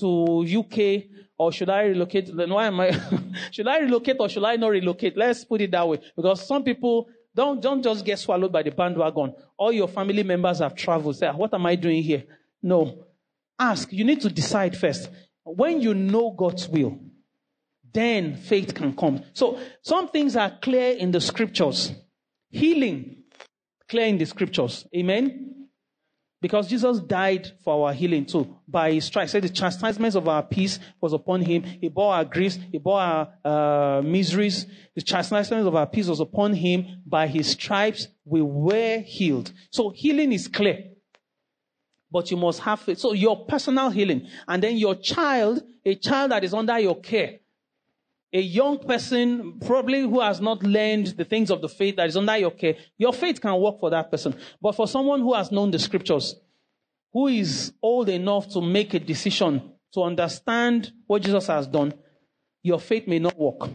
to 0.00 0.44
UK 0.44 1.04
or 1.38 1.52
should 1.52 1.68
I 1.68 1.82
relocate? 1.82 2.34
Then 2.34 2.50
why 2.50 2.66
am 2.66 2.80
I? 2.80 2.98
should 3.50 3.68
I 3.68 3.80
relocate 3.80 4.16
or 4.18 4.28
should 4.28 4.44
I 4.44 4.56
not 4.56 4.68
relocate? 4.68 5.16
Let's 5.16 5.44
put 5.44 5.60
it 5.60 5.70
that 5.70 5.86
way. 5.86 6.00
Because 6.14 6.46
some 6.46 6.64
people, 6.64 7.08
don't, 7.34 7.60
don't 7.60 7.82
just 7.82 8.04
get 8.04 8.18
swallowed 8.18 8.52
by 8.52 8.62
the 8.62 8.70
bandwagon. 8.70 9.34
All 9.56 9.72
your 9.72 9.88
family 9.88 10.22
members 10.22 10.60
have 10.60 10.74
traveled. 10.74 11.16
Say, 11.16 11.26
ah, 11.26 11.36
what 11.36 11.52
am 11.52 11.66
I 11.66 11.74
doing 11.76 12.02
here? 12.02 12.24
No. 12.62 13.04
Ask. 13.58 13.92
You 13.92 14.04
need 14.04 14.20
to 14.22 14.30
decide 14.30 14.76
first. 14.76 15.10
When 15.44 15.80
you 15.80 15.94
know 15.94 16.30
God's 16.30 16.68
will, 16.68 16.98
then 17.92 18.36
faith 18.36 18.74
can 18.74 18.96
come. 18.96 19.22
So 19.32 19.58
some 19.82 20.08
things 20.08 20.36
are 20.36 20.50
clear 20.60 20.96
in 20.96 21.10
the 21.10 21.20
scriptures. 21.20 21.92
Healing, 22.50 23.24
clear 23.88 24.06
in 24.06 24.18
the 24.18 24.26
scriptures. 24.26 24.86
Amen. 24.94 25.55
Because 26.40 26.68
Jesus 26.68 27.00
died 27.00 27.50
for 27.64 27.86
our 27.88 27.94
healing 27.94 28.26
too. 28.26 28.58
By 28.68 28.92
his 28.92 29.06
stripes, 29.06 29.32
said 29.32 29.42
the 29.42 29.48
chastisement 29.48 30.14
of 30.14 30.28
our 30.28 30.42
peace 30.42 30.78
was 31.00 31.12
upon 31.12 31.40
him. 31.40 31.62
He 31.62 31.88
bore 31.88 32.14
our 32.14 32.24
griefs. 32.24 32.58
He 32.70 32.78
bore 32.78 33.00
our 33.00 33.28
uh, 33.44 34.02
miseries. 34.02 34.66
The 34.94 35.02
chastisement 35.02 35.66
of 35.66 35.74
our 35.74 35.86
peace 35.86 36.08
was 36.08 36.20
upon 36.20 36.52
him. 36.52 37.02
By 37.06 37.26
his 37.26 37.50
stripes, 37.50 38.08
we 38.24 38.42
were 38.42 38.98
healed. 38.98 39.52
So 39.70 39.90
healing 39.90 40.32
is 40.32 40.46
clear. 40.46 40.84
But 42.10 42.30
you 42.30 42.36
must 42.36 42.60
have 42.60 42.80
faith. 42.80 42.98
So 42.98 43.14
your 43.14 43.46
personal 43.46 43.88
healing. 43.88 44.28
And 44.46 44.62
then 44.62 44.76
your 44.76 44.94
child, 44.94 45.62
a 45.84 45.94
child 45.94 46.32
that 46.32 46.44
is 46.44 46.52
under 46.52 46.78
your 46.78 47.00
care. 47.00 47.40
A 48.36 48.40
young 48.40 48.78
person, 48.78 49.58
probably 49.64 50.02
who 50.02 50.20
has 50.20 50.42
not 50.42 50.62
learned 50.62 51.06
the 51.06 51.24
things 51.24 51.50
of 51.50 51.62
the 51.62 51.70
faith 51.70 51.96
that 51.96 52.06
is 52.06 52.18
under 52.18 52.36
your 52.36 52.50
care, 52.50 52.74
your 52.98 53.14
faith 53.14 53.40
can 53.40 53.58
work 53.58 53.80
for 53.80 53.88
that 53.88 54.10
person. 54.10 54.34
But 54.60 54.72
for 54.72 54.86
someone 54.86 55.20
who 55.20 55.32
has 55.32 55.50
known 55.50 55.70
the 55.70 55.78
scriptures, 55.78 56.36
who 57.14 57.28
is 57.28 57.72
old 57.80 58.10
enough 58.10 58.46
to 58.50 58.60
make 58.60 58.92
a 58.92 58.98
decision 58.98 59.72
to 59.94 60.02
understand 60.02 60.92
what 61.06 61.22
Jesus 61.22 61.46
has 61.46 61.66
done, 61.66 61.94
your 62.62 62.78
faith 62.78 63.08
may 63.08 63.18
not 63.18 63.38
work. 63.38 63.70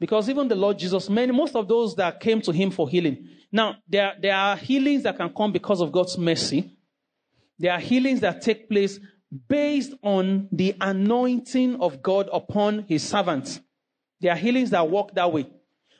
Because 0.00 0.30
even 0.30 0.48
the 0.48 0.54
Lord 0.54 0.78
Jesus, 0.78 1.10
many, 1.10 1.30
most 1.30 1.54
of 1.54 1.68
those 1.68 1.94
that 1.96 2.20
came 2.20 2.40
to 2.40 2.52
him 2.52 2.70
for 2.70 2.88
healing. 2.88 3.28
Now, 3.52 3.76
there, 3.86 4.14
there 4.18 4.34
are 4.34 4.56
healings 4.56 5.02
that 5.02 5.18
can 5.18 5.28
come 5.28 5.52
because 5.52 5.82
of 5.82 5.92
God's 5.92 6.16
mercy. 6.16 6.72
There 7.58 7.70
are 7.70 7.80
healings 7.80 8.20
that 8.20 8.40
take 8.40 8.70
place 8.70 8.98
based 9.48 9.94
on 10.02 10.48
the 10.52 10.76
anointing 10.80 11.80
of 11.80 12.02
God 12.02 12.28
upon 12.32 12.84
his 12.88 13.02
servants. 13.02 13.60
There 14.20 14.32
are 14.32 14.36
healings 14.36 14.70
that 14.70 14.88
work 14.88 15.14
that 15.14 15.32
way. 15.32 15.46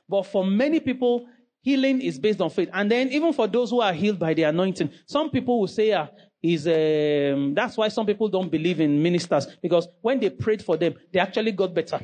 But 0.09 0.25
for 0.27 0.45
many 0.45 0.81
people, 0.81 1.27
healing 1.63 2.03
is 2.03 2.19
based 2.19 2.41
on 2.41 2.51
faith. 2.51 2.69
And 2.73 2.91
then 2.91 3.09
even 3.09 3.33
for 3.33 3.47
those 3.47 3.71
who 3.71 3.81
are 3.81 3.93
healed 3.93 4.19
by 4.19 4.35
the 4.35 4.43
anointing, 4.45 4.91
some 5.07 5.31
people 5.31 5.61
will 5.61 5.69
say, 5.69 5.93
ah, 5.93 6.09
is 6.43 6.67
um, 6.67 7.55
that's 7.55 7.77
why 7.77 7.89
some 7.89 8.05
people 8.05 8.29
don't 8.29 8.51
believe 8.51 8.81
in 8.81 9.01
ministers 9.01 9.47
because 9.63 9.87
when 10.01 10.19
they 10.19 10.29
prayed 10.29 10.63
for 10.63 10.77
them, 10.77 10.95
they 11.13 11.21
actually 11.21 11.53
got 11.53 11.73
better. 11.73 12.01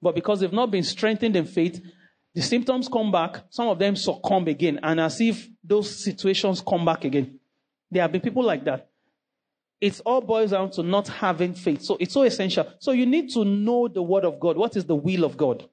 But 0.00 0.14
because 0.14 0.40
they've 0.40 0.52
not 0.52 0.70
been 0.70 0.82
strengthened 0.82 1.36
in 1.36 1.46
faith, 1.46 1.80
the 2.34 2.42
symptoms 2.42 2.88
come 2.88 3.10
back. 3.10 3.44
Some 3.50 3.68
of 3.68 3.78
them 3.78 3.96
succumb 3.96 4.46
again, 4.48 4.80
and 4.82 5.00
as 5.00 5.20
if 5.20 5.48
those 5.64 6.04
situations 6.04 6.62
come 6.66 6.84
back 6.84 7.04
again. 7.04 7.38
There 7.90 8.02
have 8.02 8.12
been 8.12 8.20
people 8.20 8.44
like 8.44 8.64
that. 8.64 8.91
It 9.82 10.00
all 10.06 10.20
boils 10.20 10.52
down 10.52 10.70
to 10.70 10.84
not 10.84 11.08
having 11.08 11.54
faith. 11.54 11.82
So 11.82 11.96
it's 11.98 12.14
so 12.14 12.22
essential. 12.22 12.72
So 12.78 12.92
you 12.92 13.04
need 13.04 13.30
to 13.30 13.44
know 13.44 13.88
the 13.88 14.00
word 14.00 14.24
of 14.24 14.38
God. 14.38 14.56
What 14.56 14.76
is 14.76 14.84
the 14.84 14.94
will 14.94 15.24
of 15.24 15.36
God? 15.36 15.68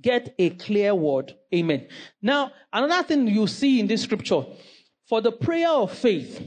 Get 0.00 0.34
a 0.38 0.48
clear 0.48 0.94
word. 0.94 1.34
Amen. 1.54 1.88
Now, 2.22 2.52
another 2.72 3.06
thing 3.06 3.28
you 3.28 3.46
see 3.48 3.80
in 3.80 3.86
this 3.86 4.02
scripture, 4.04 4.46
for 5.06 5.20
the 5.20 5.30
prayer 5.30 5.68
of 5.68 5.92
faith, 5.92 6.42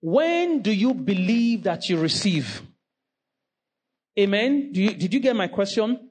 when 0.00 0.62
do 0.62 0.72
you 0.72 0.94
believe 0.94 1.64
that 1.64 1.90
you 1.90 1.98
receive? 2.00 2.62
Amen. 4.18 4.70
You, 4.72 4.94
did 4.94 5.12
you 5.12 5.20
get 5.20 5.36
my 5.36 5.48
question? 5.48 6.08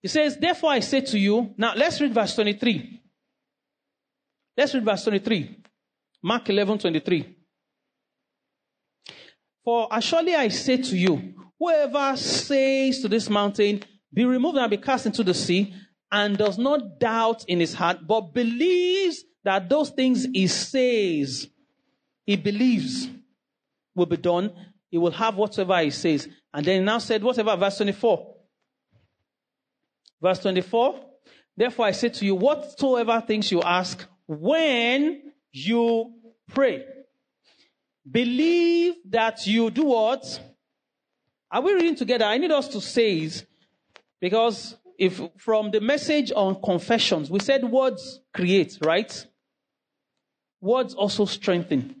He 0.00 0.08
says, 0.08 0.38
Therefore 0.38 0.70
I 0.70 0.80
say 0.80 1.02
to 1.02 1.18
you, 1.18 1.52
now 1.58 1.74
let's 1.76 2.00
read 2.00 2.14
verse 2.14 2.34
23. 2.34 3.02
Let's 4.56 4.72
read 4.72 4.86
verse 4.86 5.04
23. 5.04 5.64
Mark 6.26 6.50
11 6.50 6.78
23. 6.78 7.36
For 9.64 9.88
surely 10.00 10.34
I 10.34 10.48
say 10.48 10.76
to 10.76 10.96
you, 10.96 11.34
whoever 11.56 12.16
says 12.16 13.00
to 13.02 13.08
this 13.08 13.30
mountain, 13.30 13.84
be 14.12 14.24
removed 14.24 14.58
and 14.58 14.68
be 14.68 14.76
cast 14.76 15.06
into 15.06 15.22
the 15.22 15.34
sea, 15.34 15.72
and 16.10 16.36
does 16.36 16.58
not 16.58 16.98
doubt 16.98 17.44
in 17.46 17.60
his 17.60 17.74
heart, 17.74 17.98
but 18.08 18.34
believes 18.34 19.22
that 19.44 19.68
those 19.68 19.90
things 19.90 20.26
he 20.34 20.48
says, 20.48 21.46
he 22.24 22.34
believes 22.34 23.08
will 23.94 24.06
be 24.06 24.16
done, 24.16 24.50
he 24.90 24.98
will 24.98 25.12
have 25.12 25.36
whatsoever 25.36 25.78
he 25.80 25.92
says. 25.92 26.28
And 26.52 26.66
then 26.66 26.80
he 26.80 26.84
now 26.84 26.98
said, 26.98 27.22
whatever, 27.22 27.54
verse 27.54 27.76
24. 27.76 28.34
Verse 30.20 30.40
24. 30.40 31.04
Therefore 31.56 31.86
I 31.86 31.92
say 31.92 32.08
to 32.08 32.24
you, 32.24 32.34
whatsoever 32.34 33.22
things 33.24 33.52
you 33.52 33.62
ask, 33.62 34.04
when 34.26 35.22
you 35.56 36.12
pray. 36.52 36.84
Believe 38.08 38.94
that 39.06 39.46
you 39.46 39.70
do 39.70 39.86
what? 39.86 40.40
Are 41.50 41.60
we 41.60 41.74
reading 41.74 41.96
together? 41.96 42.24
I 42.24 42.38
need 42.38 42.50
us 42.50 42.68
to 42.68 42.80
say 42.80 43.18
it 43.18 43.46
because 44.20 44.76
if 44.98 45.20
from 45.38 45.70
the 45.70 45.80
message 45.80 46.32
on 46.34 46.60
confessions, 46.62 47.30
we 47.30 47.40
said 47.40 47.64
words 47.64 48.20
create, 48.32 48.78
right? 48.82 49.26
Words 50.60 50.94
also 50.94 51.24
strengthen. 51.24 51.96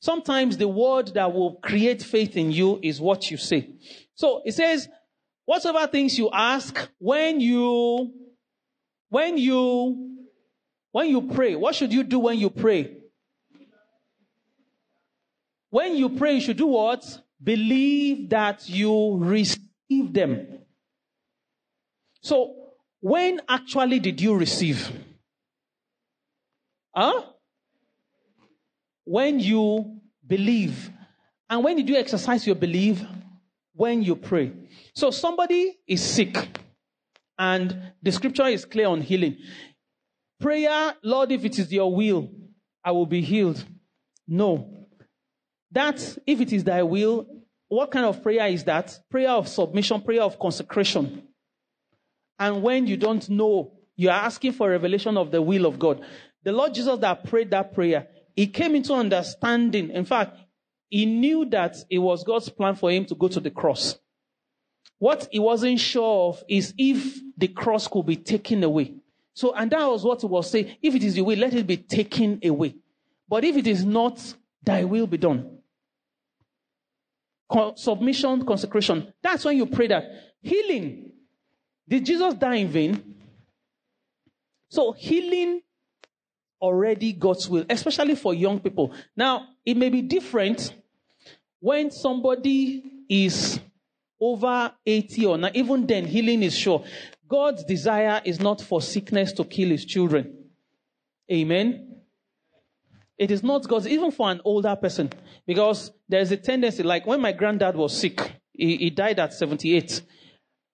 Sometimes 0.00 0.56
the 0.56 0.68
word 0.68 1.08
that 1.14 1.32
will 1.32 1.56
create 1.56 2.02
faith 2.02 2.36
in 2.36 2.50
you 2.50 2.80
is 2.82 3.00
what 3.00 3.30
you 3.30 3.36
say. 3.36 3.68
So 4.14 4.42
it 4.44 4.52
says, 4.52 4.88
whatever 5.44 5.86
things 5.86 6.18
you 6.18 6.30
ask 6.32 6.88
when 6.98 7.40
you, 7.40 8.12
when 9.10 9.36
you, 9.36 10.16
when 10.92 11.08
you 11.08 11.22
pray, 11.22 11.54
what 11.54 11.74
should 11.74 11.92
you 11.92 12.02
do 12.02 12.18
when 12.18 12.38
you 12.38 12.48
pray? 12.48 12.96
When 15.70 15.96
you 15.96 16.10
pray, 16.10 16.34
you 16.34 16.40
should 16.40 16.56
do 16.56 16.66
what? 16.66 17.04
Believe 17.42 18.28
that 18.30 18.68
you 18.68 19.16
receive 19.18 20.12
them. 20.12 20.58
So, 22.22 22.54
when 23.00 23.40
actually 23.48 23.98
did 23.98 24.20
you 24.20 24.36
receive? 24.36 24.90
Huh? 26.94 27.22
When 29.04 29.40
you 29.40 30.00
believe. 30.26 30.90
And 31.48 31.64
when 31.64 31.76
did 31.76 31.88
you 31.88 31.96
exercise 31.96 32.46
your 32.46 32.56
belief? 32.56 33.02
When 33.74 34.02
you 34.02 34.16
pray. 34.16 34.52
So 34.94 35.10
somebody 35.10 35.78
is 35.86 36.02
sick 36.02 36.36
and 37.38 37.92
the 38.02 38.12
scripture 38.12 38.46
is 38.46 38.64
clear 38.64 38.88
on 38.88 39.00
healing. 39.00 39.38
Prayer, 40.38 40.94
Lord, 41.02 41.32
if 41.32 41.44
it 41.44 41.58
is 41.58 41.72
your 41.72 41.94
will, 41.94 42.30
I 42.84 42.90
will 42.92 43.06
be 43.06 43.22
healed. 43.22 43.64
No. 44.28 44.79
That, 45.72 46.18
if 46.26 46.40
it 46.40 46.52
is 46.52 46.64
thy 46.64 46.82
will, 46.82 47.26
what 47.68 47.92
kind 47.92 48.04
of 48.04 48.22
prayer 48.22 48.48
is 48.48 48.64
that? 48.64 48.98
Prayer 49.10 49.30
of 49.30 49.46
submission, 49.46 50.00
prayer 50.00 50.22
of 50.22 50.38
consecration. 50.38 51.22
And 52.38 52.62
when 52.62 52.88
you 52.88 52.96
don't 52.96 53.28
know, 53.28 53.72
you 53.94 54.08
are 54.10 54.24
asking 54.24 54.52
for 54.52 54.68
revelation 54.70 55.16
of 55.16 55.30
the 55.30 55.40
will 55.40 55.66
of 55.66 55.78
God. 55.78 56.04
The 56.42 56.52
Lord 56.52 56.74
Jesus 56.74 56.98
that 56.98 57.24
prayed 57.24 57.52
that 57.52 57.72
prayer, 57.72 58.08
he 58.34 58.48
came 58.48 58.74
into 58.74 58.92
understanding. 58.92 59.90
In 59.90 60.04
fact, 60.04 60.36
he 60.88 61.06
knew 61.06 61.44
that 61.50 61.76
it 61.88 61.98
was 61.98 62.24
God's 62.24 62.48
plan 62.48 62.74
for 62.74 62.90
him 62.90 63.04
to 63.04 63.14
go 63.14 63.28
to 63.28 63.38
the 63.38 63.50
cross. 63.50 63.96
What 64.98 65.28
he 65.30 65.38
wasn't 65.38 65.78
sure 65.78 66.30
of 66.30 66.42
is 66.48 66.74
if 66.76 67.20
the 67.36 67.48
cross 67.48 67.86
could 67.86 68.06
be 68.06 68.16
taken 68.16 68.64
away. 68.64 68.94
So, 69.34 69.54
and 69.54 69.70
that 69.70 69.88
was 69.88 70.02
what 70.02 70.22
he 70.22 70.26
was 70.26 70.50
saying. 70.50 70.76
If 70.82 70.96
it 70.96 71.04
is 71.04 71.16
your 71.16 71.26
will, 71.26 71.38
let 71.38 71.54
it 71.54 71.66
be 71.66 71.76
taken 71.76 72.40
away. 72.42 72.74
But 73.28 73.44
if 73.44 73.56
it 73.56 73.68
is 73.68 73.84
not, 73.84 74.34
thy 74.64 74.82
will 74.84 75.06
be 75.06 75.18
done 75.18 75.59
submission, 77.76 78.44
consecration. 78.44 79.12
That's 79.22 79.44
when 79.44 79.56
you 79.56 79.66
pray 79.66 79.88
that. 79.88 80.04
Healing. 80.42 81.12
Did 81.88 82.06
Jesus 82.06 82.34
die 82.34 82.56
in 82.56 82.68
vain? 82.68 83.14
So 84.68 84.92
healing 84.92 85.62
already 86.60 87.12
God's 87.12 87.48
will, 87.48 87.64
especially 87.68 88.14
for 88.14 88.34
young 88.34 88.60
people. 88.60 88.92
Now, 89.16 89.48
it 89.64 89.76
may 89.76 89.88
be 89.88 90.02
different 90.02 90.74
when 91.58 91.90
somebody 91.90 92.82
is 93.08 93.58
over 94.20 94.72
80 94.86 95.26
or 95.26 95.38
not. 95.38 95.56
Even 95.56 95.86
then, 95.86 96.04
healing 96.04 96.42
is 96.42 96.56
sure. 96.56 96.84
God's 97.26 97.64
desire 97.64 98.20
is 98.24 98.40
not 98.40 98.60
for 98.60 98.80
sickness 98.80 99.32
to 99.32 99.44
kill 99.44 99.70
his 99.70 99.84
children. 99.84 100.36
Amen. 101.30 101.89
It 103.20 103.30
is 103.30 103.42
not 103.42 103.68
God's, 103.68 103.86
even 103.86 104.12
for 104.12 104.30
an 104.30 104.40
older 104.46 104.74
person, 104.74 105.10
because 105.46 105.92
there's 106.08 106.30
a 106.30 106.38
tendency, 106.38 106.82
like 106.82 107.06
when 107.06 107.20
my 107.20 107.32
granddad 107.32 107.76
was 107.76 107.94
sick, 107.94 108.18
he, 108.50 108.78
he 108.78 108.88
died 108.88 109.20
at 109.20 109.34
78. 109.34 110.00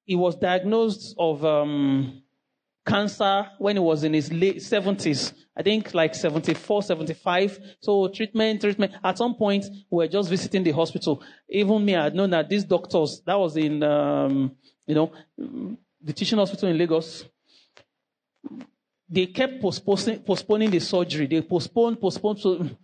He 0.05 0.15
was 0.15 0.37
diagnosed 0.37 1.17
of 1.19 1.45
um, 1.45 2.23
cancer 2.87 3.49
when 3.59 3.75
he 3.75 3.81
was 3.81 4.05
in 4.05 4.15
his 4.15 4.33
late 4.33 4.59
70s. 4.59 5.33
I 5.57 5.65
think 5.65 5.93
like 5.93 6.15
74, 6.15 6.85
75. 6.85 7.59
So 7.81 8.07
treatment, 8.07 8.61
treatment. 8.61 8.93
At 9.03 9.19
some 9.19 9.35
point, 9.35 9.65
we 9.91 10.05
were 10.05 10.09
just 10.09 10.31
visiting 10.31 10.63
the 10.63 10.71
hospital. 10.71 11.21
Even 11.49 11.85
me, 11.85 11.97
I 11.97 12.05
had 12.05 12.15
known 12.15 12.31
that 12.31 12.49
these 12.49 12.63
doctors, 12.63 13.23
that 13.27 13.37
was 13.37 13.57
in, 13.57 13.83
um, 13.83 14.53
you 14.87 14.95
know, 14.95 15.11
the 15.37 16.13
teaching 16.13 16.39
hospital 16.39 16.69
in 16.69 16.79
Lagos 16.79 17.25
they 19.09 19.27
kept 19.27 19.61
postponing, 19.61 20.21
postponing 20.21 20.71
the 20.71 20.81
surgery. 20.81 21.27
They 21.27 21.41
postponed, 21.43 22.01
postponed. 22.01 22.41
So 22.41 22.57
mm, 22.57 22.77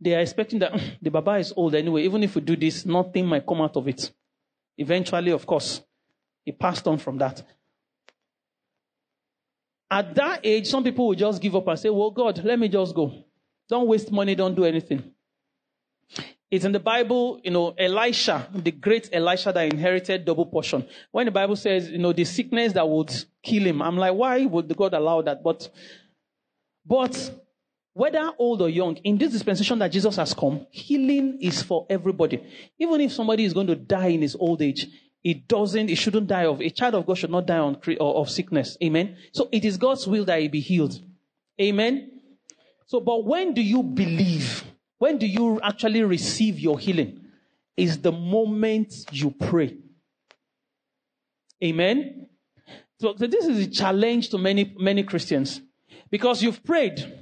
they 0.00 0.14
are 0.14 0.20
expecting 0.20 0.58
that 0.58 0.72
mm, 0.72 0.98
the 1.00 1.10
Baba 1.10 1.36
is 1.36 1.52
old 1.56 1.74
anyway. 1.74 2.02
Even 2.02 2.22
if 2.22 2.34
we 2.34 2.40
do 2.40 2.56
this, 2.56 2.84
nothing 2.84 3.26
might 3.26 3.46
come 3.46 3.60
out 3.60 3.76
of 3.76 3.86
it. 3.86 4.10
Eventually, 4.76 5.30
of 5.30 5.46
course, 5.46 5.82
he 6.44 6.52
passed 6.52 6.86
on 6.86 6.98
from 6.98 7.18
that. 7.18 7.42
At 9.90 10.14
that 10.16 10.40
age, 10.44 10.66
some 10.66 10.82
people 10.82 11.06
will 11.06 11.14
just 11.14 11.40
give 11.40 11.54
up 11.54 11.68
and 11.68 11.78
say, 11.78 11.90
Well, 11.90 12.10
God, 12.10 12.42
let 12.44 12.58
me 12.58 12.68
just 12.68 12.94
go. 12.94 13.12
Don't 13.68 13.86
waste 13.86 14.10
money, 14.10 14.34
don't 14.34 14.54
do 14.54 14.64
anything. 14.64 15.12
It's 16.50 16.64
in 16.64 16.72
the 16.72 16.80
Bible, 16.80 17.40
you 17.42 17.50
know, 17.50 17.74
Elisha, 17.76 18.48
the 18.54 18.70
great 18.70 19.08
Elisha 19.12 19.52
that 19.52 19.72
inherited 19.72 20.24
double 20.24 20.46
portion. 20.46 20.86
When 21.10 21.26
the 21.26 21.32
Bible 21.32 21.56
says, 21.56 21.90
you 21.90 21.98
know, 21.98 22.12
the 22.12 22.24
sickness 22.24 22.72
that 22.74 22.88
would 22.88 23.12
kill 23.42 23.64
him, 23.64 23.82
I'm 23.82 23.96
like, 23.96 24.14
why 24.14 24.44
would 24.46 24.74
God 24.76 24.94
allow 24.94 25.22
that? 25.22 25.42
But, 25.42 25.68
but 26.84 27.42
whether 27.94 28.30
old 28.38 28.62
or 28.62 28.68
young, 28.68 28.96
in 28.98 29.18
this 29.18 29.32
dispensation 29.32 29.78
that 29.80 29.90
Jesus 29.90 30.14
has 30.16 30.34
come, 30.34 30.66
healing 30.70 31.38
is 31.40 31.62
for 31.62 31.84
everybody. 31.90 32.40
Even 32.78 33.00
if 33.00 33.12
somebody 33.12 33.44
is 33.44 33.52
going 33.52 33.66
to 33.66 33.74
die 33.74 34.08
in 34.08 34.22
his 34.22 34.36
old 34.38 34.62
age, 34.62 34.86
it 35.24 35.48
doesn't, 35.48 35.90
it 35.90 35.96
shouldn't 35.96 36.28
die 36.28 36.44
of, 36.44 36.60
a 36.60 36.70
child 36.70 36.94
of 36.94 37.06
God 37.06 37.18
should 37.18 37.30
not 37.30 37.46
die 37.46 37.58
on, 37.58 37.76
of 37.98 38.30
sickness. 38.30 38.76
Amen. 38.84 39.16
So 39.32 39.48
it 39.50 39.64
is 39.64 39.76
God's 39.78 40.06
will 40.06 40.24
that 40.26 40.40
he 40.40 40.46
be 40.46 40.60
healed. 40.60 41.00
Amen. 41.60 42.12
So, 42.86 43.00
but 43.00 43.24
when 43.24 43.52
do 43.52 43.62
you 43.62 43.82
believe? 43.82 44.62
When 44.98 45.18
do 45.18 45.26
you 45.26 45.60
actually 45.62 46.02
receive 46.02 46.58
your 46.58 46.78
healing? 46.78 47.20
Is 47.76 47.98
the 47.98 48.12
moment 48.12 48.94
you 49.12 49.30
pray. 49.30 49.76
Amen. 51.62 52.28
So, 52.98 53.14
so 53.16 53.26
this 53.26 53.44
is 53.44 53.66
a 53.66 53.70
challenge 53.70 54.30
to 54.30 54.38
many, 54.38 54.74
many 54.78 55.02
Christians 55.02 55.60
because 56.10 56.42
you've 56.42 56.64
prayed, 56.64 57.18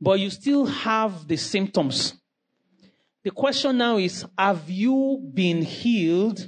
but 0.00 0.20
you 0.20 0.28
still 0.28 0.66
have 0.66 1.26
the 1.26 1.36
symptoms. 1.36 2.14
The 3.24 3.30
question 3.30 3.78
now 3.78 3.96
is, 3.96 4.24
have 4.38 4.68
you 4.68 5.20
been 5.32 5.62
healed? 5.62 6.46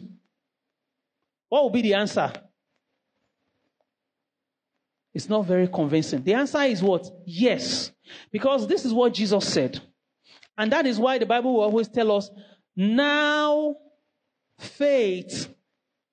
What 1.48 1.62
will 1.62 1.70
be 1.70 1.82
the 1.82 1.94
answer? 1.94 2.30
It's 5.14 5.28
not 5.28 5.46
very 5.46 5.66
convincing. 5.66 6.22
The 6.22 6.34
answer 6.34 6.62
is 6.62 6.82
what? 6.82 7.10
Yes. 7.24 7.90
Because 8.30 8.66
this 8.66 8.84
is 8.84 8.92
what 8.92 9.14
Jesus 9.14 9.48
said. 9.48 9.80
And 10.58 10.72
that 10.72 10.84
is 10.86 10.98
why 10.98 11.18
the 11.18 11.26
Bible 11.26 11.54
will 11.54 11.62
always 11.62 11.88
tell 11.88 12.10
us, 12.12 12.30
now 12.76 13.76
faith 14.58 15.54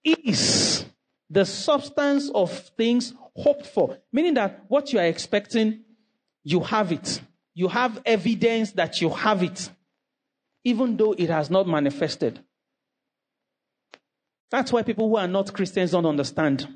is 0.04 0.86
the 1.30 1.46
substance 1.46 2.30
of 2.34 2.52
things 2.78 3.14
hoped 3.36 3.66
for. 3.66 3.98
Meaning 4.14 4.36
that 4.36 4.64
what 4.68 4.94
you 4.94 5.00
are 5.00 5.06
expecting, 5.06 5.84
you 6.44 6.60
have 6.60 6.92
it. 6.92 7.20
You 7.56 7.68
have 7.70 8.02
evidence 8.06 8.72
that 8.74 9.02
you 9.02 9.10
have 9.10 9.42
it, 9.42 9.70
even 10.64 10.96
though 10.96 11.14
it 11.14 11.30
has 11.30 11.50
not 11.50 11.68
manifested. 11.68 12.40
That's 14.52 14.72
why 14.72 14.84
people 14.84 15.10
who 15.10 15.18
are 15.18 15.28
not 15.28 15.54
Christians 15.54 15.92
don't 15.92 16.06
understand. 16.06 16.68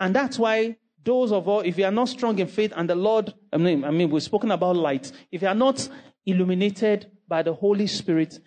And 0.00 0.16
that's 0.16 0.38
why 0.38 0.78
those 1.04 1.30
of 1.30 1.48
us, 1.48 1.62
if 1.66 1.78
you 1.78 1.84
are 1.84 1.92
not 1.92 2.08
strong 2.08 2.38
in 2.38 2.48
faith 2.48 2.72
and 2.74 2.90
the 2.90 2.94
Lord, 2.94 3.32
I 3.52 3.58
mean, 3.58 3.84
I 3.84 3.90
mean, 3.90 4.10
we've 4.10 4.22
spoken 4.22 4.50
about 4.50 4.76
light. 4.76 5.12
If 5.30 5.42
you 5.42 5.48
are 5.48 5.54
not 5.54 5.88
illuminated 6.26 7.10
by 7.28 7.42
the 7.42 7.54
Holy 7.54 7.86
Spirit, 7.86 8.38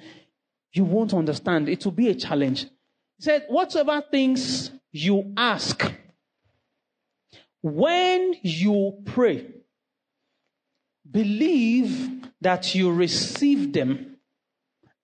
you 0.73 0.83
won't 0.83 1.13
understand. 1.13 1.69
It 1.69 1.83
will 1.85 1.91
be 1.91 2.09
a 2.09 2.15
challenge. 2.15 2.63
He 3.17 3.23
said, 3.23 3.45
whatsoever 3.47 4.03
things 4.11 4.71
you 4.91 5.33
ask, 5.37 5.91
when 7.61 8.35
you 8.43 8.97
pray, 9.05 9.47
believe 11.09 12.27
that 12.41 12.75
you 12.75 12.91
receive 12.91 13.73
them 13.73 14.17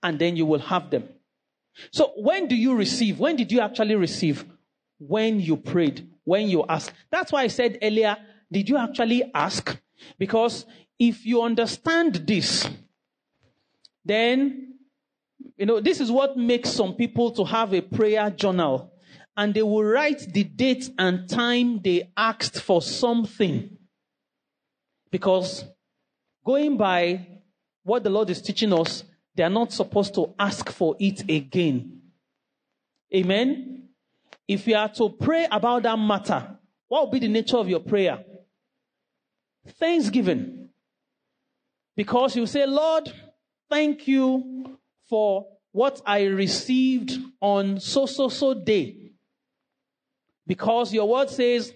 and 0.04 0.20
then 0.20 0.36
you 0.36 0.46
will 0.46 0.60
have 0.60 0.90
them. 0.90 1.10
So 1.92 2.12
when 2.18 2.48
do 2.48 2.56
you 2.56 2.76
receive? 2.76 3.20
When 3.20 3.36
did 3.36 3.52
you 3.52 3.62
actually 3.62 3.96
receive? 3.96 4.46
When 5.00 5.40
you 5.40 5.58
prayed, 5.58 6.08
when 6.24 6.50
you 6.50 6.66
asked. 6.68 6.94
That's 7.10 7.32
why 7.32 7.44
I 7.44 7.48
said 7.48 7.80
earlier, 7.82 8.18
did 8.52 8.70
you 8.70 8.78
actually 8.78 9.24
ask? 9.34 9.78
Because 10.20 10.66
if 11.02 11.26
you 11.26 11.42
understand 11.42 12.14
this, 12.28 12.70
then, 14.06 14.76
you 15.58 15.66
know, 15.66 15.80
this 15.80 16.00
is 16.00 16.12
what 16.12 16.38
makes 16.38 16.70
some 16.70 16.94
people 16.94 17.32
to 17.32 17.44
have 17.44 17.74
a 17.74 17.82
prayer 17.82 18.30
journal. 18.30 18.94
And 19.36 19.52
they 19.52 19.64
will 19.64 19.84
write 19.84 20.32
the 20.32 20.44
date 20.44 20.92
and 21.00 21.28
time 21.28 21.82
they 21.82 22.12
asked 22.16 22.62
for 22.62 22.84
something. 22.84 23.76
Because 25.10 25.66
going 26.46 26.78
by 26.78 27.26
what 27.82 28.04
the 28.04 28.12
Lord 28.12 28.30
is 28.30 28.40
teaching 28.40 28.72
us, 28.72 29.04
they 29.34 29.42
are 29.42 29.50
not 29.50 29.74
supposed 29.74 30.14
to 30.14 30.36
ask 30.38 30.70
for 30.70 30.96
it 31.00 31.28
again. 31.28 32.00
Amen. 33.16 33.90
If 34.48 34.68
you 34.68 34.76
are 34.76 34.90
to 34.90 35.10
pray 35.10 35.48
about 35.52 35.82
that 35.82 35.98
matter, 35.98 36.60
what 36.88 37.06
will 37.06 37.12
be 37.14 37.20
the 37.20 37.28
nature 37.28 37.58
of 37.58 37.68
your 37.68 37.80
prayer? 37.80 38.24
Thanksgiving. 39.80 40.61
Because 41.96 42.36
you 42.36 42.46
say, 42.46 42.66
Lord, 42.66 43.12
thank 43.70 44.08
you 44.08 44.78
for 45.10 45.48
what 45.72 46.02
I 46.06 46.24
received 46.24 47.18
on 47.40 47.80
so, 47.80 48.06
so, 48.06 48.30
so 48.30 48.54
day. 48.54 49.12
Because 50.48 50.94
your 50.94 51.08
word 51.08 51.30
says, 51.30 51.74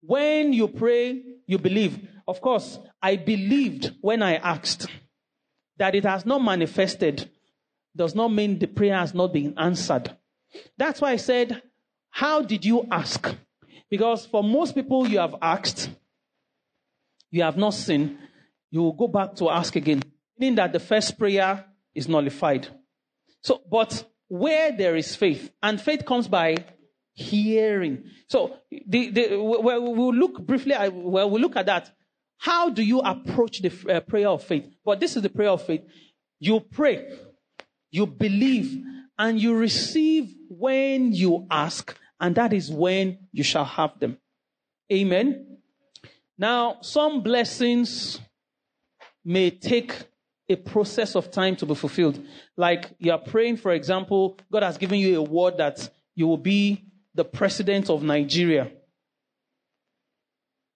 when 0.00 0.52
you 0.52 0.68
pray, 0.68 1.22
you 1.46 1.58
believe. 1.58 1.98
Of 2.26 2.40
course, 2.40 2.78
I 3.02 3.16
believed 3.16 3.94
when 4.00 4.22
I 4.22 4.36
asked. 4.36 4.86
That 5.78 5.94
it 5.94 6.04
has 6.04 6.26
not 6.26 6.42
manifested 6.42 7.30
does 7.94 8.14
not 8.14 8.32
mean 8.32 8.58
the 8.58 8.66
prayer 8.66 8.96
has 8.96 9.14
not 9.14 9.32
been 9.32 9.54
answered. 9.56 10.14
That's 10.76 11.00
why 11.00 11.12
I 11.12 11.16
said, 11.16 11.62
How 12.10 12.42
did 12.42 12.64
you 12.64 12.86
ask? 12.90 13.34
Because 13.90 14.26
for 14.26 14.42
most 14.42 14.74
people 14.74 15.06
you 15.06 15.18
have 15.18 15.36
asked, 15.40 15.90
you 17.30 17.42
have 17.42 17.56
not 17.56 17.74
seen, 17.74 18.18
you 18.70 18.82
will 18.82 18.92
go 18.92 19.08
back 19.08 19.34
to 19.36 19.50
ask 19.50 19.76
again, 19.76 20.02
meaning 20.38 20.56
that 20.56 20.72
the 20.72 20.80
first 20.80 21.18
prayer 21.18 21.64
is 21.94 22.08
nullified. 22.08 22.68
So, 23.42 23.62
but 23.70 24.04
where 24.28 24.72
there 24.72 24.96
is 24.96 25.16
faith, 25.16 25.50
and 25.62 25.80
faith 25.80 26.04
comes 26.04 26.28
by 26.28 26.56
hearing. 27.14 28.04
So, 28.28 28.56
the, 28.70 29.10
the, 29.10 29.36
well, 29.36 30.14
look 30.14 30.46
briefly, 30.46 30.74
well, 30.92 31.30
we'll 31.30 31.40
look 31.40 31.56
at 31.56 31.66
that. 31.66 31.90
How 32.38 32.70
do 32.70 32.82
you 32.82 33.00
approach 33.00 33.60
the 33.60 33.72
uh, 33.92 34.00
prayer 34.00 34.28
of 34.28 34.44
faith? 34.44 34.64
But 34.84 35.00
this 35.00 35.16
is 35.16 35.22
the 35.22 35.28
prayer 35.28 35.50
of 35.50 35.62
faith. 35.62 35.82
You 36.38 36.60
pray, 36.60 37.10
you 37.90 38.06
believe, 38.06 38.84
and 39.18 39.40
you 39.40 39.56
receive 39.56 40.32
when 40.48 41.12
you 41.12 41.46
ask, 41.50 41.96
and 42.20 42.34
that 42.36 42.52
is 42.52 42.70
when 42.70 43.18
you 43.32 43.42
shall 43.42 43.64
have 43.64 43.98
them. 43.98 44.18
Amen. 44.92 45.58
Now, 46.38 46.78
some 46.82 47.22
blessings 47.22 48.20
may 49.28 49.50
take 49.50 49.92
a 50.48 50.56
process 50.56 51.14
of 51.14 51.30
time 51.30 51.54
to 51.54 51.66
be 51.66 51.74
fulfilled. 51.74 52.18
Like 52.56 52.90
you 52.98 53.12
are 53.12 53.18
praying, 53.18 53.58
for 53.58 53.72
example, 53.72 54.38
God 54.50 54.62
has 54.62 54.78
given 54.78 54.98
you 54.98 55.18
a 55.18 55.22
word 55.22 55.58
that 55.58 55.90
you 56.14 56.26
will 56.26 56.38
be 56.38 56.86
the 57.14 57.26
president 57.26 57.90
of 57.90 58.02
Nigeria. 58.02 58.70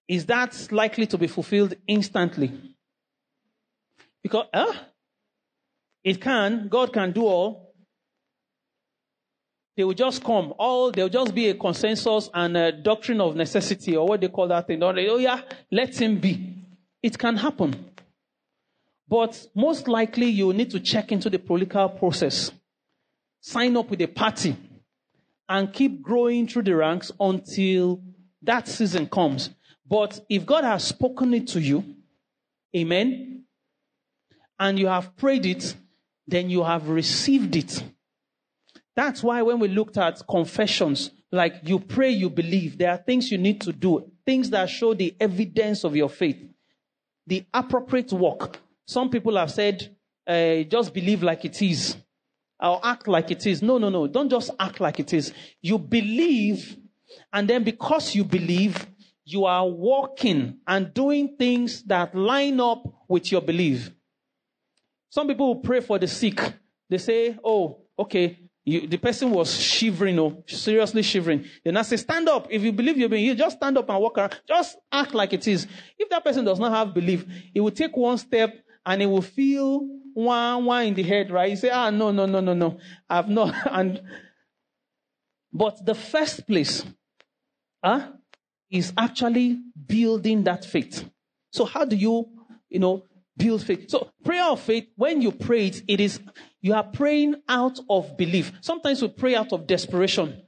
Is 0.07 0.27
that 0.27 0.71
likely 0.71 1.07
to 1.07 1.17
be 1.17 1.25
fulfilled 1.25 1.73
instantly? 1.87 2.51
Because, 4.21 4.45
huh? 4.53 4.73
It 6.03 6.21
can. 6.21 6.67
God 6.67 6.93
can 6.93 7.11
do 7.11 7.25
all. 7.25 7.73
They 9.75 9.83
will 9.83 9.95
just 9.95 10.23
come. 10.23 10.53
All 10.59 10.91
there 10.91 11.05
will 11.05 11.09
just 11.09 11.33
be 11.33 11.49
a 11.49 11.55
consensus 11.55 12.29
and 12.31 12.55
a 12.55 12.71
doctrine 12.71 13.19
of 13.19 13.35
necessity, 13.35 13.97
or 13.97 14.07
what 14.07 14.21
they 14.21 14.27
call 14.27 14.47
that 14.49 14.67
thing. 14.67 14.83
Oh 14.83 15.17
yeah, 15.17 15.41
let 15.71 15.99
him 15.99 16.19
be. 16.19 16.55
It 17.01 17.17
can 17.17 17.37
happen. 17.37 17.92
But 19.13 19.45
most 19.53 19.87
likely 19.87 20.25
you 20.25 20.51
need 20.53 20.71
to 20.71 20.79
check 20.79 21.11
into 21.11 21.29
the 21.29 21.37
political 21.37 21.87
process. 21.87 22.51
Sign 23.41 23.77
up 23.77 23.91
with 23.91 24.01
a 24.01 24.07
party 24.07 24.55
and 25.47 25.71
keep 25.71 26.01
growing 26.01 26.47
through 26.47 26.63
the 26.63 26.75
ranks 26.75 27.11
until 27.19 28.01
that 28.41 28.67
season 28.67 29.07
comes. 29.07 29.51
But 29.87 30.19
if 30.29 30.47
God 30.47 30.63
has 30.63 30.85
spoken 30.85 31.31
it 31.35 31.47
to 31.49 31.61
you, 31.61 31.83
amen, 32.75 33.43
and 34.59 34.79
you 34.79 34.87
have 34.87 35.15
prayed 35.15 35.45
it, 35.45 35.75
then 36.25 36.49
you 36.49 36.63
have 36.63 36.89
received 36.89 37.55
it. 37.55 37.83
That's 38.95 39.21
why 39.21 39.43
when 39.43 39.59
we 39.59 39.67
looked 39.67 39.99
at 39.99 40.27
confessions, 40.27 41.11
like 41.31 41.57
you 41.65 41.77
pray, 41.77 42.09
you 42.09 42.31
believe, 42.31 42.79
there 42.79 42.89
are 42.89 42.97
things 42.97 43.31
you 43.31 43.37
need 43.37 43.61
to 43.61 43.73
do, 43.73 44.11
things 44.25 44.49
that 44.49 44.71
show 44.71 44.95
the 44.95 45.15
evidence 45.19 45.83
of 45.83 45.95
your 45.95 46.09
faith, 46.09 46.43
the 47.27 47.45
appropriate 47.53 48.11
work. 48.11 48.57
Some 48.85 49.09
people 49.09 49.37
have 49.37 49.51
said, 49.51 49.95
uh, 50.27 50.63
just 50.63 50.93
believe 50.93 51.23
like 51.23 51.45
it 51.45 51.61
is, 51.61 51.95
I'll 52.59 52.79
act 52.83 53.07
like 53.07 53.29
it 53.31 53.45
is. 53.45 53.61
No, 53.61 53.77
no, 53.77 53.89
no. 53.89 54.07
Don't 54.07 54.29
just 54.29 54.51
act 54.59 54.79
like 54.79 54.99
it 54.99 55.13
is. 55.13 55.33
You 55.61 55.77
believe, 55.77 56.77
and 57.31 57.47
then 57.49 57.63
because 57.63 58.15
you 58.15 58.23
believe, 58.23 58.87
you 59.25 59.45
are 59.45 59.67
walking 59.67 60.59
and 60.67 60.93
doing 60.93 61.35
things 61.37 61.83
that 61.83 62.15
line 62.15 62.59
up 62.59 62.83
with 63.07 63.31
your 63.31 63.41
belief. 63.41 63.91
Some 65.09 65.27
people 65.27 65.47
will 65.47 65.61
pray 65.61 65.81
for 65.81 65.99
the 65.99 66.07
sick. 66.07 66.39
They 66.89 66.97
say, 66.97 67.37
Oh, 67.43 67.81
okay, 67.99 68.37
You, 68.65 68.87
the 68.87 68.97
person 68.97 69.29
was 69.31 69.53
shivering, 69.59 70.17
or 70.17 70.31
oh, 70.31 70.43
seriously 70.47 71.01
shivering. 71.01 71.45
Then 71.65 71.75
I 71.75 71.81
say, 71.81 71.97
stand 71.97 72.29
up. 72.29 72.47
If 72.49 72.61
you 72.61 72.71
believe 72.71 72.97
you're 72.97 73.09
being 73.09 73.25
healed, 73.25 73.37
just 73.37 73.57
stand 73.57 73.77
up 73.77 73.89
and 73.89 73.99
walk 73.99 74.17
around. 74.17 74.39
Just 74.47 74.77
act 74.89 75.13
like 75.13 75.33
it 75.33 75.45
is. 75.47 75.67
If 75.99 76.09
that 76.09 76.23
person 76.23 76.45
does 76.45 76.59
not 76.59 76.71
have 76.71 76.93
belief, 76.93 77.25
he 77.53 77.59
will 77.59 77.71
take 77.71 77.95
one 77.97 78.17
step 78.17 78.55
and 78.85 79.01
he 79.01 79.07
will 79.07 79.21
feel 79.21 79.87
one, 80.13 80.65
one 80.65 80.85
in 80.87 80.93
the 80.93 81.03
head, 81.03 81.31
right? 81.31 81.49
You 81.49 81.55
say, 81.55 81.69
ah, 81.69 81.89
no, 81.89 82.11
no, 82.11 82.25
no, 82.25 82.39
no, 82.39 82.53
no. 82.53 82.79
I've 83.09 83.29
not. 83.29 83.53
And, 83.71 84.01
but 85.51 85.85
the 85.85 85.95
first 85.95 86.47
place, 86.47 86.85
huh, 87.83 88.09
is 88.69 88.93
actually 88.97 89.59
building 89.85 90.43
that 90.43 90.65
faith. 90.65 91.09
So 91.51 91.65
how 91.65 91.85
do 91.85 91.95
you, 91.95 92.27
you 92.69 92.79
know, 92.79 93.03
build 93.37 93.63
faith? 93.63 93.89
So 93.89 94.11
prayer 94.23 94.45
of 94.45 94.59
faith, 94.59 94.87
when 94.95 95.21
you 95.21 95.31
pray 95.31 95.67
it, 95.67 95.83
it 95.87 95.99
is, 95.99 96.19
you 96.61 96.73
are 96.73 96.83
praying 96.83 97.35
out 97.47 97.79
of 97.89 98.17
belief. 98.17 98.51
Sometimes 98.61 99.01
we 99.01 99.09
pray 99.09 99.35
out 99.35 99.53
of 99.53 99.67
desperation. 99.67 100.41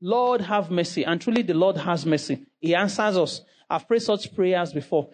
Lord, 0.00 0.42
have 0.42 0.70
mercy. 0.70 1.04
And 1.04 1.20
truly, 1.20 1.42
the 1.42 1.54
Lord 1.54 1.76
has 1.78 2.06
mercy. 2.06 2.46
He 2.60 2.74
answers 2.74 3.16
us. 3.16 3.40
I've 3.68 3.88
prayed 3.88 4.02
such 4.02 4.34
prayers 4.34 4.72
before. 4.72 5.08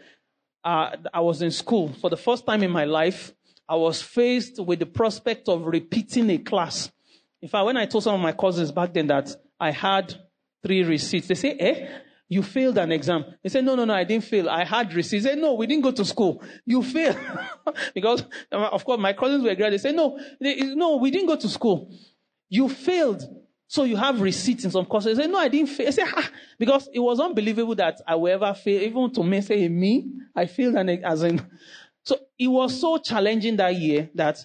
Uh, 0.64 0.96
I 1.12 1.20
was 1.20 1.42
in 1.42 1.50
school 1.50 1.92
for 2.00 2.10
the 2.10 2.16
first 2.16 2.46
time 2.46 2.62
in 2.62 2.70
my 2.70 2.84
life. 2.84 3.32
I 3.68 3.76
was 3.76 4.02
faced 4.02 4.60
with 4.60 4.78
the 4.78 4.86
prospect 4.86 5.48
of 5.48 5.66
repeating 5.66 6.30
a 6.30 6.38
class. 6.38 6.90
In 7.40 7.48
fact, 7.48 7.66
when 7.66 7.76
I 7.76 7.86
told 7.86 8.04
some 8.04 8.14
of 8.14 8.20
my 8.20 8.32
cousins 8.32 8.70
back 8.70 8.94
then 8.94 9.08
that 9.08 9.34
I 9.58 9.72
had 9.72 10.14
three 10.62 10.84
receipts, 10.84 11.28
they 11.28 11.34
say, 11.34 11.56
eh? 11.58 11.88
You 12.28 12.42
failed 12.42 12.78
an 12.78 12.92
exam. 12.92 13.24
They 13.42 13.50
said, 13.50 13.64
no, 13.64 13.74
no, 13.74 13.84
no, 13.84 13.92
I 13.92 14.04
didn't 14.04 14.24
fail. 14.24 14.48
I 14.48 14.64
had 14.64 14.94
receipts. 14.94 15.24
They 15.24 15.30
said, 15.30 15.38
no, 15.38 15.54
we 15.54 15.66
didn't 15.66 15.82
go 15.82 15.90
to 15.90 16.04
school. 16.04 16.42
You 16.64 16.82
failed. 16.82 17.18
because, 17.94 18.24
of 18.50 18.84
course, 18.84 19.00
my 19.00 19.12
cousins 19.12 19.42
were 19.44 19.54
graduates. 19.54 19.82
They 19.82 19.90
said, 19.90 19.96
no, 19.96 20.18
they, 20.40 20.56
no, 20.74 20.96
we 20.96 21.10
didn't 21.10 21.26
go 21.26 21.36
to 21.36 21.48
school. 21.48 21.92
You 22.48 22.68
failed. 22.68 23.22
So 23.72 23.84
you 23.84 23.96
have 23.96 24.20
receipts 24.20 24.66
in 24.66 24.70
some 24.70 24.84
courses. 24.84 25.16
They 25.16 25.22
say, 25.22 25.30
no, 25.30 25.38
I 25.38 25.48
didn't 25.48 25.70
fail. 25.70 25.88
I 25.88 25.92
said, 25.92 26.06
ah, 26.14 26.30
because 26.58 26.90
it 26.92 26.98
was 26.98 27.18
unbelievable 27.18 27.74
that 27.76 28.02
I 28.06 28.16
would 28.16 28.32
ever 28.32 28.52
fail. 28.52 28.82
Even 28.82 29.10
to 29.14 29.24
me, 29.24 29.40
say, 29.40 29.66
me, 29.66 30.10
I 30.36 30.44
failed 30.44 30.74
an, 30.74 30.90
as 30.90 31.22
in. 31.22 31.40
So 32.04 32.18
it 32.38 32.48
was 32.48 32.78
so 32.78 32.98
challenging 32.98 33.56
that 33.56 33.76
year 33.76 34.10
that 34.16 34.44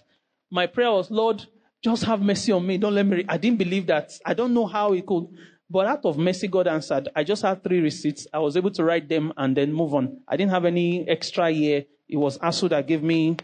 my 0.49 0.65
prayer 0.65 0.91
was, 0.91 1.11
Lord, 1.11 1.45
just 1.84 2.05
have 2.05 2.21
mercy 2.21 2.53
on 2.53 2.65
me. 2.65 2.78
Don't 2.78 2.95
let 2.95 3.05
me. 3.05 3.17
Re-. 3.17 3.25
I 3.28 3.36
didn't 3.36 3.57
believe 3.57 3.88
that. 3.88 4.11
I 4.25 4.34
don't 4.34 4.53
know 4.53 4.65
how 4.65 4.93
it 4.93 5.05
could. 5.05 5.25
But 5.69 5.88
out 5.88 6.05
of 6.05 6.17
mercy, 6.17 6.47
God 6.47 6.67
answered. 6.67 7.09
I 7.13 7.25
just 7.25 7.41
had 7.41 7.61
three 7.63 7.82
receipts. 7.82 8.28
I 8.34 8.39
was 8.39 8.55
able 8.55 8.71
to 8.71 8.84
write 8.86 9.09
them 9.09 9.34
and 9.36 9.57
then 9.57 9.73
move 9.73 9.93
on. 9.93 10.21
I 10.25 10.38
didn't 10.38 10.51
have 10.51 10.63
any 10.63 11.05
extra 11.09 11.49
year. 11.49 11.84
It 12.07 12.15
was 12.15 12.38
ASUU 12.38 12.69
that 12.69 12.88
gave 12.88 13.03
me, 13.03 13.36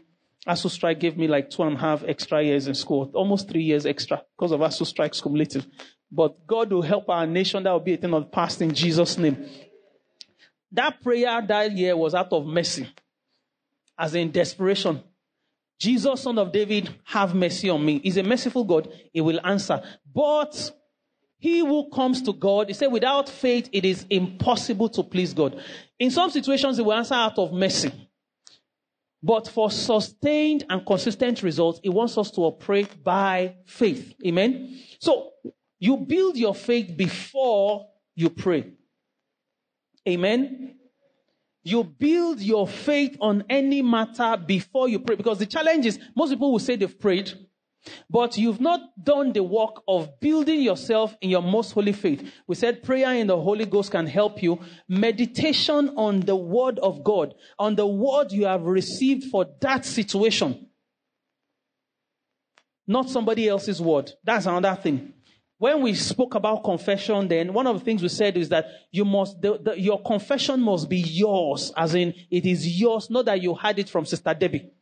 ASUU 0.47 0.69
strike 0.69 0.99
gave 0.99 1.17
me 1.17 1.27
like 1.27 1.49
two 1.49 1.63
and 1.63 1.77
a 1.77 1.79
half 1.79 2.03
extra 2.05 2.43
years 2.43 2.67
in 2.67 2.75
school, 2.75 3.09
almost 3.13 3.49
three 3.49 3.63
years 3.63 3.85
extra 3.85 4.21
because 4.37 4.51
of 4.51 4.59
ASUU 4.59 4.85
strikes 4.85 5.21
cumulative. 5.21 5.65
But 6.11 6.45
God 6.45 6.71
will 6.71 6.81
help 6.81 7.09
our 7.09 7.25
nation. 7.25 7.63
That 7.63 7.71
will 7.71 7.79
be 7.79 7.93
a 7.93 7.97
thing 7.97 8.13
of 8.13 8.23
the 8.23 8.29
past 8.29 8.61
in 8.61 8.73
Jesus' 8.73 9.17
name. 9.17 9.45
That 10.71 11.01
prayer 11.01 11.41
that 11.47 11.71
year 11.71 11.95
was 11.95 12.13
out 12.13 12.31
of 12.33 12.45
mercy, 12.45 12.89
as 13.97 14.15
in 14.15 14.31
desperation. 14.31 15.01
Jesus, 15.79 16.21
son 16.21 16.37
of 16.37 16.51
David, 16.51 16.93
have 17.03 17.35
mercy 17.35 17.69
on 17.69 17.83
me. 17.83 17.99
He's 17.99 18.17
a 18.17 18.23
merciful 18.23 18.63
God. 18.63 18.89
He 19.11 19.21
will 19.21 19.39
answer. 19.43 19.81
But 20.13 20.71
he 21.37 21.59
who 21.59 21.89
comes 21.89 22.21
to 22.21 22.33
God, 22.33 22.67
he 22.69 22.73
said, 22.73 22.87
without 22.87 23.27
faith, 23.27 23.69
it 23.71 23.83
is 23.83 24.05
impossible 24.09 24.87
to 24.89 25.03
please 25.03 25.33
God. 25.33 25.61
In 25.99 26.09
some 26.09 26.29
situations, 26.29 26.77
he 26.77 26.83
will 26.83 26.93
answer 26.93 27.15
out 27.15 27.37
of 27.37 27.51
mercy. 27.51 27.91
But 29.25 29.47
for 29.47 29.71
sustained 29.71 30.65
and 30.69 30.85
consistent 30.85 31.41
results, 31.43 31.79
he 31.81 31.87
wants 31.87 32.17
us 32.17 32.29
to 32.31 32.41
operate 32.41 33.01
by 33.01 33.55
faith. 33.65 34.13
Amen. 34.27 34.77
So 34.99 35.31
you 35.79 35.95
build 35.95 36.35
your 36.35 36.53
faith 36.53 36.97
before 36.97 37.87
you 38.15 38.29
pray. 38.29 38.73
Amen. 40.07 40.75
You 41.63 41.85
build 41.85 42.41
your 42.41 42.67
faith 42.67 43.15
on 43.21 43.45
any 43.49 43.81
matter 43.81 44.35
before 44.35 44.89
you 44.89 44.99
pray. 44.99 45.15
Because 45.15 45.39
the 45.39 45.45
challenge 45.45 45.85
is 45.85 45.97
most 46.13 46.31
people 46.31 46.51
will 46.51 46.59
say 46.59 46.75
they've 46.75 46.99
prayed, 46.99 47.31
but 48.09 48.37
you've 48.37 48.61
not 48.61 48.81
done 49.03 49.33
the 49.33 49.43
work 49.43 49.83
of 49.87 50.19
building 50.19 50.61
yourself 50.61 51.15
in 51.21 51.29
your 51.29 51.41
most 51.41 51.71
holy 51.71 51.93
faith. 51.93 52.31
We 52.47 52.55
said 52.55 52.83
prayer 52.83 53.13
in 53.13 53.27
the 53.27 53.39
Holy 53.39 53.65
Ghost 53.65 53.91
can 53.91 54.07
help 54.07 54.41
you. 54.41 54.59
Meditation 54.87 55.93
on 55.97 56.21
the 56.21 56.35
word 56.35 56.79
of 56.79 57.03
God, 57.03 57.33
on 57.59 57.75
the 57.75 57.87
word 57.87 58.31
you 58.31 58.45
have 58.45 58.63
received 58.63 59.25
for 59.25 59.45
that 59.61 59.85
situation. 59.85 60.67
Not 62.85 63.09
somebody 63.09 63.47
else's 63.47 63.81
word. 63.81 64.11
That's 64.23 64.45
another 64.45 64.75
thing. 64.81 65.13
When 65.57 65.81
we 65.81 65.93
spoke 65.93 66.35
about 66.35 66.65
confession, 66.65 67.29
then 67.29 67.53
one 67.53 67.67
of 67.67 67.79
the 67.79 67.85
things 67.85 68.01
we 68.01 68.09
said 68.09 68.35
is 68.35 68.49
that 68.49 68.65
you 68.91 69.05
must, 69.05 69.41
the, 69.41 69.57
the, 69.57 69.79
your 69.79 70.01
confession 70.01 70.59
must 70.59 70.89
be 70.89 70.97
yours, 70.99 71.71
as 71.77 71.95
in 71.95 72.13
it 72.29 72.45
is 72.45 72.67
yours, 72.79 73.09
not 73.09 73.25
that 73.25 73.41
you 73.41 73.55
had 73.55 73.79
it 73.79 73.87
from 73.87 74.05
Sister 74.05 74.33
Debbie. 74.33 74.72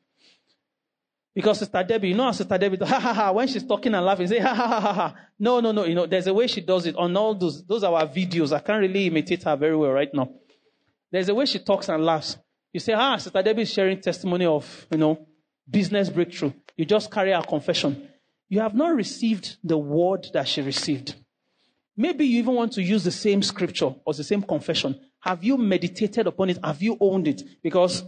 Because 1.33 1.59
Sister 1.59 1.83
Debbie, 1.83 2.09
you 2.09 2.15
know 2.15 2.25
how 2.25 2.31
Sister 2.31 2.57
Debbie, 2.57 2.77
ha 2.85 2.99
ha 2.99 3.13
ha, 3.13 3.31
when 3.31 3.47
she's 3.47 3.63
talking 3.63 3.93
and 3.93 4.05
laughing, 4.05 4.27
say 4.27 4.39
ha 4.39 4.53
ha 4.53 4.67
ha 4.67 4.79
ha 4.79 4.93
ha. 4.93 5.15
No, 5.39 5.59
no, 5.59 5.71
no, 5.71 5.85
you 5.85 5.95
know, 5.95 6.05
there's 6.05 6.27
a 6.27 6.33
way 6.33 6.47
she 6.47 6.61
does 6.61 6.85
it 6.85 6.95
on 6.97 7.15
all 7.15 7.33
those, 7.35 7.65
those 7.65 7.83
are 7.83 7.93
our 7.93 8.07
videos. 8.07 8.51
I 8.51 8.59
can't 8.59 8.81
really 8.81 9.07
imitate 9.07 9.43
her 9.43 9.55
very 9.55 9.75
well 9.75 9.91
right 9.91 10.13
now. 10.13 10.29
There's 11.11 11.29
a 11.29 11.35
way 11.35 11.45
she 11.45 11.59
talks 11.59 11.89
and 11.89 12.03
laughs. 12.03 12.37
You 12.73 12.79
say, 12.79 12.93
ah, 12.93 13.17
Sister 13.17 13.41
Debbie 13.41 13.63
is 13.63 13.71
sharing 13.71 13.99
testimony 13.99 14.45
of, 14.45 14.87
you 14.91 14.97
know, 14.97 15.27
business 15.69 16.09
breakthrough. 16.09 16.53
You 16.75 16.85
just 16.85 17.11
carry 17.11 17.31
her 17.31 17.41
confession. 17.41 18.09
You 18.49 18.59
have 18.59 18.75
not 18.75 18.93
received 18.95 19.57
the 19.63 19.77
word 19.77 20.27
that 20.33 20.47
she 20.47 20.61
received. 20.61 21.15
Maybe 21.95 22.25
you 22.25 22.39
even 22.39 22.55
want 22.55 22.73
to 22.73 22.81
use 22.81 23.03
the 23.03 23.11
same 23.11 23.41
scripture 23.41 23.93
or 24.05 24.13
the 24.13 24.23
same 24.23 24.41
confession. 24.41 24.99
Have 25.19 25.43
you 25.43 25.57
meditated 25.57 26.27
upon 26.27 26.49
it? 26.49 26.59
Have 26.63 26.81
you 26.81 26.97
owned 26.99 27.27
it? 27.27 27.43
Because 27.61 28.03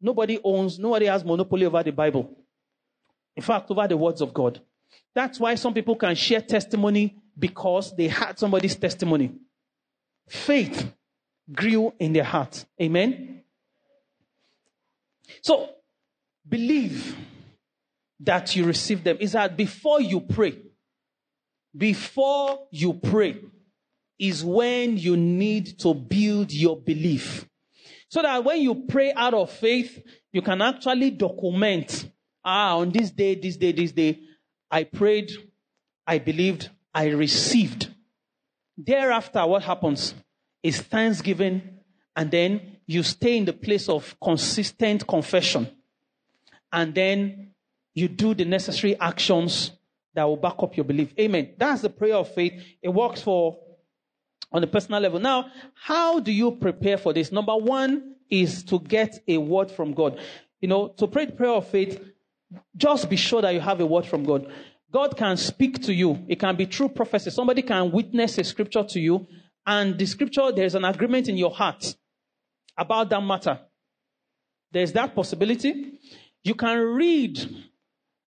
nobody 0.00 0.40
owns, 0.42 0.78
nobody 0.78 1.06
has 1.06 1.24
monopoly 1.24 1.66
over 1.66 1.82
the 1.82 1.92
Bible. 1.92 2.43
In 3.36 3.42
fact, 3.42 3.70
over 3.70 3.86
the 3.88 3.96
words 3.96 4.20
of 4.20 4.32
God. 4.32 4.60
That's 5.14 5.38
why 5.38 5.54
some 5.54 5.74
people 5.74 5.96
can 5.96 6.14
share 6.14 6.40
testimony 6.40 7.16
because 7.38 7.94
they 7.96 8.08
had 8.08 8.38
somebody's 8.38 8.76
testimony. 8.76 9.32
Faith 10.28 10.92
grew 11.52 11.92
in 11.98 12.12
their 12.12 12.24
heart. 12.24 12.64
Amen. 12.80 13.42
So, 15.42 15.70
believe 16.48 17.16
that 18.20 18.54
you 18.56 18.64
receive 18.64 19.04
them. 19.04 19.18
Is 19.20 19.32
that 19.32 19.56
before 19.56 20.00
you 20.00 20.20
pray, 20.20 20.58
before 21.76 22.66
you 22.70 22.94
pray, 22.94 23.40
is 24.18 24.44
when 24.44 24.96
you 24.96 25.16
need 25.16 25.78
to 25.80 25.92
build 25.92 26.52
your 26.52 26.76
belief. 26.76 27.46
So 28.08 28.22
that 28.22 28.44
when 28.44 28.60
you 28.60 28.86
pray 28.88 29.12
out 29.12 29.34
of 29.34 29.50
faith, 29.50 30.02
you 30.32 30.40
can 30.40 30.62
actually 30.62 31.10
document 31.10 32.10
ah, 32.44 32.76
on 32.76 32.90
this 32.90 33.10
day, 33.10 33.34
this 33.34 33.56
day, 33.56 33.72
this 33.72 33.92
day, 33.92 34.20
I 34.70 34.84
prayed, 34.84 35.30
I 36.06 36.18
believed, 36.18 36.70
I 36.92 37.08
received. 37.08 37.88
Thereafter, 38.76 39.46
what 39.46 39.62
happens 39.62 40.14
is 40.62 40.80
thanksgiving, 40.80 41.62
and 42.16 42.30
then 42.30 42.78
you 42.86 43.02
stay 43.02 43.36
in 43.36 43.44
the 43.44 43.52
place 43.52 43.88
of 43.88 44.16
consistent 44.20 45.06
confession. 45.06 45.68
And 46.72 46.94
then 46.94 47.50
you 47.94 48.08
do 48.08 48.34
the 48.34 48.44
necessary 48.44 48.98
actions 48.98 49.72
that 50.14 50.24
will 50.24 50.36
back 50.36 50.56
up 50.58 50.76
your 50.76 50.84
belief. 50.84 51.12
Amen. 51.18 51.50
That's 51.56 51.82
the 51.82 51.90
prayer 51.90 52.16
of 52.16 52.32
faith. 52.34 52.60
It 52.82 52.88
works 52.88 53.22
for 53.22 53.58
on 54.52 54.62
a 54.62 54.66
personal 54.66 55.00
level. 55.00 55.18
Now, 55.18 55.50
how 55.74 56.20
do 56.20 56.30
you 56.30 56.52
prepare 56.52 56.96
for 56.96 57.12
this? 57.12 57.32
Number 57.32 57.56
one 57.56 58.14
is 58.30 58.62
to 58.64 58.78
get 58.78 59.18
a 59.26 59.38
word 59.38 59.70
from 59.70 59.94
God. 59.94 60.20
You 60.60 60.68
know, 60.68 60.88
to 60.88 61.06
pray 61.06 61.26
the 61.26 61.32
prayer 61.32 61.50
of 61.50 61.68
faith, 61.68 62.00
just 62.76 63.08
be 63.08 63.16
sure 63.16 63.42
that 63.42 63.54
you 63.54 63.60
have 63.60 63.80
a 63.80 63.86
word 63.86 64.06
from 64.06 64.24
God. 64.24 64.52
God 64.92 65.16
can 65.16 65.36
speak 65.36 65.82
to 65.82 65.92
you. 65.92 66.24
It 66.28 66.38
can 66.38 66.56
be 66.56 66.66
true 66.66 66.88
prophecy. 66.88 67.30
Somebody 67.30 67.62
can 67.62 67.90
witness 67.90 68.38
a 68.38 68.44
scripture 68.44 68.84
to 68.84 69.00
you, 69.00 69.26
and 69.66 69.98
the 69.98 70.06
scripture, 70.06 70.52
there's 70.52 70.74
an 70.74 70.84
agreement 70.84 71.28
in 71.28 71.36
your 71.36 71.50
heart 71.50 71.96
about 72.76 73.08
that 73.10 73.22
matter. 73.22 73.60
There's 74.70 74.92
that 74.92 75.14
possibility. 75.14 75.98
You 76.42 76.54
can 76.54 76.78
read 76.78 77.40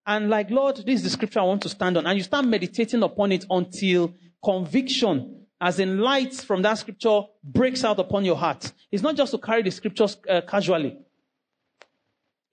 and 0.07 0.29
like, 0.29 0.49
Lord, 0.49 0.77
this 0.77 1.01
is 1.01 1.03
the 1.03 1.09
scripture 1.09 1.41
I 1.41 1.43
want 1.43 1.61
to 1.63 1.69
stand 1.69 1.97
on. 1.97 2.07
And 2.07 2.17
you 2.17 2.23
start 2.23 2.45
meditating 2.45 3.03
upon 3.03 3.33
it 3.33 3.45
until 3.49 4.15
conviction, 4.43 5.45
as 5.59 5.79
in 5.81 5.99
light 5.99 6.33
from 6.33 6.61
that 6.61 6.75
scripture, 6.75 7.23
breaks 7.43 7.83
out 7.83 7.99
upon 7.99 8.23
your 8.23 8.37
heart. 8.37 8.71
It's 8.89 9.03
not 9.03 9.17
just 9.17 9.31
to 9.31 9.37
carry 9.37 9.63
the 9.63 9.71
scriptures 9.71 10.15
uh, 10.29 10.41
casually. 10.47 10.97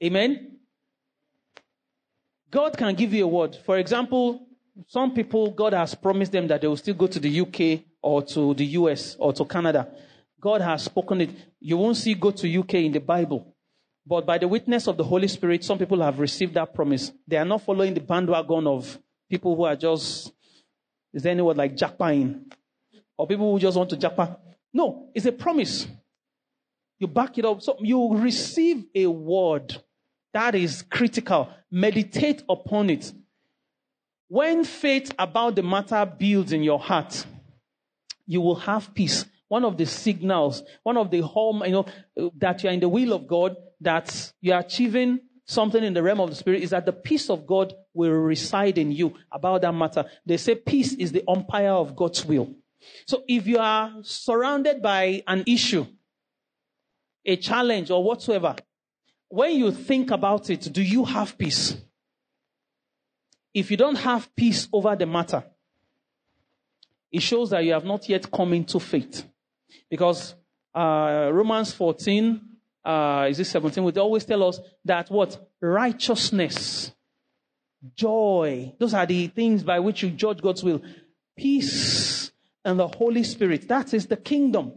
Amen. 0.03 0.59
God 2.55 2.79
can 2.79 2.95
give 2.95 3.13
you 3.13 3.25
a 3.25 3.27
word. 3.27 3.59
For 3.67 3.79
example, 3.79 4.47
some 4.87 5.13
people, 5.13 5.51
God 5.51 5.73
has 5.73 5.93
promised 5.97 6.31
them 6.31 6.47
that 6.47 6.61
they 6.61 6.69
will 6.69 6.77
still 6.77 6.95
go 6.95 7.09
to 7.09 7.19
the 7.19 7.41
UK 7.41 7.83
or 8.01 8.23
to 8.23 8.55
the 8.55 8.65
US 8.79 9.17
or 9.19 9.33
to 9.33 9.45
Canada. 9.45 9.89
God 10.41 10.61
has 10.61 10.85
spoken 10.85 11.23
it. 11.23 11.31
You 11.59 11.77
won't 11.77 11.97
see 11.97 12.15
go 12.15 12.31
to 12.31 12.59
UK 12.61 12.75
in 12.75 12.93
the 12.93 13.01
Bible. 13.01 13.57
But 14.07 14.25
by 14.25 14.39
the 14.39 14.47
witness 14.47 14.87
of 14.87 14.97
the 14.97 15.03
Holy 15.03 15.27
Spirit, 15.27 15.65
some 15.65 15.79
people 15.79 16.01
have 16.01 16.21
received 16.21 16.55
that 16.55 16.73
promise. 16.73 17.11
They 17.27 17.39
are 17.39 17.45
not 17.45 17.63
following 17.63 17.93
the 17.93 18.01
bandwagon 18.01 18.69
of 18.69 19.01
people 19.29 19.57
who 19.57 19.65
are 19.65 19.75
just, 19.75 20.33
is 21.13 21.25
there 21.25 21.33
anyone 21.33 21.57
like 21.57 21.77
jackpine? 21.77 22.53
Or 23.19 23.27
people 23.27 23.51
who 23.51 23.59
just 23.59 23.77
want 23.77 23.91
to 23.91 23.97
jackpot? 23.97 24.41
No, 24.73 25.09
it's 25.13 25.27
a 25.27 25.33
promise. 25.33 25.89
You 27.01 27.09
back 27.09 27.37
it 27.37 27.45
up. 27.45 27.63
So 27.63 27.79
you 27.81 28.17
receive 28.17 28.85
a 28.95 29.09
word 29.09 29.77
that 30.35 30.55
is 30.55 30.83
critical. 30.83 31.49
Meditate 31.71 32.43
upon 32.49 32.91
it. 32.91 33.13
When 34.29 34.65
faith 34.65 35.13
about 35.19 35.55
the 35.55 35.63
matter 35.63 36.05
builds 36.05 36.53
in 36.53 36.63
your 36.63 36.79
heart, 36.79 37.25
you 38.27 38.41
will 38.41 38.57
have 38.57 38.95
peace. 38.95 39.25
One 39.49 39.65
of 39.65 39.77
the 39.77 39.87
signals, 39.87 40.63
one 40.83 40.97
of 40.97 41.11
the 41.11 41.21
home, 41.21 41.63
you 41.65 41.73
know, 41.73 41.87
that 42.39 42.63
you're 42.63 42.73
in 42.73 42.81
the 42.81 42.89
will 42.89 43.13
of 43.13 43.27
God, 43.27 43.57
that 43.81 44.33
you're 44.41 44.59
achieving 44.59 45.21
something 45.47 45.85
in 45.85 45.95
the 45.95 46.03
realm 46.03 46.21
of 46.21 46.31
the 46.31 46.37
spirit 46.37 46.63
is 46.63 46.71
that 46.71 46.87
the 46.87 46.93
peace 46.93 47.29
of 47.31 47.47
God 47.47 47.75
will 47.93 48.11
reside 48.11 48.79
in 48.79 48.91
you 48.91 49.15
about 49.31 49.63
that 49.63 49.73
matter. 49.73 50.05
They 50.27 50.39
say 50.39 50.55
peace 50.55 50.95
is 50.95 51.13
the 51.13 51.23
umpire 51.29 51.71
of 51.71 51.95
God's 51.95 52.25
will. 52.25 52.55
So 53.07 53.23
if 53.29 53.47
you 53.47 53.59
are 53.59 53.93
surrounded 54.03 54.83
by 54.83 55.23
an 55.27 55.45
issue, 55.47 55.87
a 57.25 57.37
challenge 57.37 57.91
or 57.91 58.03
whatsoever, 58.03 58.57
when 59.35 59.57
you 59.57 59.73
think 59.73 60.13
about 60.13 60.49
it, 60.49 60.73
do 60.73 60.81
you 60.81 61.05
have 61.05 61.37
peace? 61.37 61.77
If 63.53 63.69
you 63.69 63.77
don't 63.77 63.97
have 63.97 64.35
peace 64.37 64.69
over 64.73 64.95
the 64.95 65.07
matter, 65.07 65.43
it 67.11 67.21
shows 67.21 67.51
that 67.51 67.65
you 67.65 67.73
have 67.73 67.85
not 67.85 68.09
yet 68.09 68.31
come 68.31 68.53
into 68.53 68.79
faith. 68.79 69.25
Because 69.91 70.37
uh, 70.73 71.31
Romans 71.33 71.73
14, 71.73 72.41
uh, 72.85 73.27
is 73.29 73.41
it 73.41 73.47
17, 73.47 73.83
would 73.83 73.99
always 73.99 74.25
tell 74.25 74.45
us 74.45 74.61
that 74.85 75.11
what? 75.11 75.51
Righteousness, 75.61 76.93
joy, 77.97 78.73
those 78.79 78.95
are 78.95 79.07
the 79.07 79.27
things 79.27 79.65
by 79.65 79.81
which 79.81 80.05
you 80.05 80.11
judge 80.11 80.43
God's 80.43 80.63
will. 80.63 80.81
Peace 81.37 82.31
and 82.65 82.79
the 82.79 82.87
Holy 82.87 83.25
Spirit, 83.25 83.67
that 83.67 83.95
is 83.95 84.07
the 84.07 84.17
kingdom. 84.17 84.75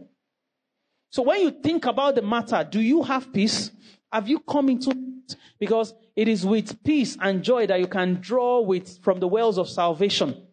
So 1.10 1.22
when 1.22 1.42
you 1.42 1.52
think 1.52 1.86
about 1.86 2.16
the 2.16 2.22
matter, 2.22 2.66
do 2.68 2.80
you 2.80 3.04
have 3.04 3.32
peace? 3.32 3.70
Have 4.12 4.28
you 4.28 4.40
come 4.40 4.68
into 4.68 4.90
it? 4.90 5.36
Because 5.58 5.94
it 6.16 6.28
is 6.28 6.44
with 6.46 6.82
peace 6.82 7.16
and 7.20 7.42
joy 7.42 7.66
that 7.66 7.80
you 7.80 7.86
can 7.86 8.20
draw 8.20 8.60
with 8.60 8.98
from 9.02 9.20
the 9.20 9.28
wells 9.28 9.58
of 9.58 9.68
salvation. 9.68 10.46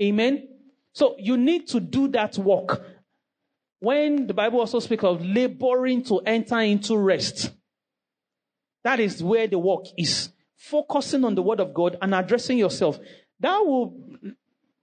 Amen. 0.00 0.48
So 0.92 1.16
you 1.18 1.36
need 1.36 1.68
to 1.68 1.80
do 1.80 2.08
that 2.08 2.36
work. 2.38 2.84
When 3.80 4.26
the 4.26 4.34
Bible 4.34 4.60
also 4.60 4.80
speaks 4.80 5.04
of 5.04 5.24
laboring 5.24 6.02
to 6.04 6.18
enter 6.20 6.58
into 6.60 6.96
rest, 6.96 7.52
that 8.84 9.00
is 9.00 9.22
where 9.22 9.46
the 9.46 9.58
work 9.58 9.86
is. 9.96 10.30
Focusing 10.56 11.24
on 11.24 11.34
the 11.34 11.42
word 11.42 11.60
of 11.60 11.72
God 11.72 11.96
and 12.02 12.14
addressing 12.14 12.58
yourself. 12.58 12.98
That 13.40 13.58
will 13.58 13.94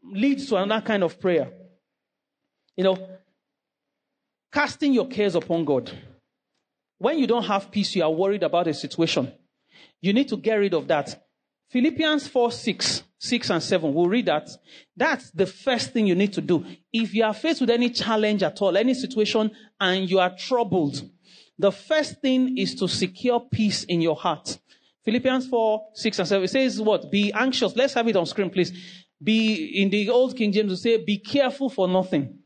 lead 0.04 0.40
to 0.48 0.56
another 0.56 0.86
kind 0.86 1.04
of 1.04 1.20
prayer. 1.20 1.52
You 2.78 2.86
know, 2.86 3.10
casting 4.52 4.94
your 4.94 5.08
cares 5.08 5.36
upon 5.36 5.66
God. 5.66 5.92
When 6.98 7.20
you 7.20 7.28
don't 7.28 7.44
have 7.44 7.72
peace, 7.72 7.96
you 7.96 8.04
are 8.04 8.12
worried 8.12 8.44
about 8.44 8.68
a 8.68 8.74
situation. 8.74 9.32
You 10.02 10.14
need 10.14 10.30
to 10.30 10.38
get 10.38 10.56
rid 10.56 10.74
of 10.74 10.88
that. 10.88 11.24
Philippians 11.70 12.28
4 12.28 12.52
6, 12.52 13.04
6 13.18 13.50
and 13.50 13.64
7, 13.64 13.94
we'll 13.94 14.08
read 14.08 14.28
that. 14.28 14.50
That's 14.96 15.32
the 15.32 15.46
first 15.46 15.92
thing 15.92 16.08
you 16.08 16.16
need 16.16 16.34
to 16.34 16.42
do. 16.42 16.64
If 16.94 17.14
you 17.14 17.24
are 17.24 17.34
faced 17.34 17.62
with 17.62 17.70
any 17.70 17.90
challenge 17.90 18.44
at 18.44 18.62
all, 18.62 18.78
any 18.78 18.94
situation, 18.94 19.52
and 19.80 20.10
you 20.10 20.20
are 20.20 20.36
troubled, 20.38 21.02
the 21.58 21.72
first 21.72 22.22
thing 22.22 22.58
is 22.58 22.76
to 22.76 22.88
secure 22.88 23.40
peace 23.52 23.84
in 23.84 24.02
your 24.02 24.16
heart. 24.16 24.60
Philippians 25.04 25.48
4, 25.48 25.88
6 25.94 26.20
and 26.20 26.28
7, 26.28 26.44
it 26.44 26.48
says 26.50 26.82
what? 26.82 27.12
Be 27.12 27.32
anxious. 27.34 27.76
Let's 27.76 27.94
have 27.94 28.08
it 28.08 28.16
on 28.16 28.26
screen, 28.26 28.50
please. 28.50 28.72
Be, 29.22 29.82
in 29.82 29.90
the 29.90 30.10
old 30.10 30.36
King 30.36 30.52
James, 30.52 30.72
it 30.72 30.78
say, 30.78 31.04
be 31.04 31.18
careful 31.18 31.70
for 31.70 31.88
nothing. 31.88 32.40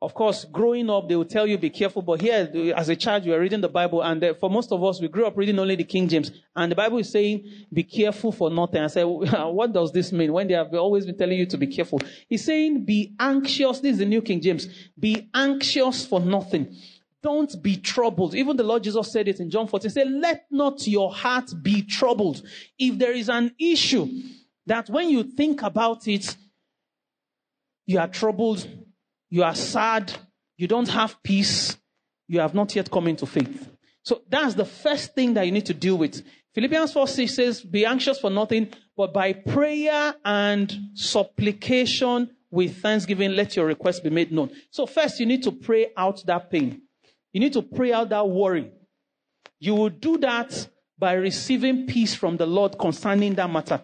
Of 0.00 0.14
course, 0.14 0.44
growing 0.44 0.88
up, 0.90 1.08
they 1.08 1.16
will 1.16 1.24
tell 1.24 1.44
you 1.44 1.58
be 1.58 1.70
careful. 1.70 2.02
But 2.02 2.20
here, 2.20 2.48
as 2.76 2.88
a 2.88 2.94
child, 2.94 3.24
you 3.24 3.34
are 3.34 3.40
reading 3.40 3.60
the 3.60 3.68
Bible, 3.68 4.00
and 4.00 4.22
uh, 4.22 4.34
for 4.34 4.48
most 4.48 4.70
of 4.70 4.82
us, 4.84 5.00
we 5.00 5.08
grew 5.08 5.26
up 5.26 5.36
reading 5.36 5.58
only 5.58 5.74
the 5.74 5.82
King 5.82 6.06
James, 6.06 6.30
and 6.54 6.70
the 6.70 6.76
Bible 6.76 6.98
is 6.98 7.10
saying, 7.10 7.44
"Be 7.72 7.82
careful 7.82 8.30
for 8.30 8.48
nothing." 8.48 8.80
I 8.80 8.86
said, 8.86 9.02
what 9.04 9.72
does 9.72 9.90
this 9.90 10.12
mean? 10.12 10.32
When 10.32 10.46
they 10.46 10.54
have 10.54 10.72
always 10.74 11.04
been 11.04 11.18
telling 11.18 11.36
you 11.36 11.46
to 11.46 11.58
be 11.58 11.66
careful, 11.66 12.00
he's 12.28 12.44
saying, 12.44 12.84
"Be 12.84 13.12
anxious." 13.18 13.80
This 13.80 13.94
is 13.94 13.98
the 13.98 14.04
New 14.04 14.22
King 14.22 14.40
James. 14.40 14.68
Be 14.96 15.28
anxious 15.34 16.06
for 16.06 16.20
nothing. 16.20 16.76
Don't 17.20 17.60
be 17.60 17.76
troubled. 17.76 18.36
Even 18.36 18.56
the 18.56 18.62
Lord 18.62 18.84
Jesus 18.84 19.10
said 19.10 19.26
it 19.26 19.40
in 19.40 19.50
John 19.50 19.66
14. 19.66 19.90
He 19.90 19.92
said, 19.92 20.12
"Let 20.12 20.46
not 20.48 20.86
your 20.86 21.12
heart 21.12 21.52
be 21.60 21.82
troubled." 21.82 22.40
If 22.78 22.98
there 22.98 23.12
is 23.12 23.28
an 23.28 23.52
issue 23.58 24.06
that 24.64 24.88
when 24.88 25.10
you 25.10 25.24
think 25.24 25.62
about 25.62 26.06
it, 26.06 26.36
you 27.84 27.98
are 27.98 28.06
troubled 28.06 28.64
you 29.30 29.42
are 29.42 29.54
sad, 29.54 30.12
you 30.56 30.66
don't 30.66 30.88
have 30.88 31.22
peace, 31.22 31.76
you 32.26 32.40
have 32.40 32.54
not 32.54 32.74
yet 32.74 32.90
come 32.90 33.08
into 33.08 33.26
faith. 33.26 33.70
So 34.02 34.22
that's 34.28 34.54
the 34.54 34.64
first 34.64 35.14
thing 35.14 35.34
that 35.34 35.44
you 35.44 35.52
need 35.52 35.66
to 35.66 35.74
deal 35.74 35.98
with. 35.98 36.24
Philippians 36.54 36.92
4 36.92 37.06
6 37.06 37.34
says, 37.34 37.60
Be 37.60 37.84
anxious 37.84 38.18
for 38.18 38.30
nothing, 38.30 38.68
but 38.96 39.12
by 39.12 39.32
prayer 39.32 40.14
and 40.24 40.74
supplication 40.94 42.30
with 42.50 42.80
thanksgiving, 42.80 43.32
let 43.32 43.54
your 43.54 43.66
request 43.66 44.02
be 44.02 44.10
made 44.10 44.32
known. 44.32 44.50
So, 44.70 44.86
first, 44.86 45.20
you 45.20 45.26
need 45.26 45.42
to 45.42 45.52
pray 45.52 45.88
out 45.96 46.24
that 46.26 46.50
pain. 46.50 46.82
You 47.32 47.40
need 47.40 47.52
to 47.52 47.62
pray 47.62 47.92
out 47.92 48.08
that 48.08 48.28
worry. 48.28 48.72
You 49.60 49.74
will 49.74 49.90
do 49.90 50.18
that 50.18 50.68
by 50.98 51.12
receiving 51.12 51.86
peace 51.86 52.14
from 52.14 52.36
the 52.36 52.46
Lord 52.46 52.78
concerning 52.78 53.34
that 53.34 53.50
matter. 53.50 53.82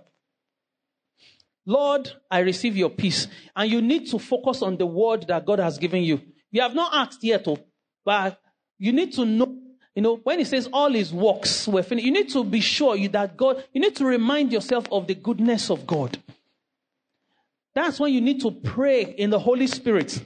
Lord, 1.66 2.12
I 2.30 2.40
receive 2.40 2.76
your 2.76 2.90
peace. 2.90 3.26
And 3.56 3.70
you 3.70 3.80
need 3.80 4.08
to 4.10 4.18
focus 4.18 4.62
on 4.62 4.76
the 4.76 4.86
word 4.86 5.26
that 5.28 5.46
God 5.46 5.58
has 5.58 5.78
given 5.78 6.02
you. 6.02 6.20
You 6.50 6.60
have 6.62 6.74
not 6.74 6.94
asked 6.94 7.24
yet, 7.24 7.44
oh, 7.46 7.58
but 8.04 8.40
you 8.78 8.92
need 8.92 9.12
to 9.14 9.24
know, 9.24 9.56
you 9.94 10.02
know, 10.02 10.16
when 10.16 10.38
he 10.38 10.44
says 10.44 10.68
all 10.72 10.92
his 10.92 11.12
works 11.12 11.66
were 11.66 11.82
finished, 11.82 12.04
you 12.04 12.12
need 12.12 12.28
to 12.30 12.44
be 12.44 12.60
sure 12.60 12.96
that 13.08 13.36
God, 13.36 13.64
you 13.72 13.80
need 13.80 13.96
to 13.96 14.04
remind 14.04 14.52
yourself 14.52 14.86
of 14.92 15.06
the 15.06 15.14
goodness 15.14 15.70
of 15.70 15.86
God. 15.86 16.18
That's 17.74 17.98
when 17.98 18.12
you 18.12 18.20
need 18.20 18.40
to 18.42 18.50
pray 18.50 19.02
in 19.02 19.30
the 19.30 19.38
Holy 19.38 19.66
Spirit, 19.66 20.22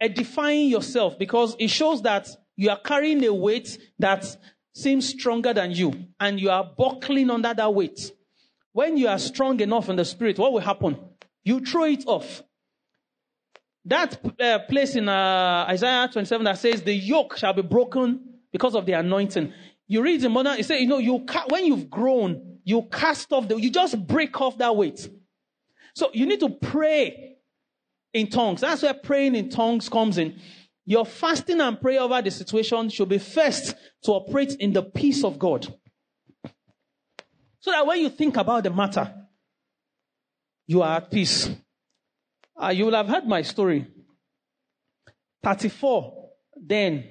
edifying 0.00 0.68
yourself 0.68 1.18
because 1.18 1.56
it 1.58 1.68
shows 1.68 2.02
that 2.02 2.28
you 2.56 2.70
are 2.70 2.78
carrying 2.78 3.24
a 3.24 3.32
weight 3.32 3.78
that 3.98 4.36
seems 4.74 5.08
stronger 5.08 5.54
than 5.54 5.70
you 5.70 5.92
and 6.20 6.38
you 6.38 6.50
are 6.50 6.64
buckling 6.76 7.30
under 7.30 7.54
that 7.54 7.72
weight. 7.72 8.12
When 8.74 8.96
you 8.96 9.06
are 9.06 9.20
strong 9.20 9.60
enough 9.60 9.88
in 9.88 9.94
the 9.94 10.04
spirit, 10.04 10.36
what 10.36 10.52
will 10.52 10.58
happen? 10.60 10.98
You 11.44 11.64
throw 11.64 11.84
it 11.84 12.02
off. 12.08 12.42
That 13.84 14.18
uh, 14.40 14.58
place 14.68 14.96
in 14.96 15.08
uh, 15.08 15.66
Isaiah 15.68 16.08
27 16.12 16.44
that 16.44 16.58
says 16.58 16.82
the 16.82 16.92
yoke 16.92 17.36
shall 17.36 17.52
be 17.52 17.62
broken 17.62 18.20
because 18.50 18.74
of 18.74 18.84
the 18.84 18.94
anointing. 18.94 19.52
You 19.86 20.02
read 20.02 20.24
in 20.24 20.32
Mona, 20.32 20.56
it 20.58 20.66
says, 20.66 20.80
you 20.80 20.88
know, 20.88 20.98
you 20.98 21.20
ca- 21.20 21.44
when 21.50 21.66
you've 21.66 21.88
grown, 21.88 22.58
you 22.64 22.82
cast 22.90 23.32
off 23.32 23.46
the, 23.46 23.56
you 23.56 23.70
just 23.70 24.04
break 24.08 24.40
off 24.40 24.58
that 24.58 24.74
weight. 24.74 25.08
So 25.94 26.10
you 26.12 26.26
need 26.26 26.40
to 26.40 26.48
pray 26.48 27.36
in 28.12 28.28
tongues. 28.28 28.62
That's 28.62 28.82
where 28.82 28.94
praying 28.94 29.36
in 29.36 29.50
tongues 29.50 29.88
comes 29.88 30.18
in. 30.18 30.40
Your 30.84 31.06
fasting 31.06 31.60
and 31.60 31.80
prayer 31.80 32.00
over 32.00 32.20
the 32.20 32.32
situation 32.32 32.88
should 32.88 33.08
be 33.08 33.18
first 33.18 33.76
to 34.02 34.12
operate 34.12 34.56
in 34.58 34.72
the 34.72 34.82
peace 34.82 35.22
of 35.22 35.38
God. 35.38 35.72
So 37.64 37.70
that 37.70 37.86
when 37.86 37.98
you 37.98 38.10
think 38.10 38.36
about 38.36 38.62
the 38.62 38.68
matter, 38.68 39.10
you 40.66 40.82
are 40.82 40.98
at 40.98 41.10
peace. 41.10 41.48
Uh, 42.62 42.68
you 42.68 42.84
will 42.84 42.92
have 42.92 43.08
heard 43.08 43.26
my 43.26 43.40
story. 43.40 43.86
34, 45.42 46.28
then, 46.60 47.04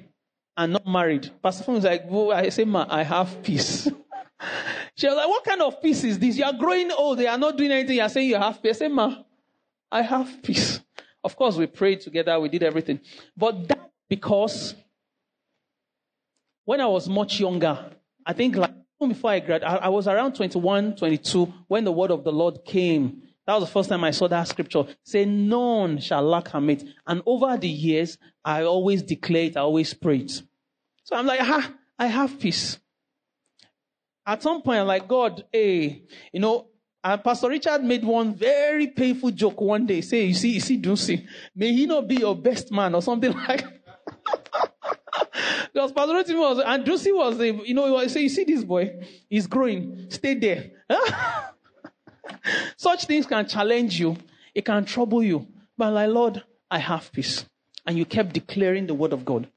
and 0.56 0.74
not 0.74 0.86
married. 0.86 1.32
Pastor 1.42 1.64
Fung 1.64 1.78
is 1.78 1.86
like, 1.86 2.04
well, 2.08 2.32
I 2.32 2.50
say, 2.50 2.66
ma, 2.66 2.86
I 2.88 3.02
have 3.02 3.42
peace. 3.42 3.86
she 4.96 5.08
was 5.08 5.16
like, 5.16 5.28
what 5.28 5.44
kind 5.44 5.64
of 5.64 5.82
peace 5.82 6.04
is 6.04 6.20
this? 6.20 6.38
You 6.38 6.44
are 6.44 6.54
growing 6.54 6.92
old. 6.92 7.18
They 7.18 7.26
are 7.26 7.38
not 7.40 7.58
doing 7.58 7.72
anything. 7.72 7.96
You 7.96 8.04
are 8.04 8.10
saying 8.10 8.30
you 8.30 8.36
have 8.36 8.62
peace. 8.62 8.76
I 8.76 8.80
say, 8.86 8.88
ma, 8.90 9.24
I 9.92 10.04
have 10.04 10.44
peace. 10.44 10.80
Of 11.24 11.36
course, 11.36 11.56
we 11.58 11.66
prayed 11.66 12.02
together. 12.02 12.40
We 12.40 12.50
did 12.50 12.62
everything. 12.62 13.00
But 13.36 13.70
that 13.70 13.90
because 14.08 14.76
when 16.64 16.80
I 16.80 16.86
was 16.86 17.10
much 17.10 17.40
younger, 17.40 17.90
I 18.24 18.34
think 18.34 18.56
like 18.56 18.73
before 19.10 19.32
I 19.32 19.40
graduated, 19.40 19.80
I, 19.82 19.90
was 19.90 20.08
around 20.08 20.36
21, 20.36 20.96
22 20.96 21.54
when 21.68 21.84
the 21.84 21.92
word 21.92 22.12
of 22.12 22.24
the 22.24 22.32
Lord 22.32 22.66
came. 22.66 23.22
That 23.46 23.56
was 23.56 23.66
the 23.66 23.72
first 23.72 23.90
time 23.90 24.04
I 24.04 24.12
saw 24.12 24.28
that 24.28 24.48
scripture. 24.48 24.86
Say, 25.04 25.26
none 25.26 26.00
shall 26.00 26.24
lack 26.24 26.50
her 26.50 26.62
mate. 26.62 26.84
And 27.06 27.22
over 27.26 27.58
the 27.58 27.68
years, 27.68 28.18
I 28.44 28.64
always 28.64 29.04
declared, 29.04 29.58
I 29.58 29.62
always 29.62 29.94
prayed. 29.94 30.32
So 30.32 31.16
I'm 31.16 31.26
like, 31.26 31.42
ah, 31.42 31.74
I 32.00 32.08
have 32.08 32.40
peace. 32.40 32.80
At 34.26 34.42
some 34.42 34.62
point, 34.62 34.80
I'm 34.80 34.88
like, 34.88 35.08
God, 35.08 35.44
hey, 35.52 36.04
you 36.32 36.40
know, 36.40 36.68
and 37.04 37.22
Pastor 37.22 37.50
Richard 37.50 37.84
made 37.84 38.06
one 38.06 38.34
very 38.34 38.88
painful 38.88 39.32
joke 39.32 39.60
one 39.60 39.86
day. 39.86 40.00
Say, 40.00 40.26
you 40.26 40.34
see, 40.34 40.52
you 40.52 40.62
see, 40.62 40.82
Dunsi, 40.82 41.28
may 41.54 41.74
he 41.74 41.86
not 41.86 42.08
be 42.08 42.16
your 42.16 42.36
best 42.36 42.72
man 42.72 42.96
or 42.96 43.02
something 43.02 43.34
like 43.48 43.83
because 45.74 45.92
Pastor 45.92 46.14
Rotimi 46.14 46.40
was, 46.40 46.60
and 46.64 46.86
Josie 46.86 47.12
was, 47.12 47.40
a, 47.40 47.52
you 47.52 47.74
know, 47.74 47.92
was 47.92 48.14
saying, 48.14 48.26
you 48.26 48.30
see 48.30 48.44
this 48.44 48.64
boy, 48.64 49.04
he's 49.28 49.48
growing, 49.48 50.06
stay 50.10 50.36
there. 50.36 50.72
Such 52.78 53.06
things 53.06 53.26
can 53.26 53.48
challenge 53.48 54.00
you. 54.00 54.16
It 54.54 54.66
can 54.66 54.86
trouble 54.86 55.24
you. 55.24 55.48
But 55.76 55.94
like, 55.94 56.10
Lord, 56.10 56.44
I 56.70 56.78
have 56.78 57.12
peace. 57.12 57.46
And 57.88 57.98
you 57.98 58.06
kept 58.06 58.34
declaring 58.34 58.86
the 58.86 58.94
word 58.94 59.14
of 59.14 59.26
God. 59.26 59.50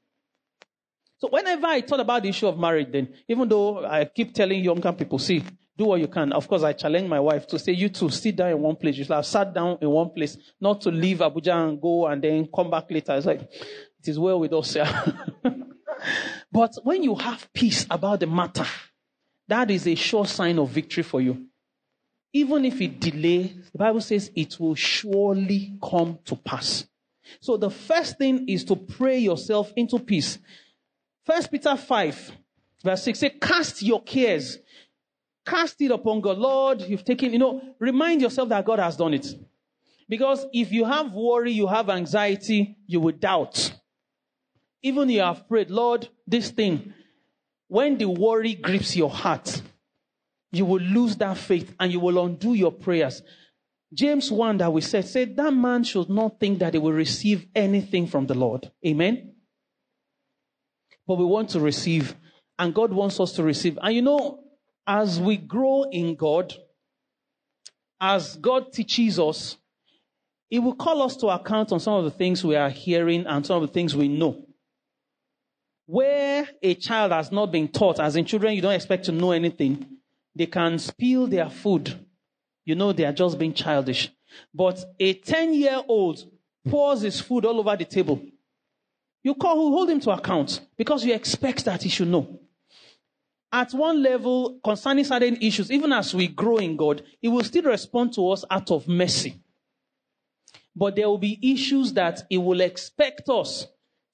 So 1.19 1.27
whenever 1.29 1.67
I 1.67 1.81
thought 1.81 1.99
about 1.99 2.23
the 2.23 2.29
issue 2.29 2.47
of 2.47 2.57
marriage, 2.57 2.91
then, 2.91 3.13
even 3.27 3.47
though 3.47 3.85
I 3.85 4.05
keep 4.05 4.33
telling 4.33 4.63
younger 4.63 4.91
people, 4.93 5.19
see, 5.19 5.43
do 5.77 5.85
what 5.85 5.99
you 5.99 6.07
can. 6.07 6.33
Of 6.33 6.47
course, 6.47 6.63
I 6.63 6.73
challenge 6.73 7.07
my 7.07 7.19
wife 7.19 7.45
to 7.47 7.59
say, 7.59 7.73
you 7.73 7.89
two, 7.89 8.09
sit 8.09 8.35
down 8.35 8.49
in 8.49 8.59
one 8.59 8.75
place. 8.75 8.97
You 8.97 9.03
should 9.03 9.13
have 9.15 9.25
sat 9.25 9.53
down 9.53 9.77
in 9.81 9.89
one 9.89 10.09
place, 10.09 10.35
not 10.59 10.81
to 10.81 10.89
leave 10.89 11.19
Abuja 11.19 11.69
and 11.69 11.79
go 11.79 12.07
and 12.07 12.23
then 12.23 12.49
come 12.53 12.71
back 12.71 12.89
later. 12.89 13.15
It's 13.15 13.27
like, 13.27 13.41
it 13.41 14.07
is 14.07 14.17
well 14.17 14.39
with 14.39 14.53
us, 14.53 14.75
yeah. 14.75 15.11
but 16.51 16.73
when 16.83 17.03
you 17.03 17.15
have 17.15 17.51
peace 17.53 17.85
about 17.89 18.19
the 18.19 18.27
matter, 18.27 18.65
that 19.47 19.71
is 19.71 19.87
a 19.87 19.95
sure 19.95 20.25
sign 20.25 20.59
of 20.59 20.69
victory 20.69 21.03
for 21.03 21.21
you. 21.21 21.47
Even 22.33 22.65
if 22.65 22.79
it 22.81 22.99
delays, 22.99 23.69
the 23.71 23.77
Bible 23.77 24.01
says 24.01 24.31
it 24.35 24.59
will 24.59 24.75
surely 24.75 25.77
come 25.81 26.19
to 26.25 26.35
pass. 26.35 26.85
So 27.39 27.57
the 27.57 27.69
first 27.69 28.17
thing 28.17 28.47
is 28.47 28.63
to 28.65 28.75
pray 28.75 29.17
yourself 29.17 29.71
into 29.75 29.99
peace. 29.99 30.37
First 31.25 31.51
Peter 31.51 31.75
5, 31.75 32.31
verse 32.83 33.03
6 33.03 33.19
say, 33.19 33.29
cast 33.29 33.81
your 33.81 34.01
cares. 34.01 34.59
Cast 35.45 35.81
it 35.81 35.91
upon 35.91 36.21
God. 36.21 36.37
Lord, 36.37 36.81
you've 36.81 37.05
taken, 37.05 37.31
you 37.31 37.39
know, 37.39 37.61
remind 37.79 38.21
yourself 38.21 38.49
that 38.49 38.65
God 38.65 38.79
has 38.79 38.97
done 38.97 39.13
it. 39.13 39.27
Because 40.09 40.45
if 40.53 40.71
you 40.71 40.85
have 40.85 41.13
worry, 41.13 41.51
you 41.51 41.67
have 41.67 41.89
anxiety, 41.89 42.77
you 42.85 42.99
will 42.99 43.13
doubt. 43.13 43.73
Even 44.83 45.09
you 45.09 45.21
have 45.21 45.47
prayed, 45.47 45.69
Lord, 45.69 46.07
this 46.25 46.51
thing, 46.51 46.93
when 47.67 47.97
the 47.97 48.09
worry 48.09 48.55
grips 48.55 48.95
your 48.95 49.09
heart, 49.09 49.61
you 50.51 50.65
will 50.65 50.81
lose 50.81 51.15
that 51.17 51.37
faith 51.37 51.73
and 51.79 51.91
you 51.91 51.99
will 51.99 52.23
undo 52.23 52.53
your 52.53 52.71
prayers. 52.71 53.21
James 53.93 54.31
1 54.31 54.57
that 54.57 54.71
we 54.71 54.81
said, 54.81 55.05
said 55.05 55.35
that 55.35 55.53
man 55.53 55.83
should 55.83 56.09
not 56.09 56.39
think 56.39 56.59
that 56.59 56.73
he 56.73 56.79
will 56.79 56.93
receive 56.93 57.47
anything 57.55 58.07
from 58.07 58.27
the 58.27 58.33
Lord. 58.33 58.71
Amen 58.85 59.33
but 61.07 61.15
we 61.15 61.25
want 61.25 61.49
to 61.51 61.59
receive. 61.59 62.15
And 62.59 62.73
God 62.73 62.91
wants 62.91 63.19
us 63.19 63.31
to 63.33 63.43
receive. 63.43 63.79
And 63.81 63.95
you 63.95 64.01
know, 64.01 64.43
as 64.85 65.19
we 65.19 65.37
grow 65.37 65.83
in 65.83 66.15
God, 66.15 66.53
as 67.99 68.35
God 68.35 68.73
teaches 68.73 69.19
us, 69.19 69.57
He 70.49 70.59
will 70.59 70.75
call 70.75 71.01
us 71.01 71.15
to 71.17 71.27
account 71.27 71.71
on 71.71 71.79
some 71.79 71.93
of 71.93 72.03
the 72.03 72.11
things 72.11 72.43
we 72.43 72.55
are 72.55 72.69
hearing 72.69 73.25
and 73.25 73.45
some 73.45 73.61
of 73.61 73.67
the 73.67 73.73
things 73.73 73.95
we 73.95 74.07
know. 74.07 74.46
Where 75.87 76.47
a 76.61 76.75
child 76.75 77.11
has 77.11 77.31
not 77.31 77.51
been 77.51 77.67
taught, 77.67 77.99
as 77.99 78.15
in 78.15 78.25
children, 78.25 78.53
you 78.53 78.61
don't 78.61 78.73
expect 78.73 79.05
to 79.05 79.11
know 79.11 79.31
anything, 79.31 79.97
they 80.35 80.45
can 80.45 80.77
spill 80.77 81.25
their 81.25 81.49
food. 81.49 82.05
You 82.65 82.75
know, 82.75 82.93
they 82.93 83.05
are 83.05 83.13
just 83.13 83.39
being 83.39 83.53
childish. 83.53 84.11
But 84.53 84.83
a 84.99 85.15
10 85.15 85.55
year 85.55 85.81
old 85.87 86.23
pours 86.69 87.01
his 87.01 87.19
food 87.19 87.45
all 87.45 87.59
over 87.59 87.75
the 87.75 87.85
table 87.85 88.21
you 89.27 89.35
call, 89.35 89.55
hold 89.55 89.89
him 89.89 89.99
to 89.99 90.11
account 90.11 90.61
because 90.77 91.03
you 91.03 91.13
expect 91.13 91.65
that 91.65 91.83
he 91.83 91.89
should 91.89 92.07
know. 92.07 92.39
At 93.51 93.73
one 93.73 94.01
level, 94.01 94.59
concerning 94.63 95.03
certain 95.03 95.37
issues, 95.41 95.69
even 95.69 95.91
as 95.91 96.15
we 96.15 96.29
grow 96.29 96.57
in 96.57 96.77
God, 96.77 97.03
he 97.19 97.27
will 97.27 97.43
still 97.43 97.63
respond 97.63 98.13
to 98.13 98.29
us 98.29 98.45
out 98.49 98.71
of 98.71 98.87
mercy. 98.87 99.35
But 100.73 100.95
there 100.95 101.09
will 101.09 101.17
be 101.17 101.39
issues 101.41 101.91
that 101.93 102.23
he 102.29 102.37
will 102.37 102.61
expect 102.61 103.27
us 103.27 103.67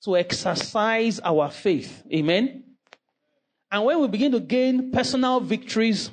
to 0.03 0.17
exercise 0.17 1.19
our 1.23 1.49
faith. 1.49 2.03
Amen. 2.13 2.63
And 3.71 3.85
when 3.85 3.99
we 4.01 4.07
begin 4.07 4.31
to 4.33 4.39
gain 4.39 4.91
personal 4.91 5.39
victories 5.39 6.11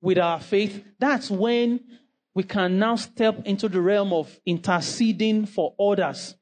with 0.00 0.18
our 0.18 0.40
faith, 0.40 0.84
that's 0.98 1.30
when 1.30 1.80
we 2.34 2.44
can 2.44 2.78
now 2.78 2.96
step 2.96 3.46
into 3.46 3.68
the 3.68 3.80
realm 3.80 4.12
of 4.12 4.38
interceding 4.46 5.46
for 5.46 5.74
others, 5.80 6.36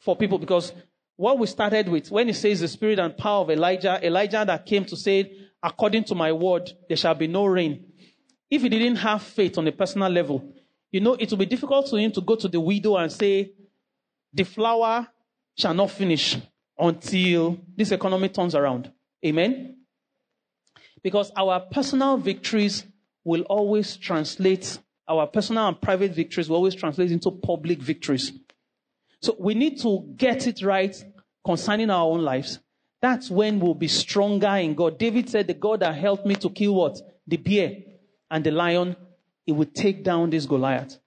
for 0.00 0.16
people, 0.16 0.38
because 0.38 0.72
what 1.16 1.38
we 1.38 1.46
started 1.46 1.88
with, 1.88 2.10
when 2.10 2.28
it 2.28 2.34
says 2.34 2.60
the 2.60 2.68
spirit 2.68 2.98
and 2.98 3.16
power 3.16 3.42
of 3.42 3.50
Elijah, 3.50 4.04
Elijah 4.04 4.44
that 4.46 4.66
came 4.66 4.84
to 4.84 4.96
say, 4.96 5.32
according 5.62 6.04
to 6.04 6.14
my 6.14 6.32
word, 6.32 6.70
there 6.88 6.96
shall 6.96 7.14
be 7.14 7.26
no 7.26 7.46
rain. 7.46 7.86
If 8.50 8.62
he 8.62 8.68
didn't 8.68 8.96
have 8.96 9.22
faith 9.22 9.56
on 9.56 9.66
a 9.66 9.72
personal 9.72 10.10
level, 10.10 10.44
you 10.90 11.00
know, 11.00 11.14
it 11.14 11.30
will 11.30 11.38
be 11.38 11.46
difficult 11.46 11.88
for 11.88 11.98
him 11.98 12.12
to 12.12 12.20
go 12.20 12.36
to 12.36 12.48
the 12.48 12.60
widow 12.60 12.96
and 12.96 13.10
say, 13.10 13.52
the 14.32 14.44
flour 14.44 15.08
shall 15.56 15.74
not 15.74 15.90
finish 15.90 16.36
until 16.78 17.58
this 17.76 17.92
economy 17.92 18.28
turns 18.28 18.54
around. 18.54 18.90
Amen? 19.24 19.78
Because 21.02 21.30
our 21.36 21.60
personal 21.60 22.16
victories 22.16 22.84
will 23.24 23.42
always 23.42 23.96
translate, 23.96 24.78
our 25.08 25.26
personal 25.26 25.68
and 25.68 25.80
private 25.80 26.12
victories 26.12 26.48
will 26.48 26.56
always 26.56 26.74
translate 26.74 27.10
into 27.10 27.30
public 27.30 27.80
victories. 27.80 28.32
So 29.20 29.36
we 29.38 29.54
need 29.54 29.80
to 29.80 30.12
get 30.16 30.46
it 30.46 30.62
right 30.62 30.94
concerning 31.44 31.90
our 31.90 32.04
own 32.04 32.22
lives. 32.22 32.58
That's 33.00 33.30
when 33.30 33.60
we'll 33.60 33.74
be 33.74 33.88
stronger 33.88 34.56
in 34.56 34.74
God. 34.74 34.98
David 34.98 35.28
said, 35.28 35.46
The 35.46 35.54
God 35.54 35.80
that 35.80 35.94
helped 35.94 36.26
me 36.26 36.34
to 36.36 36.50
kill 36.50 36.74
what? 36.74 36.98
The 37.26 37.36
bear 37.36 37.76
and 38.30 38.44
the 38.44 38.50
lion, 38.50 38.96
it 39.46 39.52
would 39.52 39.74
take 39.74 40.04
down 40.04 40.30
this 40.30 40.46
Goliath. 40.46 40.98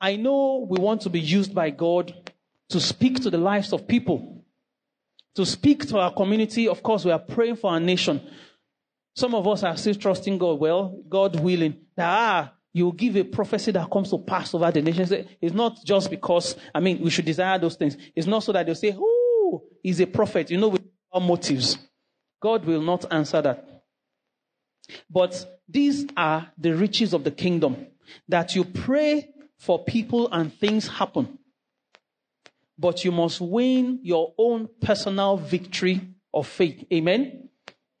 I 0.00 0.16
know 0.16 0.66
we 0.68 0.80
want 0.80 1.02
to 1.02 1.10
be 1.10 1.20
used 1.20 1.54
by 1.54 1.70
God 1.70 2.23
to 2.70 2.80
speak 2.80 3.22
to 3.22 3.30
the 3.30 3.38
lives 3.38 3.72
of 3.72 3.86
people, 3.86 4.44
to 5.34 5.44
speak 5.44 5.86
to 5.88 5.98
our 5.98 6.12
community. 6.12 6.68
Of 6.68 6.82
course, 6.82 7.04
we 7.04 7.10
are 7.10 7.18
praying 7.18 7.56
for 7.56 7.70
our 7.70 7.80
nation. 7.80 8.20
Some 9.16 9.34
of 9.34 9.46
us 9.46 9.62
are 9.62 9.76
still 9.76 9.94
trusting 9.94 10.38
God. 10.38 10.58
Well, 10.58 11.02
God 11.08 11.38
willing. 11.38 11.76
That, 11.96 12.08
ah, 12.08 12.52
you 12.72 12.92
give 12.92 13.16
a 13.16 13.22
prophecy 13.22 13.70
that 13.72 13.90
comes 13.90 14.10
to 14.10 14.18
pass 14.18 14.52
over 14.54 14.70
the 14.70 14.82
nations. 14.82 15.12
It's 15.12 15.54
not 15.54 15.78
just 15.84 16.10
because, 16.10 16.56
I 16.74 16.80
mean, 16.80 17.00
we 17.00 17.10
should 17.10 17.24
desire 17.24 17.58
those 17.58 17.76
things. 17.76 17.96
It's 18.16 18.26
not 18.26 18.42
so 18.42 18.52
that 18.52 18.66
they'll 18.66 18.74
say, 18.74 18.96
oh, 18.98 19.62
he's 19.82 20.00
a 20.00 20.06
prophet. 20.06 20.50
You 20.50 20.58
know, 20.58 20.68
with 20.68 20.82
our 21.12 21.20
motives. 21.20 21.78
God 22.40 22.64
will 22.64 22.82
not 22.82 23.10
answer 23.12 23.40
that. 23.40 23.84
But 25.08 25.62
these 25.68 26.06
are 26.16 26.48
the 26.58 26.74
riches 26.74 27.14
of 27.14 27.24
the 27.24 27.30
kingdom. 27.30 27.86
That 28.28 28.54
you 28.54 28.64
pray 28.64 29.30
for 29.56 29.82
people 29.84 30.28
and 30.30 30.52
things 30.52 30.88
happen. 30.88 31.38
But 32.78 33.04
you 33.04 33.12
must 33.12 33.40
win 33.40 34.00
your 34.02 34.34
own 34.36 34.68
personal 34.80 35.36
victory 35.36 36.00
of 36.32 36.46
faith. 36.46 36.84
Amen? 36.92 37.48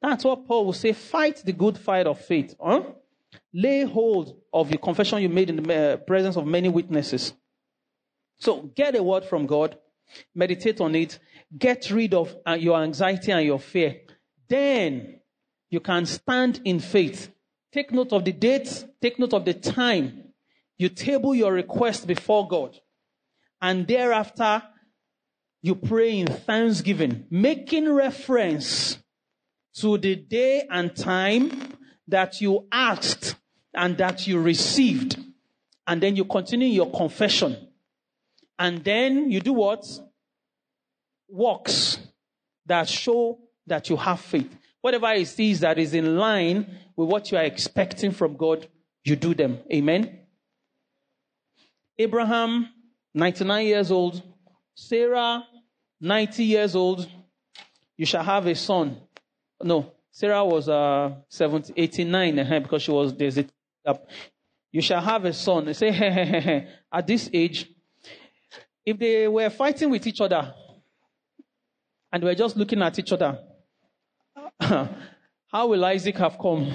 That's 0.02 0.24
what 0.24 0.46
Paul 0.46 0.66
will 0.66 0.72
say. 0.72 0.92
Fight 0.92 1.42
the 1.44 1.52
good 1.52 1.78
fight 1.78 2.06
of 2.06 2.20
faith. 2.20 2.54
Huh? 2.60 2.82
Lay 3.52 3.84
hold 3.84 4.36
of 4.52 4.68
the 4.68 4.78
confession 4.78 5.22
you 5.22 5.28
made 5.28 5.50
in 5.50 5.62
the 5.62 5.94
uh, 5.94 5.96
presence 5.98 6.36
of 6.36 6.46
many 6.46 6.68
witnesses. 6.68 7.32
So 8.38 8.62
get 8.62 8.96
a 8.96 9.02
word 9.02 9.24
from 9.24 9.46
God, 9.46 9.78
meditate 10.34 10.80
on 10.80 10.94
it, 10.94 11.18
get 11.56 11.90
rid 11.90 12.14
of 12.14 12.36
uh, 12.46 12.52
your 12.52 12.82
anxiety 12.82 13.32
and 13.32 13.46
your 13.46 13.60
fear. 13.60 14.00
Then 14.48 15.20
you 15.70 15.80
can 15.80 16.06
stand 16.06 16.60
in 16.64 16.80
faith. 16.80 17.32
Take 17.72 17.92
note 17.92 18.12
of 18.12 18.24
the 18.24 18.32
dates, 18.32 18.84
take 19.00 19.18
note 19.18 19.32
of 19.32 19.44
the 19.44 19.54
time. 19.54 20.24
You 20.76 20.88
table 20.88 21.34
your 21.34 21.52
request 21.52 22.06
before 22.06 22.46
God. 22.46 22.78
And 23.64 23.86
thereafter, 23.86 24.62
you 25.62 25.74
pray 25.74 26.18
in 26.18 26.26
thanksgiving, 26.26 27.24
making 27.30 27.90
reference 27.90 28.98
to 29.76 29.96
the 29.96 30.16
day 30.16 30.66
and 30.70 30.94
time 30.94 31.50
that 32.06 32.42
you 32.42 32.68
asked 32.70 33.36
and 33.72 33.96
that 33.96 34.26
you 34.26 34.38
received. 34.38 35.18
And 35.86 36.02
then 36.02 36.14
you 36.14 36.26
continue 36.26 36.68
your 36.68 36.90
confession. 36.90 37.56
And 38.58 38.84
then 38.84 39.30
you 39.30 39.40
do 39.40 39.54
what? 39.54 39.86
Works 41.30 41.96
that 42.66 42.86
show 42.86 43.38
that 43.66 43.88
you 43.88 43.96
have 43.96 44.20
faith. 44.20 44.54
Whatever 44.82 45.10
it 45.12 45.40
is 45.40 45.60
that 45.60 45.78
is 45.78 45.94
in 45.94 46.18
line 46.18 46.66
with 46.96 47.08
what 47.08 47.32
you 47.32 47.38
are 47.38 47.44
expecting 47.44 48.10
from 48.10 48.36
God, 48.36 48.68
you 49.04 49.16
do 49.16 49.32
them. 49.32 49.60
Amen. 49.72 50.18
Abraham, 51.98 52.68
99 53.14 53.66
years 53.66 53.90
old. 53.90 54.22
Sarah, 54.74 55.44
90 56.00 56.44
years 56.44 56.74
old. 56.74 57.08
You 57.96 58.06
shall 58.06 58.24
have 58.24 58.46
a 58.46 58.54
son. 58.54 58.96
No, 59.62 59.92
Sarah 60.10 60.44
was 60.44 60.68
uh, 60.68 61.14
70, 61.28 61.72
89 61.76 62.38
uh, 62.38 62.60
because 62.60 62.82
she 62.82 62.90
was, 62.90 63.14
there's 63.14 63.38
you 64.74 64.80
shall 64.80 65.00
have 65.00 65.24
a 65.24 65.32
son. 65.32 65.66
They 65.66 65.72
say, 65.72 65.90
hey, 65.92 66.10
hey, 66.10 66.24
hey, 66.24 66.40
hey. 66.40 66.68
At 66.92 67.06
this 67.06 67.30
age, 67.32 67.70
if 68.84 68.98
they 68.98 69.28
were 69.28 69.48
fighting 69.48 69.88
with 69.88 70.04
each 70.06 70.20
other 70.20 70.52
and 72.12 72.24
were 72.24 72.34
just 72.34 72.56
looking 72.56 72.82
at 72.82 72.98
each 72.98 73.12
other, 73.12 73.38
how 74.60 75.66
will 75.68 75.84
Isaac 75.84 76.16
have 76.16 76.36
come? 76.36 76.72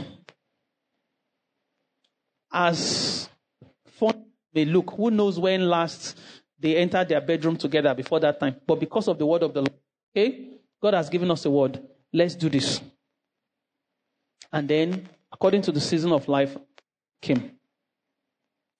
As 2.51 3.18
they 4.59 4.65
look, 4.65 4.91
who 4.91 5.09
knows 5.09 5.39
when 5.39 5.69
last 5.69 6.19
they 6.59 6.75
entered 6.75 7.07
their 7.07 7.21
bedroom 7.21 7.55
together 7.55 7.93
before 7.93 8.19
that 8.19 8.41
time. 8.41 8.57
But 8.67 8.81
because 8.81 9.07
of 9.07 9.17
the 9.17 9.25
word 9.25 9.41
of 9.41 9.53
the 9.53 9.61
Lord, 9.61 9.73
okay, 10.11 10.49
God 10.81 10.93
has 10.95 11.09
given 11.09 11.31
us 11.31 11.45
a 11.45 11.49
word. 11.49 11.81
Let's 12.11 12.35
do 12.35 12.49
this. 12.49 12.81
And 14.51 14.67
then, 14.67 15.07
according 15.31 15.61
to 15.61 15.71
the 15.71 15.79
season 15.79 16.11
of 16.11 16.27
life, 16.27 16.57
came. 17.21 17.51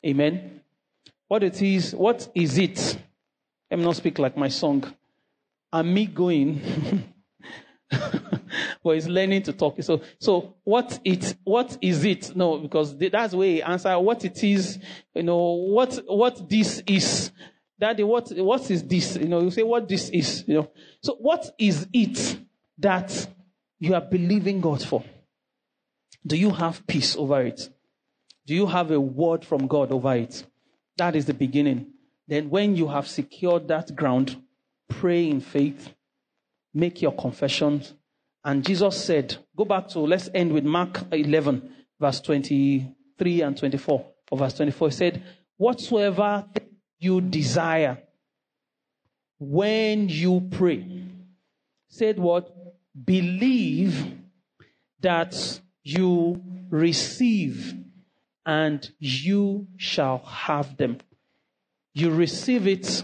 Amen. 0.06 0.60
What 1.30 1.44
it 1.44 1.62
is, 1.62 1.96
what 1.96 2.28
is 2.36 2.58
it? 2.58 2.98
Let 3.72 3.80
me 3.80 3.86
not 3.86 3.96
speak 3.96 4.20
like 4.20 4.36
my 4.36 4.50
song. 4.50 4.94
I'm 5.72 5.94
me 5.94 6.08
going. 6.08 7.14
but 8.90 8.96
he's 8.96 9.08
learning 9.08 9.44
to 9.44 9.54
talk. 9.54 9.76
So, 9.84 10.02
so 10.18 10.56
what 10.64 11.00
it, 11.06 11.36
what 11.44 11.78
is 11.80 12.04
it? 12.04 12.36
No, 12.36 12.58
because 12.58 12.98
that's 12.98 13.36
where 13.36 13.48
he 13.48 13.62
answer 13.62 14.00
what 14.00 14.26
it 14.26 14.44
is, 14.44 14.80
you 15.14 15.22
know, 15.22 15.38
what, 15.38 15.94
what 16.08 16.50
this 16.50 16.82
is. 16.88 17.32
Daddy, 17.80 18.02
what, 18.02 18.32
what 18.32 18.72
is 18.72 18.82
this? 18.82 19.16
You 19.16 19.28
know, 19.28 19.42
you 19.42 19.52
say 19.52 19.62
what 19.62 19.88
this 19.88 20.10
is, 20.10 20.44
you 20.48 20.56
know. 20.56 20.72
So 21.04 21.18
what 21.20 21.54
is 21.60 21.88
it 21.94 22.40
that 22.80 23.28
you 23.78 23.94
are 23.94 24.02
believing 24.02 24.60
God 24.60 24.82
for? 24.82 25.04
Do 26.26 26.36
you 26.36 26.50
have 26.50 26.88
peace 26.88 27.16
over 27.16 27.44
it? 27.44 27.70
Do 28.48 28.56
you 28.56 28.66
have 28.66 28.90
a 28.90 29.00
word 29.00 29.46
from 29.46 29.68
God 29.68 29.92
over 29.92 30.16
it? 30.16 30.44
That 30.98 31.16
is 31.16 31.28
the 31.28 31.36
beginning. 31.36 31.92
Then, 32.28 32.50
when 32.50 32.76
you 32.76 32.88
have 32.88 33.08
secured 33.08 33.68
that 33.68 33.96
ground, 33.96 34.42
pray 34.88 35.30
in 35.30 35.42
faith, 35.42 35.94
make 36.74 37.04
your 37.04 37.12
confessions. 37.12 37.94
And 38.44 38.66
Jesus 38.66 39.04
said, 39.04 39.38
go 39.56 39.66
back 39.66 39.90
to, 39.90 40.00
let's 40.00 40.30
end 40.34 40.54
with 40.54 40.64
Mark 40.64 41.02
11, 41.12 41.70
verse 42.00 42.22
23 42.22 43.42
and 43.42 43.58
24, 43.58 44.06
or 44.32 44.38
verse 44.38 44.54
24. 44.54 44.88
He 44.88 44.94
said, 44.96 45.24
Whatsoever 45.58 46.46
you 47.00 47.20
desire 47.20 48.02
when 49.40 50.08
you 50.08 50.48
pray, 50.52 51.04
said 51.90 52.18
what? 52.18 52.50
Believe 53.06 54.18
that 55.02 55.60
you 55.84 56.42
receive 56.70 57.76
and 58.46 58.90
you 59.00 59.68
shall 59.78 60.20
have 60.20 60.78
them. 60.78 61.00
You 61.94 62.12
receive 62.12 62.68
it, 62.68 63.04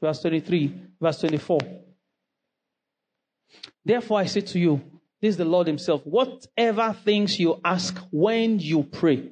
verse 0.00 0.20
23, 0.20 0.74
verse 1.00 1.20
24. 1.20 1.58
Therefore, 3.84 4.20
I 4.20 4.26
say 4.26 4.40
to 4.40 4.58
you, 4.58 4.82
this 5.20 5.30
is 5.30 5.36
the 5.36 5.44
Lord 5.44 5.66
Himself, 5.66 6.02
whatever 6.04 6.94
things 7.04 7.38
you 7.38 7.60
ask 7.64 7.96
when 8.10 8.58
you 8.58 8.82
pray, 8.82 9.30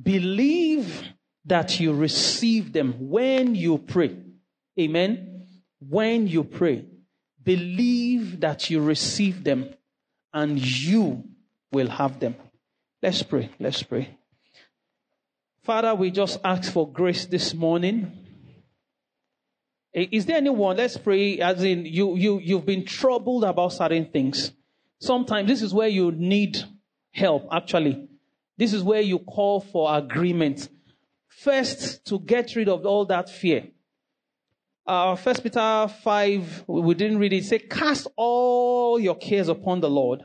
believe 0.00 1.08
that 1.44 1.78
you 1.78 1.92
receive 1.92 2.72
them 2.72 2.94
when 2.98 3.54
you 3.54 3.78
pray. 3.78 4.16
Amen. 4.78 5.46
When 5.78 6.26
you 6.26 6.44
pray, 6.44 6.86
believe 7.42 8.40
that 8.40 8.70
you 8.70 8.80
receive 8.80 9.44
them 9.44 9.74
and 10.32 10.58
you 10.58 11.24
will 11.70 11.88
have 11.88 12.18
them. 12.18 12.36
Let's 13.02 13.22
pray. 13.22 13.50
Let's 13.60 13.82
pray. 13.82 14.16
Father, 15.62 15.94
we 15.94 16.10
just 16.10 16.40
ask 16.44 16.72
for 16.72 16.88
grace 16.88 17.26
this 17.26 17.54
morning. 17.54 18.23
Is 19.94 20.26
there 20.26 20.36
anyone, 20.36 20.76
let's 20.76 20.96
pray, 20.96 21.38
as 21.38 21.62
in 21.62 21.86
you, 21.86 22.16
you, 22.16 22.40
you've 22.42 22.66
been 22.66 22.84
troubled 22.84 23.44
about 23.44 23.72
certain 23.72 24.06
things. 24.06 24.52
Sometimes 24.98 25.48
this 25.48 25.62
is 25.62 25.72
where 25.72 25.88
you 25.88 26.10
need 26.10 26.58
help, 27.12 27.46
actually. 27.52 28.08
This 28.56 28.72
is 28.72 28.82
where 28.82 29.00
you 29.00 29.20
call 29.20 29.60
for 29.60 29.96
agreement. 29.96 30.68
First, 31.28 32.04
to 32.06 32.18
get 32.18 32.56
rid 32.56 32.68
of 32.68 32.84
all 32.84 33.04
that 33.06 33.30
fear. 33.30 33.68
Uh, 34.86 35.14
First 35.14 35.42
Peter 35.42 35.88
5, 36.02 36.64
we 36.66 36.94
didn't 36.94 37.18
read 37.18 37.32
it. 37.32 37.44
Say, 37.44 37.60
cast 37.60 38.08
all 38.16 38.98
your 38.98 39.16
cares 39.16 39.48
upon 39.48 39.80
the 39.80 39.90
Lord 39.90 40.24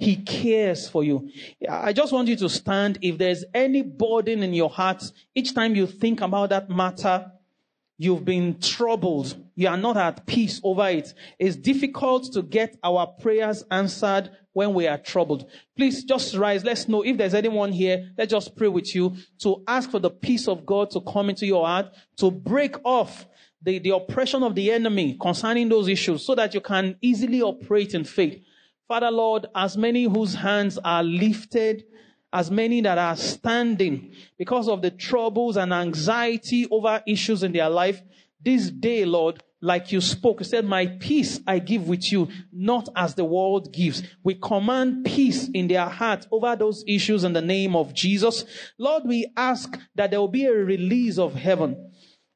he 0.00 0.16
cares 0.16 0.88
for 0.88 1.04
you. 1.04 1.30
I 1.68 1.92
just 1.92 2.10
want 2.10 2.26
you 2.26 2.36
to 2.36 2.48
stand. 2.48 2.98
If 3.02 3.18
there's 3.18 3.44
any 3.52 3.82
burden 3.82 4.42
in 4.42 4.54
your 4.54 4.70
heart, 4.70 5.04
each 5.34 5.54
time 5.54 5.76
you 5.76 5.86
think 5.86 6.22
about 6.22 6.48
that 6.48 6.70
matter, 6.70 7.30
you've 8.00 8.24
been 8.24 8.58
troubled. 8.58 9.36
You 9.56 9.68
are 9.68 9.76
not 9.76 9.98
at 9.98 10.24
peace 10.24 10.58
over 10.64 10.88
it. 10.88 11.12
It's 11.38 11.54
difficult 11.54 12.32
to 12.32 12.40
get 12.40 12.78
our 12.82 13.06
prayers 13.06 13.62
answered 13.70 14.30
when 14.54 14.72
we 14.72 14.88
are 14.88 14.96
troubled. 14.96 15.44
Please 15.76 16.02
just 16.04 16.34
rise. 16.34 16.64
Let's 16.64 16.88
know 16.88 17.02
if 17.02 17.18
there's 17.18 17.34
anyone 17.34 17.72
here. 17.72 18.10
Let's 18.16 18.30
just 18.30 18.56
pray 18.56 18.68
with 18.68 18.94
you 18.94 19.16
to 19.40 19.62
ask 19.68 19.90
for 19.90 19.98
the 19.98 20.08
peace 20.08 20.48
of 20.48 20.64
God 20.64 20.90
to 20.92 21.02
come 21.02 21.28
into 21.28 21.44
your 21.44 21.66
heart, 21.66 21.92
to 22.16 22.30
break 22.30 22.76
off 22.84 23.26
the, 23.60 23.78
the 23.78 23.90
oppression 23.90 24.42
of 24.44 24.54
the 24.54 24.72
enemy 24.72 25.18
concerning 25.20 25.68
those 25.68 25.86
issues 25.86 26.24
so 26.24 26.34
that 26.36 26.54
you 26.54 26.62
can 26.62 26.96
easily 27.02 27.42
operate 27.42 27.92
in 27.92 28.04
faith. 28.04 28.42
Father 28.88 29.10
Lord, 29.10 29.46
as 29.54 29.76
many 29.76 30.04
whose 30.04 30.36
hands 30.36 30.78
are 30.82 31.02
lifted, 31.02 31.84
as 32.32 32.50
many 32.50 32.80
that 32.80 32.98
are 32.98 33.16
standing 33.16 34.12
because 34.38 34.68
of 34.68 34.82
the 34.82 34.90
troubles 34.90 35.56
and 35.56 35.72
anxiety 35.72 36.66
over 36.70 37.02
issues 37.06 37.42
in 37.42 37.52
their 37.52 37.68
life, 37.68 38.00
this 38.42 38.70
day, 38.70 39.04
Lord, 39.04 39.42
like 39.60 39.92
you 39.92 40.00
spoke, 40.00 40.40
you 40.40 40.44
said, 40.44 40.64
my 40.64 40.86
peace 40.86 41.40
I 41.46 41.58
give 41.58 41.86
with 41.86 42.10
you, 42.10 42.28
not 42.52 42.88
as 42.96 43.14
the 43.14 43.24
world 43.24 43.72
gives. 43.72 44.02
We 44.22 44.36
command 44.36 45.04
peace 45.04 45.48
in 45.52 45.68
their 45.68 45.86
heart 45.86 46.26
over 46.30 46.56
those 46.56 46.82
issues 46.86 47.24
in 47.24 47.34
the 47.34 47.42
name 47.42 47.76
of 47.76 47.92
Jesus. 47.92 48.44
Lord, 48.78 49.02
we 49.04 49.30
ask 49.36 49.78
that 49.96 50.10
there 50.10 50.20
will 50.20 50.28
be 50.28 50.46
a 50.46 50.52
release 50.54 51.18
of 51.18 51.34
heaven 51.34 51.89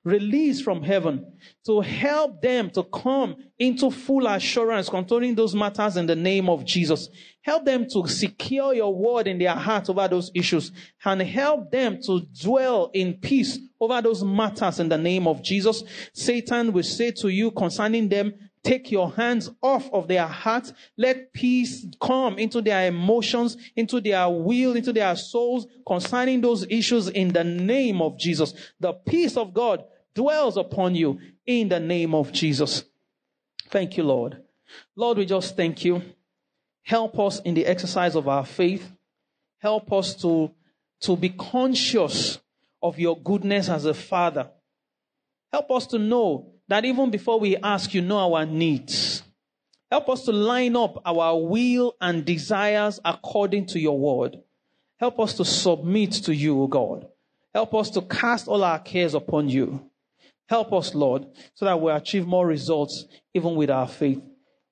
release 0.04 0.60
from 0.60 0.82
heaven 0.82 1.32
to 1.64 1.80
help 1.80 2.40
them 2.42 2.70
to 2.70 2.82
come 2.84 3.36
into 3.58 3.90
full 3.90 4.26
assurance 4.26 4.88
concerning 4.88 5.34
those 5.34 5.54
matters 5.54 5.96
in 5.96 6.06
the 6.06 6.14
name 6.14 6.48
of 6.48 6.64
Jesus. 6.64 7.08
Help 7.42 7.64
them 7.64 7.86
to 7.88 8.06
secure 8.06 8.74
your 8.74 8.94
word 8.94 9.26
in 9.26 9.38
their 9.38 9.54
heart 9.54 9.88
over 9.88 10.06
those 10.06 10.30
issues 10.34 10.70
and 11.04 11.22
help 11.22 11.70
them 11.70 11.98
to 12.02 12.20
dwell 12.42 12.90
in 12.92 13.14
peace 13.14 13.58
over 13.80 14.00
those 14.02 14.22
matters 14.22 14.78
in 14.78 14.88
the 14.88 14.98
name 14.98 15.26
of 15.26 15.42
Jesus. 15.42 15.82
Satan 16.12 16.72
will 16.72 16.82
say 16.82 17.10
to 17.12 17.28
you 17.28 17.50
concerning 17.50 18.08
them, 18.08 18.34
take 18.62 18.90
your 18.90 19.12
hands 19.12 19.50
off 19.62 19.90
of 19.92 20.08
their 20.08 20.26
heart. 20.26 20.72
Let 20.96 21.32
peace 21.32 21.86
come 22.00 22.38
into 22.38 22.62
their 22.62 22.88
emotions, 22.88 23.56
into 23.76 24.00
their 24.00 24.28
will, 24.28 24.74
into 24.74 24.92
their 24.92 25.14
souls 25.16 25.66
concerning 25.86 26.40
those 26.40 26.66
issues 26.68 27.08
in 27.08 27.28
the 27.28 27.44
name 27.44 28.00
of 28.00 28.18
Jesus. 28.18 28.54
The 28.80 28.94
peace 28.94 29.36
of 29.36 29.52
God 29.52 29.84
dwells 30.14 30.56
upon 30.56 30.94
you 30.94 31.18
in 31.46 31.68
the 31.68 31.80
name 31.80 32.14
of 32.14 32.32
Jesus. 32.32 32.84
Thank 33.70 33.96
you, 33.96 34.04
Lord. 34.04 34.42
Lord, 34.96 35.18
we 35.18 35.26
just 35.26 35.56
thank 35.56 35.84
you. 35.84 36.02
Help 36.82 37.18
us 37.18 37.40
in 37.40 37.54
the 37.54 37.66
exercise 37.66 38.14
of 38.14 38.28
our 38.28 38.44
faith. 38.44 38.90
Help 39.58 39.92
us 39.92 40.14
to, 40.16 40.50
to 41.00 41.16
be 41.16 41.30
conscious 41.30 42.38
of 42.82 42.98
your 42.98 43.18
goodness 43.18 43.68
as 43.68 43.86
a 43.86 43.94
father. 43.94 44.50
Help 45.52 45.70
us 45.70 45.86
to 45.88 45.98
know 45.98 46.52
that 46.68 46.84
even 46.84 47.10
before 47.10 47.40
we 47.40 47.56
ask, 47.56 47.94
you 47.94 48.02
know 48.02 48.34
our 48.34 48.44
needs. 48.44 49.22
Help 49.90 50.08
us 50.08 50.24
to 50.24 50.32
line 50.32 50.76
up 50.76 51.00
our 51.06 51.40
will 51.40 51.94
and 52.00 52.24
desires 52.24 53.00
according 53.04 53.66
to 53.66 53.78
your 53.78 53.98
word. 53.98 54.40
Help 54.98 55.20
us 55.20 55.34
to 55.34 55.44
submit 55.44 56.12
to 56.12 56.34
you, 56.34 56.60
O 56.62 56.66
God. 56.66 57.06
Help 57.54 57.74
us 57.74 57.90
to 57.90 58.02
cast 58.02 58.48
all 58.48 58.64
our 58.64 58.78
cares 58.80 59.14
upon 59.14 59.48
you. 59.48 59.88
Help 60.48 60.72
us, 60.72 60.94
Lord, 60.94 61.26
so 61.54 61.64
that 61.64 61.80
we 61.80 61.90
achieve 61.90 62.26
more 62.26 62.46
results 62.46 63.06
even 63.32 63.56
with 63.56 63.70
our 63.70 63.88
faith. 63.88 64.20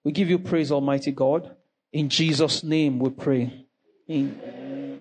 We 0.05 0.13
give 0.13 0.29
you 0.29 0.39
praise, 0.39 0.71
Almighty 0.71 1.13
God. 1.13 1.57
In 1.93 2.09
Jesus' 2.09 2.63
name 2.63 2.99
we 2.99 3.11
pray. 3.11 3.67
Amen. 4.11 5.01